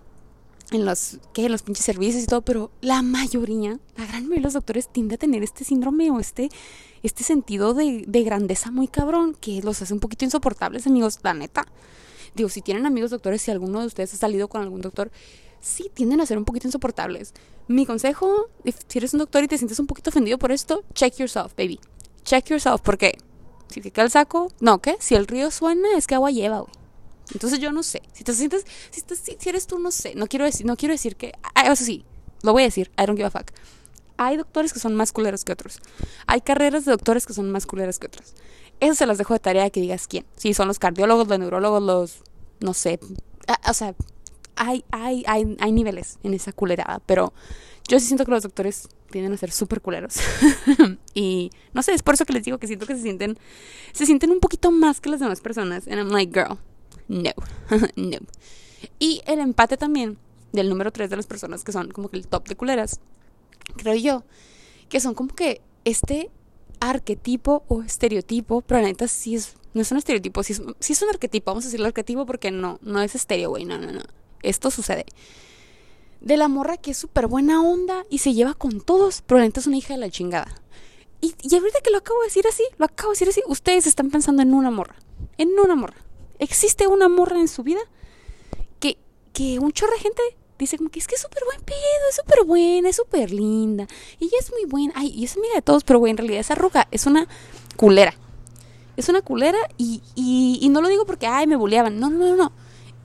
en 0.72 0.86
los, 0.86 1.20
¿qué? 1.34 1.46
En 1.46 1.52
los 1.52 1.64
pinches 1.64 1.86
servicios 1.86 2.24
y 2.24 2.28
todo, 2.28 2.42
pero 2.42 2.72
la 2.82 3.02
mayoría, 3.02 3.80
la 3.98 4.06
gran 4.06 4.24
mayoría 4.24 4.38
de 4.38 4.44
los 4.44 4.54
doctores 4.54 4.88
tiende 4.92 5.16
a 5.16 5.18
tener 5.18 5.44
este 5.44 5.64
síndrome 5.64 6.10
o 6.12 6.20
este, 6.20 6.50
este 7.04 7.24
sentido 7.24 7.74
de, 7.74 8.06
de 8.08 8.24
grandeza 8.24 8.72
muy 8.72 8.88
cabrón 8.88 9.36
que 9.40 9.62
los 9.62 9.82
hace 9.82 9.94
un 9.94 10.00
poquito 10.00 10.26
insoportables, 10.26 10.88
amigos, 10.88 11.20
la 11.24 11.34
neta. 11.34 11.68
Digo, 12.34 12.50
si 12.50 12.62
tienen 12.62 12.86
amigos 12.86 13.12
doctores, 13.12 13.42
si 13.42 13.52
alguno 13.52 13.82
de 13.82 13.88
ustedes 13.88 14.14
ha 14.14 14.18
salido 14.18 14.48
con 14.48 14.62
algún 14.62 14.82
doctor, 14.82 15.12
sí 15.60 15.92
tienden 15.94 16.22
a 16.22 16.26
ser 16.26 16.38
un 16.38 16.46
poquito 16.46 16.68
insoportables. 16.68 17.34
Mi 17.68 17.86
consejo, 17.86 18.50
si 18.88 18.98
eres 18.98 19.14
un 19.14 19.20
doctor 19.20 19.44
y 19.44 19.48
te 19.48 19.58
sientes 19.58 19.80
un 19.80 19.88
poquito 19.88 20.10
ofendido 20.10 20.38
por 20.38 20.52
esto, 20.52 20.84
check 20.94 21.16
yourself, 21.18 21.54
baby. 21.58 21.80
Check 22.24 22.46
yourself, 22.46 22.82
porque 22.82 23.18
si 23.68 23.82
te 23.82 23.92
cae 23.92 24.06
el 24.06 24.12
saco, 24.12 24.52
no, 24.60 24.80
¿qué? 24.80 24.96
Si 25.00 25.16
el 25.16 25.28
río 25.28 25.52
suena, 25.52 25.90
es 25.98 26.08
que 26.08 26.16
agua 26.16 26.32
lleva, 26.32 26.60
güey. 26.62 26.81
Entonces 27.34 27.60
yo 27.60 27.72
no 27.72 27.84
sé. 27.84 28.02
Si 28.14 28.24
te 28.24 28.34
sientes, 28.34 28.66
si, 28.92 29.02
si, 29.40 29.50
eres 29.50 29.68
tú, 29.68 29.80
no 29.80 29.92
sé. 29.92 30.16
No 30.16 30.28
quiero 30.28 30.46
decir, 30.46 30.66
no 30.66 30.76
quiero 30.76 30.94
decir 30.94 31.16
que. 31.16 31.34
Ah, 31.56 31.72
eso 31.72 31.84
sí, 31.84 32.06
lo 32.44 32.54
voy 32.54 32.64
a 32.64 32.66
decir. 32.66 32.92
I 32.98 33.06
don't 33.06 33.18
give 33.18 33.26
a 33.26 33.32
fuck. 33.32 33.52
Hay 34.18 34.38
doctores 34.38 34.74
que 34.74 34.80
son 34.80 34.96
más 34.96 35.12
culeros 35.12 35.44
que 35.44 35.52
otros. 35.52 35.80
Hay 36.28 36.42
carreras 36.42 36.86
de 36.86 36.92
doctores 36.92 37.26
que 37.26 37.34
son 37.34 37.52
más 37.52 37.66
culeras 37.66 38.00
que 38.00 38.08
otros. 38.08 38.34
Eso 38.80 38.96
se 38.96 39.06
las 39.06 39.18
dejo 39.18 39.34
de 39.34 39.40
tarea 39.40 39.70
que 39.70 39.82
digas 39.82 40.08
quién. 40.08 40.26
Si 40.36 40.54
son 40.54 40.68
los 40.68 40.80
cardiólogos, 40.80 41.28
los 41.28 41.40
neurólogos, 41.40 41.82
los. 41.82 42.24
No 42.60 42.74
sé. 42.74 43.00
Ah, 43.48 43.60
o 43.70 43.74
sea, 43.74 43.96
hay, 44.56 44.84
hay, 44.92 45.24
hay, 45.28 45.58
hay 45.60 45.72
niveles 45.72 46.20
en 46.24 46.34
esa 46.34 46.52
culerada. 46.52 47.02
Pero 47.06 47.34
yo 47.88 48.00
sí 48.00 48.08
siento 48.08 48.26
que 48.26 48.32
los 48.32 48.44
doctores 48.44 48.90
tienden 49.10 49.34
a 49.34 49.38
ser 49.38 49.52
súper 49.52 49.82
culeros. 49.82 50.16
y 51.14 51.50
no 51.74 51.82
sé, 51.82 51.94
es 51.94 52.04
por 52.04 52.14
eso 52.14 52.26
que 52.26 52.34
les 52.34 52.44
digo 52.44 52.58
que 52.60 52.68
siento 52.68 52.86
que 52.86 52.96
se 52.96 53.02
sienten. 53.02 53.38
Se 53.94 54.06
sienten 54.06 54.32
un 54.32 54.40
poquito 54.40 54.72
más 54.72 55.02
que 55.02 55.10
las 55.10 55.20
demás 55.20 55.42
personas. 55.42 55.88
And 55.88 55.98
I'm 55.98 56.10
like, 56.10 56.32
girl 56.32 56.60
no, 57.08 57.32
no. 57.96 58.18
Y 59.00 59.22
el 59.26 59.40
empate 59.40 59.78
también 59.78 60.18
del 60.52 60.70
número 60.70 60.92
3 60.92 61.10
de 61.10 61.16
las 61.16 61.28
personas 61.28 61.64
que 61.64 61.72
son 61.72 61.92
como 61.92 62.10
que 62.10 62.18
el 62.18 62.28
top 62.28 62.48
de 62.48 62.56
culeras, 62.56 63.00
creo 63.78 63.96
yo, 63.96 64.24
que 64.90 65.00
son 65.00 65.14
como 65.14 65.34
que 65.34 65.62
este 65.86 66.30
arquetipo 66.80 67.64
o 67.68 67.84
estereotipo, 67.84 68.62
pero 68.62 68.82
la 68.82 68.88
neta 68.88 69.08
sí 69.08 69.36
es, 69.36 69.56
no 69.74 69.82
es 69.82 69.92
un 69.92 69.98
estereotipo, 69.98 70.44
sí 70.44 70.54
es, 70.54 70.62
es 70.90 71.02
un 71.02 71.10
arquetipo, 71.10 71.52
vamos 71.52 71.64
a 71.64 71.68
decirlo 71.68 71.88
arquetipo 71.88 72.26
porque 72.26 72.52
no, 72.52 72.80
no 72.82 73.02
es 73.02 73.16
estéreo, 73.16 73.52
güey, 73.52 73.66
no, 73.66 73.78
no, 73.78 73.92
no. 73.92 74.02
Esto 74.42 74.72
sucede. 74.72 75.06
De 76.20 76.38
la 76.38 76.48
morra 76.48 76.78
que 76.78 76.92
es 76.92 76.98
súper 76.98 77.28
buena 77.28 77.64
onda 77.64 78.06
y 78.10 78.20
se 78.20 78.34
lleva 78.34 78.54
con 78.54 78.82
todos, 78.82 79.22
pero 79.26 79.40
la 79.40 79.46
neta 79.46 79.60
es 79.60 79.68
una 79.68 79.78
hija 79.78 79.94
de 79.94 80.00
la 80.00 80.10
chingada. 80.10 80.62
Y, 81.22 81.36
y 81.42 81.56
ahorita 81.56 81.82
que 81.84 81.92
lo 81.92 82.00
acabo 82.00 82.20
de 82.22 82.28
decir 82.28 82.46
así, 82.48 82.64
lo 82.78 82.86
acabo 82.86 83.12
de 83.12 83.14
decir 83.14 83.30
así, 83.30 83.42
ustedes 83.48 83.86
están 83.86 84.10
pensando 84.10 84.42
en 84.42 84.54
una 84.54 84.72
morra, 84.72 84.96
en 85.38 85.50
una 85.58 85.76
morra 85.76 85.98
existe 86.42 86.88
una 86.88 87.08
morra 87.08 87.40
en 87.40 87.48
su 87.48 87.64
vida 87.64 87.80
que, 88.80 88.98
que 89.32 89.60
un 89.60 89.72
chorro 89.72 89.94
de 89.94 90.00
gente 90.00 90.22
dice 90.60 90.78
como 90.78 90.90
que 90.90 91.00
es 91.00 91.08
que 91.08 91.16
es 91.16 91.22
súper 91.22 91.44
buen 91.46 91.62
pedo, 91.62 91.78
es 92.10 92.16
súper 92.16 92.46
buena, 92.46 92.90
es 92.90 92.96
súper 92.96 93.32
linda. 93.32 93.88
Y 94.20 94.26
ella 94.26 94.38
es 94.40 94.52
muy 94.52 94.66
buena. 94.66 94.94
Ay, 94.96 95.08
y 95.08 95.24
es 95.24 95.38
amiga 95.38 95.56
de 95.56 95.62
todos, 95.62 95.84
pero 95.84 96.00
güey, 96.00 96.12
en 96.12 96.18
realidad 96.18 96.40
esa 96.40 96.56
ruca 96.56 96.88
es 96.92 97.06
una 97.06 97.28
culera. 97.78 98.14
Es 98.98 99.10
una 99.10 99.22
culera 99.22 99.58
y, 99.78 100.02
y, 100.16 100.68
no 100.70 100.82
lo 100.82 100.90
digo 100.90 101.06
porque, 101.06 101.26
ay, 101.26 101.48
me 101.48 101.56
buleaban. 101.56 102.00
No, 102.00 102.10
no, 102.10 102.18
no, 102.18 102.36
no. 102.36 102.52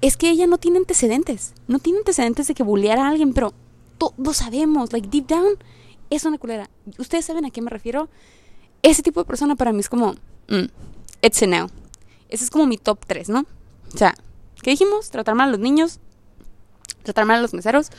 Es 0.01 0.17
que 0.17 0.31
ella 0.31 0.47
no 0.47 0.59
tiene 0.59 0.79
antecedentes. 0.79 1.55
No 1.69 1.79
tiene 1.79 2.01
antecedentes 2.01 2.49
de 2.49 2.55
que 2.55 2.63
buleara 2.63 3.07
a 3.07 3.09
alguien, 3.09 3.33
pero 3.33 3.55
todos 3.97 4.37
sabemos, 4.37 4.93
like 4.93 5.09
deep 5.09 5.27
down, 5.27 5.57
es 6.11 6.25
una 6.25 6.39
culera. 6.39 6.69
¿Ustedes 6.99 7.25
saben 7.25 7.47
a 7.47 7.51
qué 7.51 7.63
me 7.63 7.71
refiero? 7.71 8.09
Ese 8.83 9.03
tipo 9.03 9.21
de 9.21 9.27
persona 9.27 9.57
para 9.57 9.73
mí 9.73 9.81
es 9.81 9.89
como, 9.89 10.15
mm, 10.49 10.67
it's 11.23 11.43
a 11.43 11.47
now. 11.47 11.69
Ese 12.29 12.45
es 12.45 12.51
como 12.51 12.67
mi 12.67 12.79
top 12.79 12.99
3, 13.07 13.29
¿no? 13.29 13.47
O 13.95 13.97
sea, 13.97 14.15
¿qué 14.63 14.71
dijimos? 14.71 15.11
Tratar 15.11 15.35
mal 15.35 15.49
a 15.49 15.53
los 15.53 15.61
niños, 15.61 16.01
tratar 17.03 17.25
mal 17.25 17.39
a 17.39 17.43
los 17.43 17.55
meseros, 17.55 17.91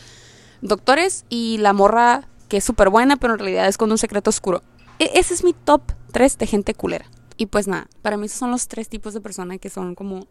doctores 0.62 1.26
y 1.30 1.58
la 1.60 1.74
morra 1.74 2.28
que 2.50 2.58
es 2.58 2.64
súper 2.64 2.90
buena, 2.90 3.18
pero 3.18 3.34
en 3.34 3.40
realidad 3.40 3.68
es 3.68 3.78
con 3.78 3.92
un 3.92 3.98
secreto 3.98 4.30
oscuro. 4.30 4.64
E 5.00 5.12
ese 5.16 5.34
es 5.34 5.44
mi 5.44 5.54
top 5.54 5.82
3 6.12 6.38
de 6.38 6.48
gente 6.48 6.74
culera. 6.74 7.06
Y 7.38 7.48
pues 7.48 7.68
nada, 7.68 7.88
para 8.02 8.18
mí 8.18 8.26
esos 8.26 8.40
son 8.40 8.52
los 8.52 8.68
tres 8.68 8.90
tipos 8.90 9.14
de 9.14 9.22
personas 9.22 9.60
que 9.60 9.70
son 9.70 9.94
como 9.96 10.28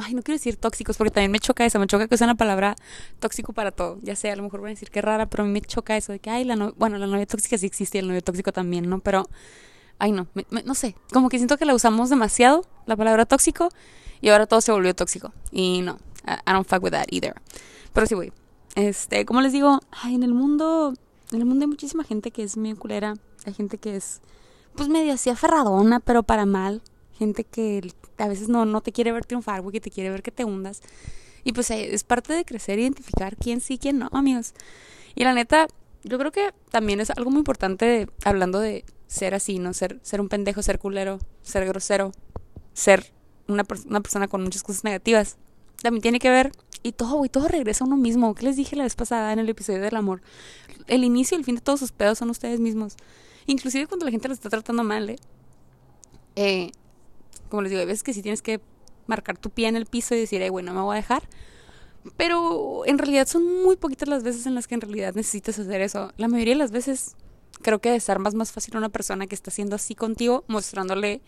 ay, 0.00 0.14
no 0.14 0.22
quiero 0.22 0.36
decir 0.36 0.56
tóxicos 0.56 0.96
porque 0.96 1.10
también 1.10 1.30
me 1.30 1.38
choca 1.38 1.64
eso, 1.64 1.78
me 1.78 1.86
choca 1.86 2.08
que 2.08 2.14
usen 2.14 2.26
la 2.28 2.34
palabra 2.34 2.76
tóxico 3.20 3.52
para 3.52 3.70
todo. 3.70 3.98
Ya 4.02 4.16
sé, 4.16 4.30
a 4.30 4.36
lo 4.36 4.42
mejor 4.42 4.60
voy 4.60 4.70
a 4.70 4.74
decir 4.74 4.90
que 4.90 5.00
rara, 5.00 5.26
pero 5.26 5.44
a 5.44 5.46
mí 5.46 5.52
me 5.52 5.60
choca 5.60 5.96
eso 5.96 6.12
de 6.12 6.18
que, 6.18 6.30
ay, 6.30 6.44
la 6.44 6.56
no 6.56 6.72
bueno, 6.76 6.98
la 6.98 7.06
novia 7.06 7.26
tóxica 7.26 7.58
sí 7.58 7.66
existe 7.66 7.98
y 7.98 8.00
el 8.00 8.08
novio 8.08 8.22
tóxico 8.22 8.52
también, 8.52 8.88
¿no? 8.88 9.00
Pero, 9.00 9.28
ay, 9.98 10.12
no, 10.12 10.26
no 10.64 10.74
sé, 10.74 10.96
como 11.12 11.28
que 11.28 11.38
siento 11.38 11.56
que 11.56 11.64
la 11.64 11.74
usamos 11.74 12.10
demasiado, 12.10 12.64
la 12.86 12.96
palabra 12.96 13.26
tóxico, 13.26 13.68
y 14.20 14.28
ahora 14.28 14.46
todo 14.46 14.60
se 14.60 14.72
volvió 14.72 14.94
tóxico. 14.94 15.32
Y 15.50 15.82
no, 15.82 15.98
I, 16.26 16.52
don't 16.52 16.66
fuck 16.66 16.82
with 16.82 16.92
that 16.92 17.06
either. 17.10 17.34
Pero 17.92 18.06
sí, 18.06 18.14
güey. 18.14 18.32
Este, 18.74 19.26
como 19.26 19.40
les 19.42 19.52
digo, 19.52 19.80
ay, 19.90 20.14
en 20.14 20.22
el 20.22 20.32
mundo, 20.32 20.94
en 21.30 21.38
el 21.40 21.44
mundo 21.44 21.64
hay 21.64 21.68
muchísima 21.68 22.04
gente 22.04 22.30
que 22.30 22.42
es 22.42 22.56
medio 22.56 22.78
culera, 22.78 23.14
hay 23.44 23.52
gente 23.52 23.78
que 23.78 23.96
es, 23.96 24.22
pues 24.74 24.88
medio 24.88 25.12
así 25.12 25.28
aferradona, 25.28 26.00
pero 26.00 26.22
para 26.22 26.46
mal 26.46 26.82
gente 27.22 27.44
que 27.44 27.92
a 28.18 28.28
veces 28.28 28.48
no, 28.48 28.64
no 28.64 28.80
te 28.80 28.92
quiere 28.92 29.12
ver 29.12 29.24
triunfar, 29.24 29.60
güey, 29.62 29.72
que 29.72 29.80
te 29.80 29.90
quiere 29.90 30.10
ver 30.10 30.22
que 30.22 30.30
te 30.30 30.44
hundas. 30.44 30.80
Y 31.44 31.52
pues 31.52 31.70
eh, 31.70 31.94
es 31.94 32.04
parte 32.04 32.32
de 32.32 32.44
crecer, 32.44 32.78
identificar 32.78 33.36
quién 33.36 33.60
sí, 33.60 33.78
quién 33.78 33.98
no, 33.98 34.08
amigos. 34.12 34.54
Y 35.14 35.24
la 35.24 35.32
neta, 35.34 35.66
yo 36.04 36.18
creo 36.18 36.32
que 36.32 36.52
también 36.70 37.00
es 37.00 37.10
algo 37.10 37.30
muy 37.30 37.38
importante 37.38 38.08
hablando 38.24 38.60
de 38.60 38.84
ser 39.12 39.34
así, 39.34 39.58
¿no? 39.58 39.74
Ser, 39.74 40.00
ser 40.02 40.22
un 40.22 40.30
pendejo, 40.30 40.62
ser 40.62 40.78
culero, 40.78 41.18
ser 41.42 41.66
grosero, 41.66 42.12
ser 42.72 43.12
una, 43.46 43.62
una 43.86 44.00
persona 44.00 44.26
con 44.26 44.42
muchas 44.42 44.62
cosas 44.62 44.84
negativas. 44.84 45.36
También 45.82 46.00
tiene 46.00 46.18
que 46.18 46.30
ver, 46.30 46.50
y 46.82 46.92
todo, 46.92 47.16
güey, 47.16 47.28
todo 47.28 47.46
regresa 47.46 47.84
a 47.84 47.88
uno 47.88 47.98
mismo. 47.98 48.34
¿Qué 48.34 48.46
les 48.46 48.56
dije 48.56 48.74
la 48.74 48.84
vez 48.84 48.96
pasada 48.96 49.30
en 49.34 49.38
el 49.38 49.50
episodio 49.50 49.82
del 49.82 49.96
amor? 49.96 50.22
El 50.86 51.04
inicio 51.04 51.36
y 51.36 51.40
el 51.40 51.44
fin 51.44 51.56
de 51.56 51.60
todos 51.60 51.78
sus 51.78 51.92
pedos 51.92 52.16
son 52.16 52.30
ustedes 52.30 52.58
mismos. 52.58 52.96
Inclusive 53.44 53.86
cuando 53.86 54.06
la 54.06 54.12
gente 54.12 54.28
los 54.28 54.38
está 54.38 54.48
tratando 54.48 54.82
mal, 54.82 55.10
¿eh? 55.10 55.16
eh 56.36 56.70
como 57.50 57.60
les 57.60 57.70
digo, 57.70 57.80
hay 57.80 57.86
veces 57.86 58.02
que 58.02 58.14
sí 58.14 58.22
tienes 58.22 58.40
que 58.40 58.62
marcar 59.06 59.36
tu 59.36 59.50
pie 59.50 59.68
en 59.68 59.76
el 59.76 59.84
piso 59.84 60.14
y 60.14 60.20
decir, 60.20 60.42
ay, 60.42 60.48
bueno, 60.48 60.72
no 60.72 60.80
me 60.80 60.86
voy 60.86 60.94
a 60.94 61.00
dejar. 61.00 61.28
Pero 62.16 62.86
en 62.86 62.96
realidad 62.96 63.28
son 63.28 63.62
muy 63.62 63.76
poquitas 63.76 64.08
las 64.08 64.22
veces 64.22 64.46
en 64.46 64.54
las 64.54 64.66
que 64.66 64.74
en 64.74 64.80
realidad 64.80 65.14
necesitas 65.14 65.58
hacer 65.58 65.82
eso. 65.82 66.12
La 66.16 66.28
mayoría 66.28 66.54
de 66.54 66.58
las 66.58 66.70
veces 66.70 67.14
creo 67.62 67.80
que 67.80 67.90
desarmas 67.90 68.34
más 68.34 68.52
fácil 68.52 68.74
a 68.74 68.78
una 68.78 68.88
persona 68.88 69.26
que 69.26 69.34
está 69.34 69.50
haciendo 69.50 69.76
así 69.76 69.94
contigo, 69.94 70.44
mostrándole, 70.48 71.22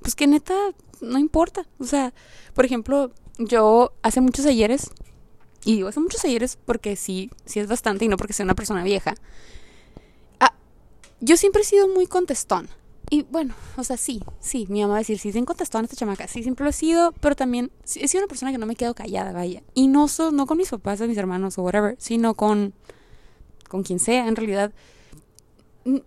pues 0.00 0.14
que 0.14 0.26
neta, 0.26 0.54
no 1.00 1.18
importa. 1.18 1.66
O 1.78 1.84
sea, 1.84 2.12
por 2.54 2.64
ejemplo, 2.64 3.12
yo 3.38 3.92
hace 4.02 4.20
muchos 4.20 4.46
ayeres, 4.46 4.90
y 5.64 5.76
digo 5.76 5.88
hace 5.88 6.00
muchos 6.00 6.24
ayeres 6.24 6.58
porque 6.64 6.96
sí, 6.96 7.30
sí 7.44 7.60
es 7.60 7.68
bastante 7.68 8.04
y 8.04 8.08
no 8.08 8.16
porque 8.16 8.32
sea 8.32 8.44
una 8.44 8.54
persona 8.54 8.82
vieja. 8.82 9.14
Ah, 10.40 10.54
yo 11.20 11.36
siempre 11.36 11.62
he 11.62 11.64
sido 11.64 11.88
muy 11.88 12.06
contestón. 12.06 12.68
Y 13.10 13.24
bueno, 13.24 13.54
o 13.76 13.84
sea, 13.84 13.98
sí, 13.98 14.22
sí, 14.40 14.66
mi 14.70 14.80
mamá 14.80 14.92
va 14.92 14.98
a 14.98 15.00
decir, 15.00 15.18
sí, 15.18 15.32
se 15.32 15.44
contestó 15.44 15.76
a 15.76 15.82
esta 15.82 15.96
chamaca, 15.96 16.26
sí, 16.28 16.42
siempre 16.42 16.64
lo 16.64 16.70
he 16.70 16.72
sido, 16.72 17.12
pero 17.20 17.36
también 17.36 17.70
he 17.96 18.08
sido 18.08 18.22
una 18.22 18.28
persona 18.28 18.52
que 18.52 18.58
no 18.58 18.64
me 18.64 18.74
quedo 18.74 18.94
callada, 18.94 19.32
vaya. 19.32 19.62
Y 19.74 19.88
no, 19.88 20.08
so, 20.08 20.30
no 20.30 20.46
con 20.46 20.56
mis 20.56 20.70
papás 20.70 20.98
o 21.02 21.06
mis 21.06 21.18
hermanos 21.18 21.58
o 21.58 21.62
whatever, 21.62 21.94
sino 21.98 22.32
con, 22.32 22.72
con 23.68 23.82
quien 23.82 23.98
sea, 23.98 24.26
en 24.28 24.36
realidad. 24.36 24.72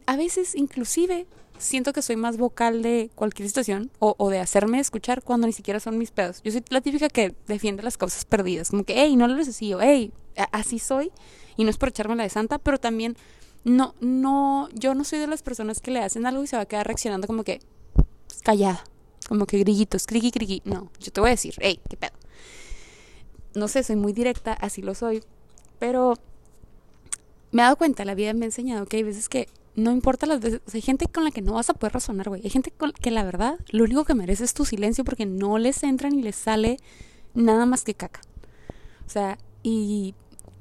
A 0.05 0.15
veces, 0.15 0.55
inclusive, 0.55 1.27
siento 1.57 1.93
que 1.93 2.01
soy 2.01 2.15
más 2.15 2.37
vocal 2.37 2.81
de 2.81 3.09
cualquier 3.15 3.47
situación 3.47 3.91
o, 3.99 4.15
o, 4.17 4.29
de 4.29 4.39
hacerme 4.39 4.79
escuchar 4.79 5.23
cuando 5.23 5.47
ni 5.47 5.53
siquiera 5.53 5.79
son 5.79 5.97
mis 5.97 6.11
pedos. 6.11 6.41
Yo 6.43 6.51
soy 6.51 6.63
la 6.69 6.81
típica 6.81 7.09
que 7.09 7.35
defiende 7.47 7.83
las 7.83 7.97
causas 7.97 8.25
perdidas, 8.25 8.69
como 8.69 8.83
que, 8.83 8.93
hey, 8.97 9.15
no 9.15 9.27
lo 9.27 9.35
necesito, 9.35 9.81
hey, 9.81 10.11
así 10.51 10.79
soy. 10.79 11.11
Y 11.57 11.63
no 11.63 11.69
es 11.69 11.77
por 11.77 11.89
echarme 11.89 12.15
la 12.15 12.23
de 12.23 12.29
santa, 12.29 12.59
pero 12.59 12.77
también 12.77 13.15
no, 13.63 13.95
no, 13.99 14.69
yo 14.73 14.93
no 14.93 15.03
soy 15.03 15.19
de 15.19 15.27
las 15.27 15.41
personas 15.41 15.79
que 15.79 15.91
le 15.91 15.99
hacen 15.99 16.25
algo 16.25 16.43
y 16.43 16.47
se 16.47 16.55
va 16.55 16.63
a 16.63 16.65
quedar 16.65 16.85
reaccionando 16.85 17.27
como 17.27 17.43
que 17.43 17.59
callada, 18.43 18.83
como 19.27 19.45
que 19.45 19.57
grillitos, 19.59 20.05
criqui, 20.05 20.31
criqui. 20.31 20.61
No, 20.65 20.91
yo 20.99 21.11
te 21.11 21.21
voy 21.21 21.29
a 21.29 21.31
decir, 21.31 21.55
hey, 21.59 21.79
qué 21.89 21.97
pedo. 21.97 22.13
No 23.55 23.67
sé, 23.67 23.83
soy 23.83 23.95
muy 23.95 24.13
directa, 24.13 24.53
así 24.53 24.81
lo 24.81 24.93
soy, 24.95 25.23
pero 25.79 26.13
me 27.51 27.61
he 27.61 27.63
dado 27.63 27.77
cuenta, 27.77 28.03
la 28.05 28.15
vida 28.15 28.33
me 28.33 28.45
ha 28.45 28.47
enseñado 28.47 28.85
que 28.85 28.97
hay 28.97 29.03
veces 29.03 29.29
que 29.29 29.47
no 29.75 29.91
importa 29.91 30.25
las 30.25 30.39
veces, 30.39 30.61
hay 30.73 30.81
gente 30.81 31.07
con 31.07 31.23
la 31.23 31.31
que 31.31 31.41
no 31.41 31.53
vas 31.53 31.69
a 31.69 31.73
poder 31.73 31.93
razonar, 31.93 32.29
güey. 32.29 32.41
Hay 32.43 32.49
gente 32.49 32.71
con 32.71 32.91
que 32.91 33.11
la 33.11 33.23
verdad, 33.23 33.59
lo 33.69 33.83
único 33.83 34.05
que 34.05 34.13
merece 34.13 34.43
es 34.43 34.53
tu 34.53 34.65
silencio 34.65 35.03
porque 35.03 35.25
no 35.25 35.57
les 35.57 35.83
entra 35.83 36.09
ni 36.09 36.21
les 36.21 36.35
sale 36.35 36.77
nada 37.33 37.65
más 37.65 37.83
que 37.83 37.93
caca. 37.93 38.21
O 39.05 39.09
sea, 39.09 39.37
y, 39.63 40.15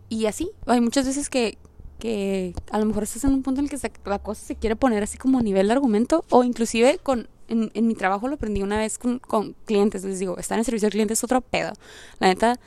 y 0.08 0.26
así, 0.26 0.50
hay 0.66 0.80
muchas 0.80 1.06
veces 1.06 1.30
que, 1.30 1.58
que 1.98 2.54
a 2.70 2.78
lo 2.78 2.86
mejor 2.86 3.04
estás 3.04 3.24
en 3.24 3.32
un 3.32 3.42
punto 3.42 3.60
en 3.60 3.66
el 3.66 3.70
que 3.70 3.90
la 4.04 4.18
cosa 4.18 4.44
se 4.44 4.56
quiere 4.56 4.76
poner 4.76 5.02
así 5.02 5.16
como 5.16 5.38
a 5.38 5.42
nivel 5.42 5.68
de 5.68 5.72
argumento 5.72 6.24
o 6.30 6.44
inclusive 6.44 6.98
con 7.02 7.28
en, 7.48 7.70
en 7.74 7.86
mi 7.86 7.94
trabajo 7.94 8.28
lo 8.28 8.34
aprendí 8.34 8.62
una 8.62 8.78
vez 8.78 8.98
con, 8.98 9.18
con, 9.18 9.54
clientes, 9.64 10.04
les 10.04 10.18
digo, 10.18 10.38
estar 10.38 10.58
en 10.58 10.64
servicio 10.64 10.86
al 10.86 10.92
cliente 10.92 11.14
es 11.14 11.22
otro 11.24 11.40
pedo. 11.40 11.72
La 12.18 12.28
neta, 12.28 12.58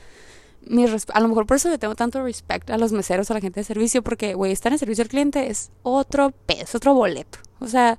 mi 0.68 0.84
a 0.84 1.20
lo 1.20 1.28
mejor 1.28 1.46
por 1.46 1.56
eso 1.56 1.68
le 1.68 1.78
tengo 1.78 1.94
tanto 1.94 2.22
respeto 2.22 2.72
a 2.72 2.78
los 2.78 2.92
meseros, 2.92 3.30
a 3.30 3.34
la 3.34 3.40
gente 3.40 3.60
de 3.60 3.64
servicio, 3.64 4.02
porque, 4.02 4.34
güey, 4.34 4.52
estar 4.52 4.72
en 4.72 4.78
servicio 4.78 5.02
al 5.02 5.08
cliente 5.08 5.48
es 5.48 5.70
otro 5.82 6.32
es 6.48 6.74
otro 6.74 6.94
boleto. 6.94 7.38
O 7.60 7.66
sea, 7.66 7.98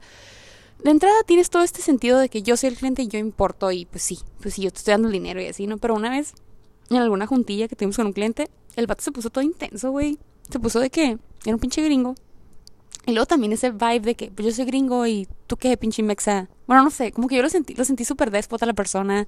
de 0.84 0.92
entrada 0.92 1.16
tienes 1.26 1.50
todo 1.50 1.64
este 1.64 1.82
sentido 1.82 2.20
de 2.20 2.30
que 2.30 2.42
yo 2.42 2.58
soy 2.58 2.70
el 2.70 2.78
cliente 2.78 3.02
y 3.02 3.08
yo 3.08 3.20
importo 3.20 3.72
y 3.72 3.86
pues 3.86 4.04
sí, 4.04 4.20
pues 4.42 4.54
sí, 4.54 4.62
yo 4.62 4.72
te 4.72 4.78
estoy 4.78 4.94
dando 4.94 5.08
el 5.08 5.14
dinero 5.14 5.42
y 5.42 5.48
así, 5.48 5.68
¿no? 5.68 5.78
Pero 5.78 5.96
una 5.96 6.10
vez, 6.10 6.34
en 6.90 6.98
alguna 6.98 7.28
juntilla 7.28 7.68
que 7.68 7.76
tuvimos 7.76 7.98
con 7.98 8.08
un 8.08 8.14
cliente, 8.14 8.50
el 8.76 8.88
vato 8.88 9.04
se 9.04 9.12
puso 9.12 9.30
todo 9.30 9.44
intenso, 9.44 9.92
güey 9.92 10.18
se 10.50 10.60
puso 10.60 10.80
de 10.80 10.90
que 10.90 11.18
era 11.46 11.56
un 11.56 11.60
pinche 11.60 11.82
gringo. 11.82 12.16
Y 13.06 13.12
luego 13.14 13.26
también 13.26 13.54
ese 13.54 13.72
vibe 13.72 14.02
de 14.02 14.16
que 14.16 14.32
pues 14.32 14.46
yo 14.46 14.54
soy 14.54 14.66
gringo 14.66 15.08
y 15.08 15.28
tú 15.48 15.58
qué 15.58 15.76
pinche 15.78 16.04
mexa. 16.04 16.48
Bueno, 16.68 16.84
no 16.84 16.92
sé, 16.92 17.12
como 17.12 17.28
que 17.28 17.36
yo 17.36 17.42
lo 17.42 17.50
sentí, 17.50 17.74
lo 17.74 17.86
sentí 17.86 18.06
súper 18.06 18.30
déspota 18.30 18.66
la 18.66 18.74
persona. 18.74 19.28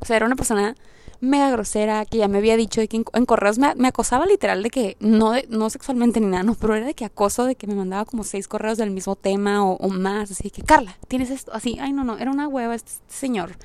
O 0.00 0.04
sea, 0.04 0.16
era 0.16 0.26
una 0.26 0.36
persona 0.36 0.76
mega 1.20 1.50
grosera 1.50 2.04
que 2.04 2.18
ya 2.18 2.28
me 2.28 2.38
había 2.38 2.56
dicho 2.56 2.80
que 2.88 2.96
en, 2.96 3.26
correos 3.26 3.58
me, 3.58 3.88
acosaba 3.88 4.26
literal 4.26 4.62
de 4.62 4.70
que 4.70 4.96
no 5.00 5.32
no 5.48 5.70
sexualmente 5.70 6.20
ni 6.20 6.26
nada, 6.26 6.44
no, 6.44 6.54
pero 6.54 6.74
era 6.74 6.86
de 6.86 6.94
que 6.94 7.04
acoso 7.04 7.44
de 7.44 7.56
que 7.56 7.66
me 7.66 7.74
mandaba 7.74 8.04
como 8.04 8.24
seis 8.24 8.46
correos 8.46 8.78
del 8.78 8.90
mismo 8.90 9.16
tema 9.16 9.64
o, 9.64 9.88
más, 9.88 10.30
así 10.30 10.50
que 10.50 10.62
Carla, 10.62 10.96
tienes 11.08 11.30
esto, 11.30 11.52
así, 11.52 11.78
ay 11.80 11.92
no, 11.92 12.04
no, 12.04 12.18
era 12.18 12.30
una 12.30 12.46
hueva 12.48 12.74
este, 12.74 12.92
este 12.92 13.14
señor. 13.14 13.56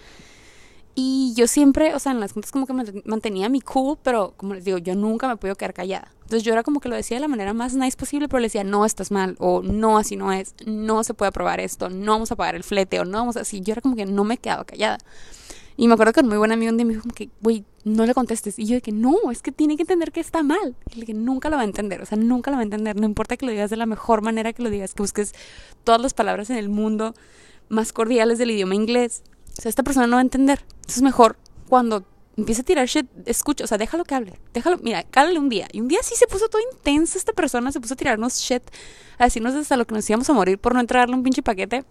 Y 0.95 1.33
yo 1.35 1.47
siempre, 1.47 1.95
o 1.95 1.99
sea, 1.99 2.11
en 2.11 2.19
las 2.19 2.33
juntas 2.33 2.51
como 2.51 2.67
que 2.67 2.73
mantenía 3.05 3.49
mi 3.49 3.61
cool, 3.61 3.97
pero 4.03 4.33
como 4.37 4.53
les 4.53 4.63
digo, 4.63 4.77
yo 4.77 4.93
nunca 4.93 5.27
me 5.27 5.37
puedo 5.37 5.55
quedar 5.55 5.73
callada. 5.73 6.11
Entonces 6.33 6.47
yo 6.47 6.53
era 6.53 6.63
como 6.63 6.79
que 6.79 6.89
lo 6.89 6.95
decía 6.95 7.17
de 7.17 7.21
la 7.21 7.27
manera 7.27 7.53
más 7.53 7.75
nice 7.75 7.95
posible, 7.95 8.27
pero 8.27 8.39
le 8.39 8.47
decía, 8.47 8.63
no, 8.63 8.85
estás 8.85 9.11
mal, 9.11 9.35
o 9.37 9.61
no, 9.61 9.99
así 9.99 10.15
no 10.15 10.33
es, 10.33 10.55
no 10.65 11.03
se 11.03 11.13
puede 11.13 11.29
aprobar 11.29 11.59
esto, 11.59 11.91
no 11.91 12.13
vamos 12.13 12.31
a 12.31 12.35
pagar 12.35 12.55
el 12.55 12.63
flete, 12.63 12.99
o 12.99 13.05
no 13.05 13.19
vamos 13.19 13.37
a 13.37 13.41
así. 13.41 13.61
Yo 13.61 13.73
era 13.73 13.81
como 13.81 13.95
que 13.95 14.07
no 14.07 14.23
me 14.23 14.37
quedaba 14.37 14.65
callada. 14.65 14.97
Y 15.77 15.87
me 15.87 15.93
acuerdo 15.93 16.11
que 16.11 16.21
un 16.21 16.29
muy 16.29 16.37
buen 16.37 16.51
amigo 16.51 16.71
un 16.71 16.77
día 16.77 16.85
me 16.87 16.93
dijo 16.93 17.07
que, 17.13 17.29
güey, 17.41 17.65
no 17.83 18.07
le 18.07 18.15
contestes. 18.15 18.57
Y 18.57 18.65
yo 18.65 18.73
de 18.73 18.81
que 18.81 18.91
no, 18.91 19.15
es 19.31 19.43
que 19.43 19.51
tiene 19.51 19.75
que 19.75 19.83
entender 19.83 20.11
que 20.11 20.21
está 20.21 20.41
mal. 20.41 20.75
Y 20.95 21.05
que 21.05 21.13
nunca 21.13 21.49
lo 21.49 21.55
va 21.55 21.61
a 21.61 21.65
entender, 21.65 22.01
o 22.01 22.05
sea, 22.07 22.17
nunca 22.17 22.49
lo 22.49 22.57
va 22.57 22.61
a 22.61 22.63
entender. 22.63 22.95
No 22.95 23.05
importa 23.05 23.37
que 23.37 23.45
lo 23.45 23.51
digas 23.51 23.69
de 23.69 23.77
la 23.77 23.85
mejor 23.85 24.23
manera 24.23 24.53
que 24.53 24.63
lo 24.63 24.71
digas, 24.71 24.95
que 24.95 25.03
busques 25.03 25.33
todas 25.83 26.01
las 26.01 26.15
palabras 26.15 26.49
en 26.49 26.57
el 26.57 26.69
mundo 26.69 27.13
más 27.69 27.93
cordiales 27.93 28.39
del 28.39 28.51
idioma 28.51 28.75
inglés 28.75 29.23
o 29.57 29.61
sea, 29.61 29.69
esta 29.69 29.83
persona 29.83 30.07
no 30.07 30.15
va 30.15 30.19
a 30.19 30.23
entender. 30.23 30.59
Entonces 30.67 30.97
es 30.97 31.03
mejor 31.03 31.37
cuando 31.69 32.03
empiece 32.35 32.61
a 32.61 32.63
tirar 32.63 32.87
shit, 32.87 33.07
escucha, 33.25 33.63
o 33.63 33.67
sea, 33.67 33.77
déjalo 33.77 34.03
que 34.03 34.15
hable. 34.15 34.39
Déjalo, 34.53 34.77
mira, 34.79 35.03
cállale 35.03 35.39
un 35.39 35.49
día. 35.49 35.67
Y 35.71 35.81
un 35.81 35.87
día 35.87 35.99
sí 36.01 36.15
se 36.15 36.27
puso 36.27 36.49
todo 36.49 36.61
intenso 36.71 37.17
esta 37.17 37.33
persona, 37.33 37.71
se 37.71 37.79
puso 37.79 37.93
a 37.93 37.97
tirarnos 37.97 38.37
shit, 38.39 38.63
a 39.17 39.25
decirnos 39.25 39.53
hasta 39.55 39.77
lo 39.77 39.85
que 39.85 39.95
nos 39.95 40.09
íbamos 40.09 40.29
a 40.29 40.33
morir 40.33 40.57
por 40.57 40.73
no 40.73 40.79
entregarle 40.79 41.15
un 41.15 41.23
pinche 41.23 41.43
paquete. 41.43 41.85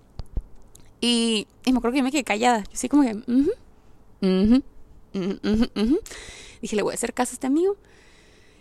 Y, 1.01 1.47
me 1.67 1.79
acuerdo 1.79 1.93
que 1.93 1.99
yo 1.99 2.05
me 2.05 2.13
quedé 2.13 2.25
callada. 2.25 2.63
Yo 2.65 2.73
así 2.73 2.89
como 2.89 3.03
que, 3.03 3.15
uh 3.27 4.63
Dije, 6.63 6.77
le 6.77 6.83
voy 6.83 6.93
a 6.93 6.95
hacer 6.95 7.13
caso 7.13 7.33
a 7.33 7.35
este 7.35 7.47
amigo. 7.47 7.77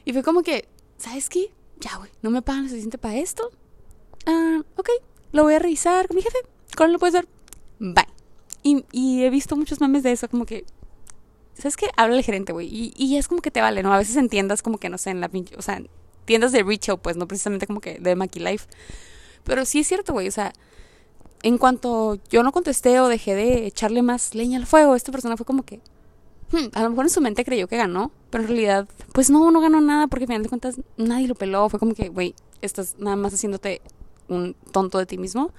Y 0.06 0.14
fue 0.14 0.24
como 0.24 0.42
que, 0.42 0.68
¿sabes 0.98 1.30
qué? 1.30 1.52
Ya, 1.80 1.98
güey, 1.98 2.10
no 2.22 2.32
me 2.32 2.42
pagan 2.42 2.64
lo 2.64 2.70
suficiente 2.70 2.98
para 2.98 3.18
esto. 3.18 3.52
Ah, 4.26 4.62
ok, 4.76 4.90
lo 5.32 5.44
voy 5.44 5.54
a 5.54 5.60
revisar 5.60 6.08
con 6.08 6.16
mi 6.16 6.24
jefe. 6.24 6.38
¿Cómo 6.76 6.90
lo 6.90 7.00
puedes 7.00 7.14
dar? 7.14 7.28
Bye. 7.80 8.08
Y, 8.64 8.86
y 8.92 9.24
he 9.24 9.30
visto 9.30 9.56
muchos 9.56 9.80
memes 9.82 10.04
de 10.04 10.12
eso, 10.12 10.28
como 10.30 10.46
que, 10.46 10.66
¿sabes 11.56 11.78
qué? 11.78 11.88
Habla 11.98 12.18
el 12.18 12.24
gerente, 12.24 12.54
güey. 12.54 12.68
Y, 12.68 12.94
y 12.98 13.18
es 13.18 13.28
como 13.28 13.42
que 13.42 13.52
te 13.52 13.62
vale, 13.62 13.84
¿no? 13.84 13.94
A 13.94 13.98
veces 13.98 14.16
en 14.16 14.30
tiendas 14.30 14.62
como 14.62 14.78
que, 14.78 14.90
no 14.90 14.98
sé, 14.98 15.10
en 15.10 15.22
la 15.22 15.30
pinche, 15.30 15.56
o 15.58 15.62
sea, 15.62 15.82
tiendas 16.26 16.52
de 16.52 16.64
retail, 16.64 17.00
pues, 17.00 17.18
no 17.18 17.28
precisamente 17.28 17.68
como 17.68 17.82
que 17.82 18.00
de 18.00 18.16
Maki 18.16 18.40
Life. 18.40 18.68
Pero 19.44 19.66
sí 19.66 19.80
es 19.80 19.88
cierto, 19.88 20.14
güey, 20.14 20.28
o 20.28 20.32
sea, 20.32 20.54
en 21.44 21.58
cuanto 21.58 22.20
yo 22.30 22.44
no 22.44 22.52
contesté 22.52 23.00
o 23.00 23.08
dejé 23.08 23.36
de 23.36 23.66
echarle 23.66 24.02
más 24.02 24.36
leña 24.36 24.60
al 24.60 24.68
fuego, 24.68 24.96
esta 24.96 25.12
persona 25.12 25.38
fue 25.38 25.46
como 25.46 25.64
que, 25.64 25.80
hmm, 26.52 26.68
a 26.74 26.84
lo 26.84 26.90
mejor 26.92 27.06
en 27.06 27.10
su 27.10 27.22
mente 27.22 27.44
creyó 27.44 27.68
que 27.68 27.78
ganó, 27.78 28.12
pero 28.30 28.44
en 28.44 28.50
realidad, 28.50 28.88
pues 29.14 29.30
no, 29.30 29.50
no 29.52 29.62
ganó 29.62 29.82
nada 29.82 30.08
porque 30.08 30.26
al 30.26 30.28
final 30.28 30.44
de 30.44 30.50
cuentas 30.50 30.76
nadie 30.98 31.28
lo 31.28 31.36
peló. 31.36 31.68
Fue 31.70 31.80
como 31.80 31.96
que, 31.96 32.10
güey, 32.10 32.36
estás 32.62 32.96
nada 33.00 33.16
más 33.16 33.34
haciéndote 33.34 33.82
un 34.28 34.56
tonto 34.72 34.98
de 35.00 35.06
ti 35.06 35.18
mismo. 35.18 35.52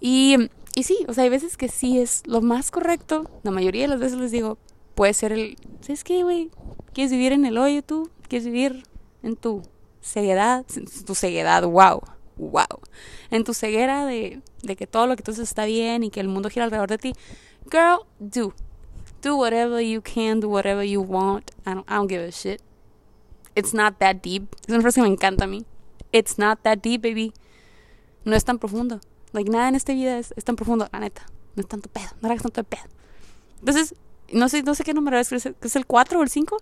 Y 0.00 0.36
y 0.74 0.84
sí, 0.84 1.04
o 1.08 1.12
sea, 1.12 1.24
hay 1.24 1.30
veces 1.30 1.56
que 1.56 1.68
sí 1.68 1.98
es 1.98 2.22
lo 2.26 2.40
más 2.40 2.70
correcto. 2.70 3.30
La 3.42 3.50
mayoría 3.50 3.82
de 3.82 3.88
las 3.88 4.00
veces 4.00 4.18
les 4.18 4.30
digo, 4.30 4.58
puede 4.94 5.14
ser 5.14 5.32
el, 5.32 5.56
¿sabes 5.80 6.04
qué, 6.04 6.22
güey? 6.22 6.50
¿Quieres 6.92 7.12
vivir 7.12 7.32
en 7.32 7.44
el 7.44 7.58
hoyo 7.58 7.82
tú? 7.82 8.10
¿Quieres 8.28 8.46
vivir 8.46 8.84
en 9.22 9.36
tu 9.36 9.62
ceguedad? 10.00 10.64
En 10.76 11.04
tu 11.04 11.14
ceguedad, 11.14 11.62
wow, 11.64 12.02
wow. 12.36 12.80
En 13.30 13.44
tu 13.44 13.54
ceguera 13.54 14.06
de, 14.06 14.42
de 14.62 14.76
que 14.76 14.86
todo 14.86 15.06
lo 15.06 15.16
que 15.16 15.22
tú 15.22 15.30
haces 15.30 15.48
está 15.48 15.64
bien 15.64 16.02
y 16.02 16.10
que 16.10 16.20
el 16.20 16.28
mundo 16.28 16.50
gira 16.50 16.64
alrededor 16.64 16.90
de 16.90 16.98
ti. 16.98 17.14
Girl, 17.70 18.06
do. 18.18 18.54
do 19.22 19.36
whatever 19.36 19.80
you 19.80 20.02
can, 20.02 20.40
do 20.40 20.48
whatever 20.48 20.82
you 20.82 21.00
want. 21.00 21.52
I 21.64 21.74
don't, 21.74 21.88
I 21.88 21.94
don't 21.94 22.08
give 22.08 22.20
a 22.20 22.32
shit. 22.32 22.60
It's 23.54 23.72
not 23.72 23.98
that 24.00 24.16
deep. 24.22 24.54
Es 24.66 24.74
una 24.74 24.82
frase 24.82 24.96
que 24.96 25.02
me 25.02 25.08
encanta 25.08 25.44
a 25.44 25.46
mí. 25.46 25.64
It's 26.10 26.38
not 26.38 26.62
that 26.62 26.78
deep, 26.82 27.02
baby. 27.02 27.32
No 28.24 28.36
es 28.36 28.44
tan 28.44 28.58
profundo. 28.58 29.00
Like, 29.32 29.50
nada 29.50 29.68
en 29.68 29.74
esta 29.74 29.92
vida 29.92 30.18
es, 30.18 30.34
es 30.36 30.44
tan 30.44 30.56
profundo, 30.56 30.88
la 30.92 31.00
neta. 31.00 31.26
No 31.54 31.62
es 31.62 31.68
tanto 31.68 31.88
pedo. 31.88 32.08
No 32.20 32.28
hagas 32.28 32.42
tanto 32.42 32.60
de 32.60 32.64
pedo. 32.64 32.82
Entonces, 33.60 33.94
no 34.30 34.48
sé, 34.48 34.62
no 34.62 34.74
sé 34.74 34.84
qué 34.84 34.94
número 34.94 35.18
es. 35.18 35.32
¿Es 35.32 35.46
el, 35.46 35.56
es 35.60 35.76
el 35.76 35.86
4 35.86 36.18
o 36.18 36.22
el 36.22 36.28
5? 36.28 36.58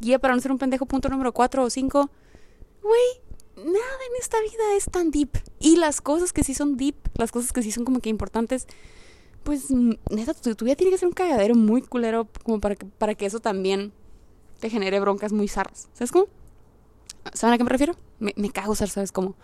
Guía 0.00 0.18
para 0.18 0.34
no 0.34 0.40
ser 0.40 0.52
un 0.52 0.58
pendejo, 0.58 0.86
punto 0.86 1.08
número 1.08 1.32
4 1.32 1.64
o 1.64 1.70
5. 1.70 2.10
Güey, 2.82 3.64
nada 3.66 4.04
en 4.08 4.16
esta 4.20 4.40
vida 4.40 4.76
es 4.76 4.86
tan 4.86 5.10
deep. 5.10 5.30
Y 5.58 5.76
las 5.76 6.00
cosas 6.00 6.32
que 6.32 6.44
sí 6.44 6.54
son 6.54 6.76
deep, 6.76 6.96
las 7.14 7.32
cosas 7.32 7.52
que 7.52 7.62
sí 7.62 7.70
son 7.72 7.84
como 7.84 8.00
que 8.00 8.08
importantes, 8.08 8.66
pues 9.42 9.70
neta, 9.70 10.34
tu, 10.34 10.54
tu 10.54 10.64
vida 10.64 10.76
tiene 10.76 10.90
que 10.90 10.98
ser 10.98 11.08
un 11.08 11.14
cagadero 11.14 11.54
muy 11.54 11.82
culero 11.82 12.28
como 12.42 12.60
para 12.60 12.76
que, 12.76 12.86
para 12.86 13.14
que 13.14 13.26
eso 13.26 13.40
también 13.40 13.92
te 14.60 14.70
genere 14.70 15.00
broncas 15.00 15.32
muy 15.32 15.48
zarras. 15.48 15.88
¿Sabes 15.92 16.12
cómo? 16.12 16.26
¿Saben 17.34 17.54
a 17.54 17.58
qué 17.58 17.64
me 17.64 17.70
refiero? 17.70 17.94
Me, 18.18 18.32
me 18.36 18.50
cago 18.50 18.72
usar, 18.72 18.88
¿sabes 18.88 19.12
cómo? 19.12 19.34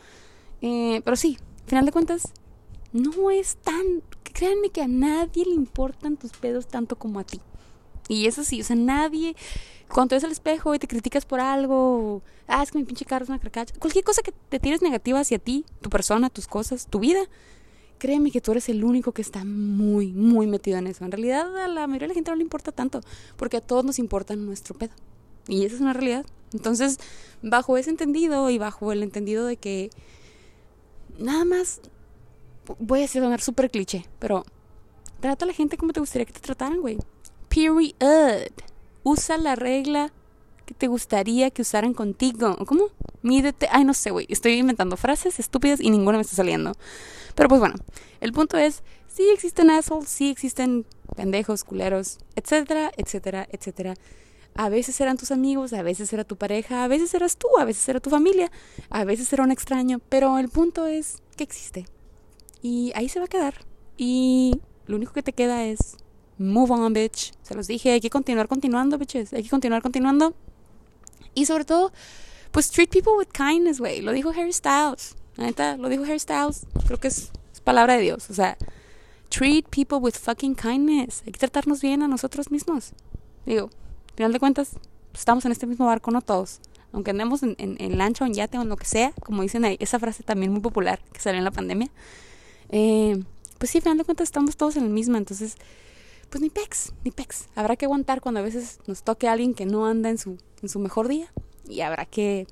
Eh, 0.62 1.00
pero 1.04 1.16
sí, 1.16 1.38
al 1.62 1.68
final 1.68 1.86
de 1.86 1.92
cuentas, 1.92 2.32
no 2.96 3.30
es 3.30 3.56
tan... 3.56 4.02
Créanme 4.32 4.70
que 4.70 4.82
a 4.82 4.88
nadie 4.88 5.44
le 5.44 5.54
importan 5.54 6.16
tus 6.16 6.32
pedos 6.32 6.66
tanto 6.66 6.96
como 6.96 7.20
a 7.20 7.24
ti. 7.24 7.40
Y 8.08 8.26
eso 8.26 8.44
sí, 8.44 8.60
o 8.60 8.64
sea, 8.64 8.76
nadie 8.76 9.34
cuando 9.88 10.16
ves 10.16 10.24
al 10.24 10.32
espejo 10.32 10.74
y 10.74 10.78
te 10.78 10.88
criticas 10.88 11.24
por 11.24 11.40
algo, 11.40 12.22
ah, 12.46 12.62
es 12.62 12.72
que 12.72 12.78
mi 12.78 12.84
pinche 12.84 13.04
carro 13.04 13.24
es 13.24 13.28
una 13.28 13.38
carcacha, 13.38 13.74
cualquier 13.78 14.04
cosa 14.04 14.22
que 14.22 14.32
te 14.32 14.58
tires 14.58 14.82
negativa 14.82 15.20
hacia 15.20 15.38
ti, 15.38 15.64
tu 15.80 15.90
persona, 15.90 16.28
tus 16.28 16.46
cosas, 16.46 16.86
tu 16.88 16.98
vida, 16.98 17.20
créeme 17.98 18.30
que 18.30 18.40
tú 18.40 18.52
eres 18.52 18.68
el 18.68 18.84
único 18.84 19.12
que 19.12 19.22
está 19.22 19.44
muy, 19.44 20.12
muy 20.12 20.46
metido 20.46 20.78
en 20.78 20.86
eso. 20.86 21.04
En 21.04 21.12
realidad 21.12 21.56
a 21.58 21.68
la 21.68 21.86
mayoría 21.86 22.06
de 22.06 22.08
la 22.08 22.14
gente 22.14 22.30
no 22.30 22.36
le 22.36 22.42
importa 22.42 22.72
tanto, 22.72 23.00
porque 23.36 23.58
a 23.58 23.60
todos 23.60 23.84
nos 23.84 23.98
importa 23.98 24.34
nuestro 24.36 24.76
pedo. 24.76 24.92
Y 25.48 25.64
esa 25.64 25.76
es 25.76 25.80
una 25.80 25.92
realidad. 25.92 26.26
Entonces, 26.52 26.98
bajo 27.42 27.76
ese 27.76 27.90
entendido 27.90 28.50
y 28.50 28.58
bajo 28.58 28.92
el 28.92 29.02
entendido 29.02 29.46
de 29.46 29.56
que 29.56 29.90
nada 31.18 31.44
más, 31.44 31.80
voy 32.78 33.02
a 33.02 33.08
sonar 33.08 33.40
súper 33.40 33.70
cliché, 33.70 34.06
pero 34.18 34.44
trata 35.20 35.44
a 35.44 35.48
la 35.48 35.54
gente 35.54 35.76
como 35.76 35.92
te 35.92 36.00
gustaría 36.00 36.26
que 36.26 36.32
te 36.32 36.40
trataran, 36.40 36.80
güey. 36.80 36.98
Period 37.48 37.94
usa 39.02 39.38
la 39.38 39.54
regla 39.54 40.12
que 40.66 40.74
te 40.74 40.88
gustaría 40.88 41.50
que 41.50 41.62
usaran 41.62 41.94
contigo. 41.94 42.56
¿Cómo? 42.66 42.86
Mídete. 43.22 43.68
Ay, 43.70 43.84
no 43.84 43.94
sé, 43.94 44.10
güey. 44.10 44.26
Estoy 44.28 44.54
inventando 44.54 44.96
frases 44.96 45.38
estúpidas 45.38 45.80
y 45.80 45.90
ninguna 45.90 46.18
me 46.18 46.22
está 46.22 46.34
saliendo. 46.36 46.72
Pero 47.34 47.48
pues 47.48 47.60
bueno, 47.60 47.76
el 48.20 48.32
punto 48.32 48.58
es, 48.58 48.82
sí 49.06 49.28
existen 49.32 49.70
assholes, 49.70 50.08
sí 50.08 50.30
existen 50.30 50.84
pendejos, 51.14 51.64
culeros, 51.64 52.18
etcétera, 52.34 52.90
etcétera, 52.96 53.46
etcétera. 53.50 53.94
A 54.56 54.68
veces 54.68 55.00
eran 55.00 55.18
tus 55.18 55.30
amigos, 55.30 55.72
a 55.72 55.82
veces 55.82 56.12
era 56.12 56.24
tu 56.24 56.36
pareja, 56.36 56.82
a 56.82 56.88
veces 56.88 57.12
eras 57.14 57.36
tú, 57.36 57.46
a 57.58 57.64
veces 57.64 57.88
era 57.88 58.00
tu 58.00 58.10
familia, 58.10 58.50
a 58.90 59.04
veces 59.04 59.32
era 59.32 59.44
un 59.44 59.52
extraño, 59.52 60.00
pero 60.08 60.38
el 60.38 60.48
punto 60.48 60.86
es 60.86 61.22
que 61.36 61.44
existe. 61.44 61.84
Y 62.66 62.90
ahí 62.96 63.08
se 63.08 63.20
va 63.20 63.26
a 63.26 63.28
quedar. 63.28 63.54
Y 63.96 64.60
lo 64.88 64.96
único 64.96 65.12
que 65.12 65.22
te 65.22 65.32
queda 65.32 65.64
es 65.64 65.98
Move 66.36 66.72
on, 66.72 66.92
bitch. 66.92 67.32
Se 67.42 67.54
los 67.54 67.68
dije, 67.68 67.92
hay 67.92 68.00
que 68.00 68.10
continuar 68.10 68.48
continuando, 68.48 68.98
bitches. 68.98 69.32
Hay 69.32 69.44
que 69.44 69.50
continuar 69.50 69.82
continuando. 69.82 70.34
Y 71.32 71.46
sobre 71.46 71.64
todo, 71.64 71.92
pues 72.50 72.68
treat 72.72 72.90
people 72.90 73.12
with 73.16 73.28
kindness, 73.28 73.78
güey. 73.78 74.02
Lo 74.02 74.10
dijo 74.10 74.30
Harry 74.30 74.52
Styles. 74.52 75.14
Neta, 75.36 75.76
lo 75.76 75.88
dijo 75.88 76.02
Harry 76.02 76.18
Styles. 76.18 76.66
Creo 76.88 76.98
que 76.98 77.06
es, 77.06 77.30
palabra 77.62 77.94
de 77.94 78.02
Dios. 78.02 78.30
O 78.30 78.34
sea, 78.34 78.58
treat 79.28 79.68
people 79.68 79.98
with 79.98 80.14
fucking 80.14 80.56
kindness. 80.56 81.22
Hay 81.24 81.30
que 81.30 81.38
tratarnos 81.38 81.80
bien 81.80 82.02
a 82.02 82.08
nosotros 82.08 82.50
mismos. 82.50 82.94
Digo, 83.44 83.70
al 84.10 84.14
final 84.16 84.32
de 84.32 84.40
cuentas, 84.40 84.70
pues, 85.12 85.20
estamos 85.20 85.44
en 85.44 85.52
este 85.52 85.68
mismo 85.68 85.86
barco, 85.86 86.10
no 86.10 86.20
todos. 86.20 86.58
Aunque 86.92 87.12
andemos 87.12 87.44
en, 87.44 87.54
en, 87.58 87.76
en 87.78 87.96
lancha 87.96 88.24
o 88.24 88.26
en 88.26 88.34
yate 88.34 88.58
o 88.58 88.62
en 88.62 88.68
lo 88.68 88.76
que 88.76 88.86
sea, 88.86 89.12
como 89.24 89.42
dicen 89.42 89.64
ahí, 89.64 89.76
esa 89.78 90.00
frase 90.00 90.24
también 90.24 90.50
muy 90.50 90.60
popular 90.60 90.98
que 91.12 91.20
salió 91.20 91.38
en 91.38 91.44
la 91.44 91.52
pandemia. 91.52 91.90
Eh, 92.70 93.22
pues 93.58 93.70
sí, 93.70 93.78
al 93.78 93.82
final 93.82 93.98
de 93.98 94.04
cuentas, 94.04 94.28
estamos 94.28 94.56
todos 94.56 94.76
en 94.76 94.84
el 94.84 94.90
mismo. 94.90 95.16
Entonces, 95.16 95.56
pues 96.30 96.42
ni 96.42 96.50
pex, 96.50 96.92
ni 97.04 97.10
pex. 97.10 97.48
Habrá 97.54 97.76
que 97.76 97.86
aguantar 97.86 98.20
cuando 98.20 98.40
a 98.40 98.42
veces 98.42 98.78
nos 98.86 99.02
toque 99.02 99.28
alguien 99.28 99.54
que 99.54 99.66
no 99.66 99.86
anda 99.86 100.10
en 100.10 100.18
su, 100.18 100.38
en 100.62 100.68
su 100.68 100.78
mejor 100.78 101.08
día 101.08 101.32
y 101.68 101.80
habrá 101.80 102.06
que, 102.06 102.46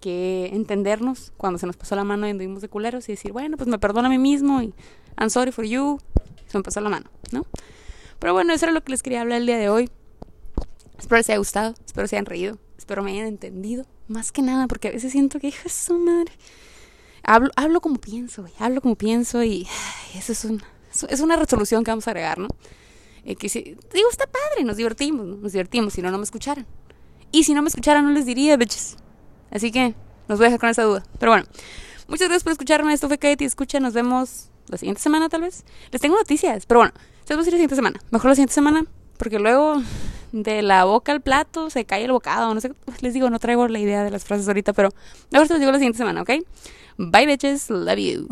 que 0.00 0.50
entendernos 0.52 1.32
cuando 1.36 1.58
se 1.58 1.66
nos 1.66 1.76
pasó 1.76 1.96
la 1.96 2.04
mano 2.04 2.26
y 2.26 2.30
anduvimos 2.30 2.62
de 2.62 2.68
culeros 2.68 3.08
y 3.08 3.12
decir, 3.12 3.32
bueno, 3.32 3.56
pues 3.56 3.68
me 3.68 3.78
perdono 3.78 4.08
a 4.08 4.10
mí 4.10 4.18
mismo 4.18 4.62
y 4.62 4.74
I'm 5.18 5.30
sorry 5.30 5.52
for 5.52 5.64
you, 5.64 5.98
se 6.46 6.58
me 6.58 6.64
pasó 6.64 6.80
la 6.80 6.88
mano, 6.88 7.10
¿no? 7.32 7.46
Pero 8.18 8.32
bueno, 8.32 8.52
eso 8.52 8.66
era 8.66 8.72
lo 8.72 8.82
que 8.82 8.92
les 8.92 9.02
quería 9.02 9.22
hablar 9.22 9.40
el 9.40 9.46
día 9.46 9.58
de 9.58 9.68
hoy. 9.68 9.90
Espero 10.98 11.18
les 11.18 11.30
haya 11.30 11.38
gustado, 11.38 11.74
espero 11.86 12.06
se 12.06 12.16
hayan 12.16 12.26
reído, 12.26 12.58
espero 12.76 13.02
me 13.02 13.12
hayan 13.12 13.26
entendido, 13.26 13.86
más 14.08 14.32
que 14.32 14.42
nada, 14.42 14.66
porque 14.66 14.88
a 14.88 14.90
veces 14.90 15.12
siento 15.12 15.40
que, 15.40 15.48
hijo 15.48 15.64
de 15.64 15.70
su 15.70 15.98
madre, 15.98 16.32
hablo, 17.22 17.50
hablo 17.56 17.80
como 17.80 17.96
pienso, 17.96 18.42
güey, 18.42 18.54
hablo 18.58 18.80
como 18.80 18.96
pienso 18.96 19.42
y 19.42 19.66
eso 20.14 20.32
es, 20.32 20.44
un, 20.44 20.62
es 21.08 21.20
una 21.20 21.36
resolución 21.36 21.84
que 21.84 21.90
vamos 21.90 22.06
a 22.06 22.10
agregar, 22.10 22.38
¿no? 22.38 22.48
Eh, 23.24 23.36
que 23.36 23.48
si, 23.48 23.76
digo, 23.92 24.08
está 24.10 24.26
padre, 24.26 24.64
nos 24.64 24.76
divertimos, 24.76 25.26
nos 25.26 25.52
divertimos, 25.52 25.92
si 25.92 26.02
no, 26.02 26.10
no 26.10 26.18
me 26.18 26.24
escucharan. 26.24 26.66
Y 27.32 27.44
si 27.44 27.54
no 27.54 27.62
me 27.62 27.68
escucharan, 27.68 28.04
no 28.04 28.10
les 28.10 28.26
diría, 28.26 28.56
bitches. 28.56 28.96
Así 29.50 29.70
que 29.70 29.94
nos 30.28 30.38
voy 30.38 30.46
a 30.46 30.48
dejar 30.48 30.60
con 30.60 30.68
esa 30.70 30.82
duda. 30.82 31.04
Pero 31.18 31.32
bueno, 31.32 31.46
muchas 32.08 32.28
gracias 32.28 32.42
por 32.42 32.52
escucharme. 32.52 32.92
Esto 32.92 33.08
fue 33.08 33.18
Katie 33.18 33.46
Escucha. 33.46 33.78
Nos 33.78 33.94
vemos 33.94 34.50
la 34.68 34.78
siguiente 34.78 35.00
semana, 35.00 35.28
tal 35.28 35.42
vez. 35.42 35.64
Les 35.92 36.00
tengo 36.00 36.16
noticias, 36.16 36.66
pero 36.66 36.80
bueno, 36.80 36.92
se 37.24 37.34
voy 37.34 37.36
a 37.36 37.38
decir 37.38 37.52
la 37.52 37.58
siguiente 37.58 37.76
semana. 37.76 38.00
Mejor 38.10 38.30
la 38.30 38.34
siguiente 38.34 38.54
semana, 38.54 38.84
porque 39.16 39.38
luego 39.38 39.82
de 40.32 40.62
la 40.62 40.84
boca 40.84 41.12
al 41.12 41.20
plato 41.20 41.70
se 41.70 41.84
cae 41.84 42.04
el 42.04 42.12
bocado. 42.12 42.54
No 42.54 42.60
sé, 42.60 42.72
les 43.00 43.14
digo, 43.14 43.30
no 43.30 43.38
traigo 43.38 43.68
la 43.68 43.78
idea 43.78 44.02
de 44.02 44.10
las 44.10 44.24
frases 44.24 44.48
ahorita, 44.48 44.72
pero 44.72 44.90
mejor 45.30 45.48
se 45.48 45.58
digo 45.58 45.70
la 45.70 45.78
siguiente 45.78 45.98
semana, 45.98 46.22
¿ok? 46.22 46.30
Bye, 46.98 47.26
bitches. 47.26 47.68
Love 47.70 47.98
you. 47.98 48.28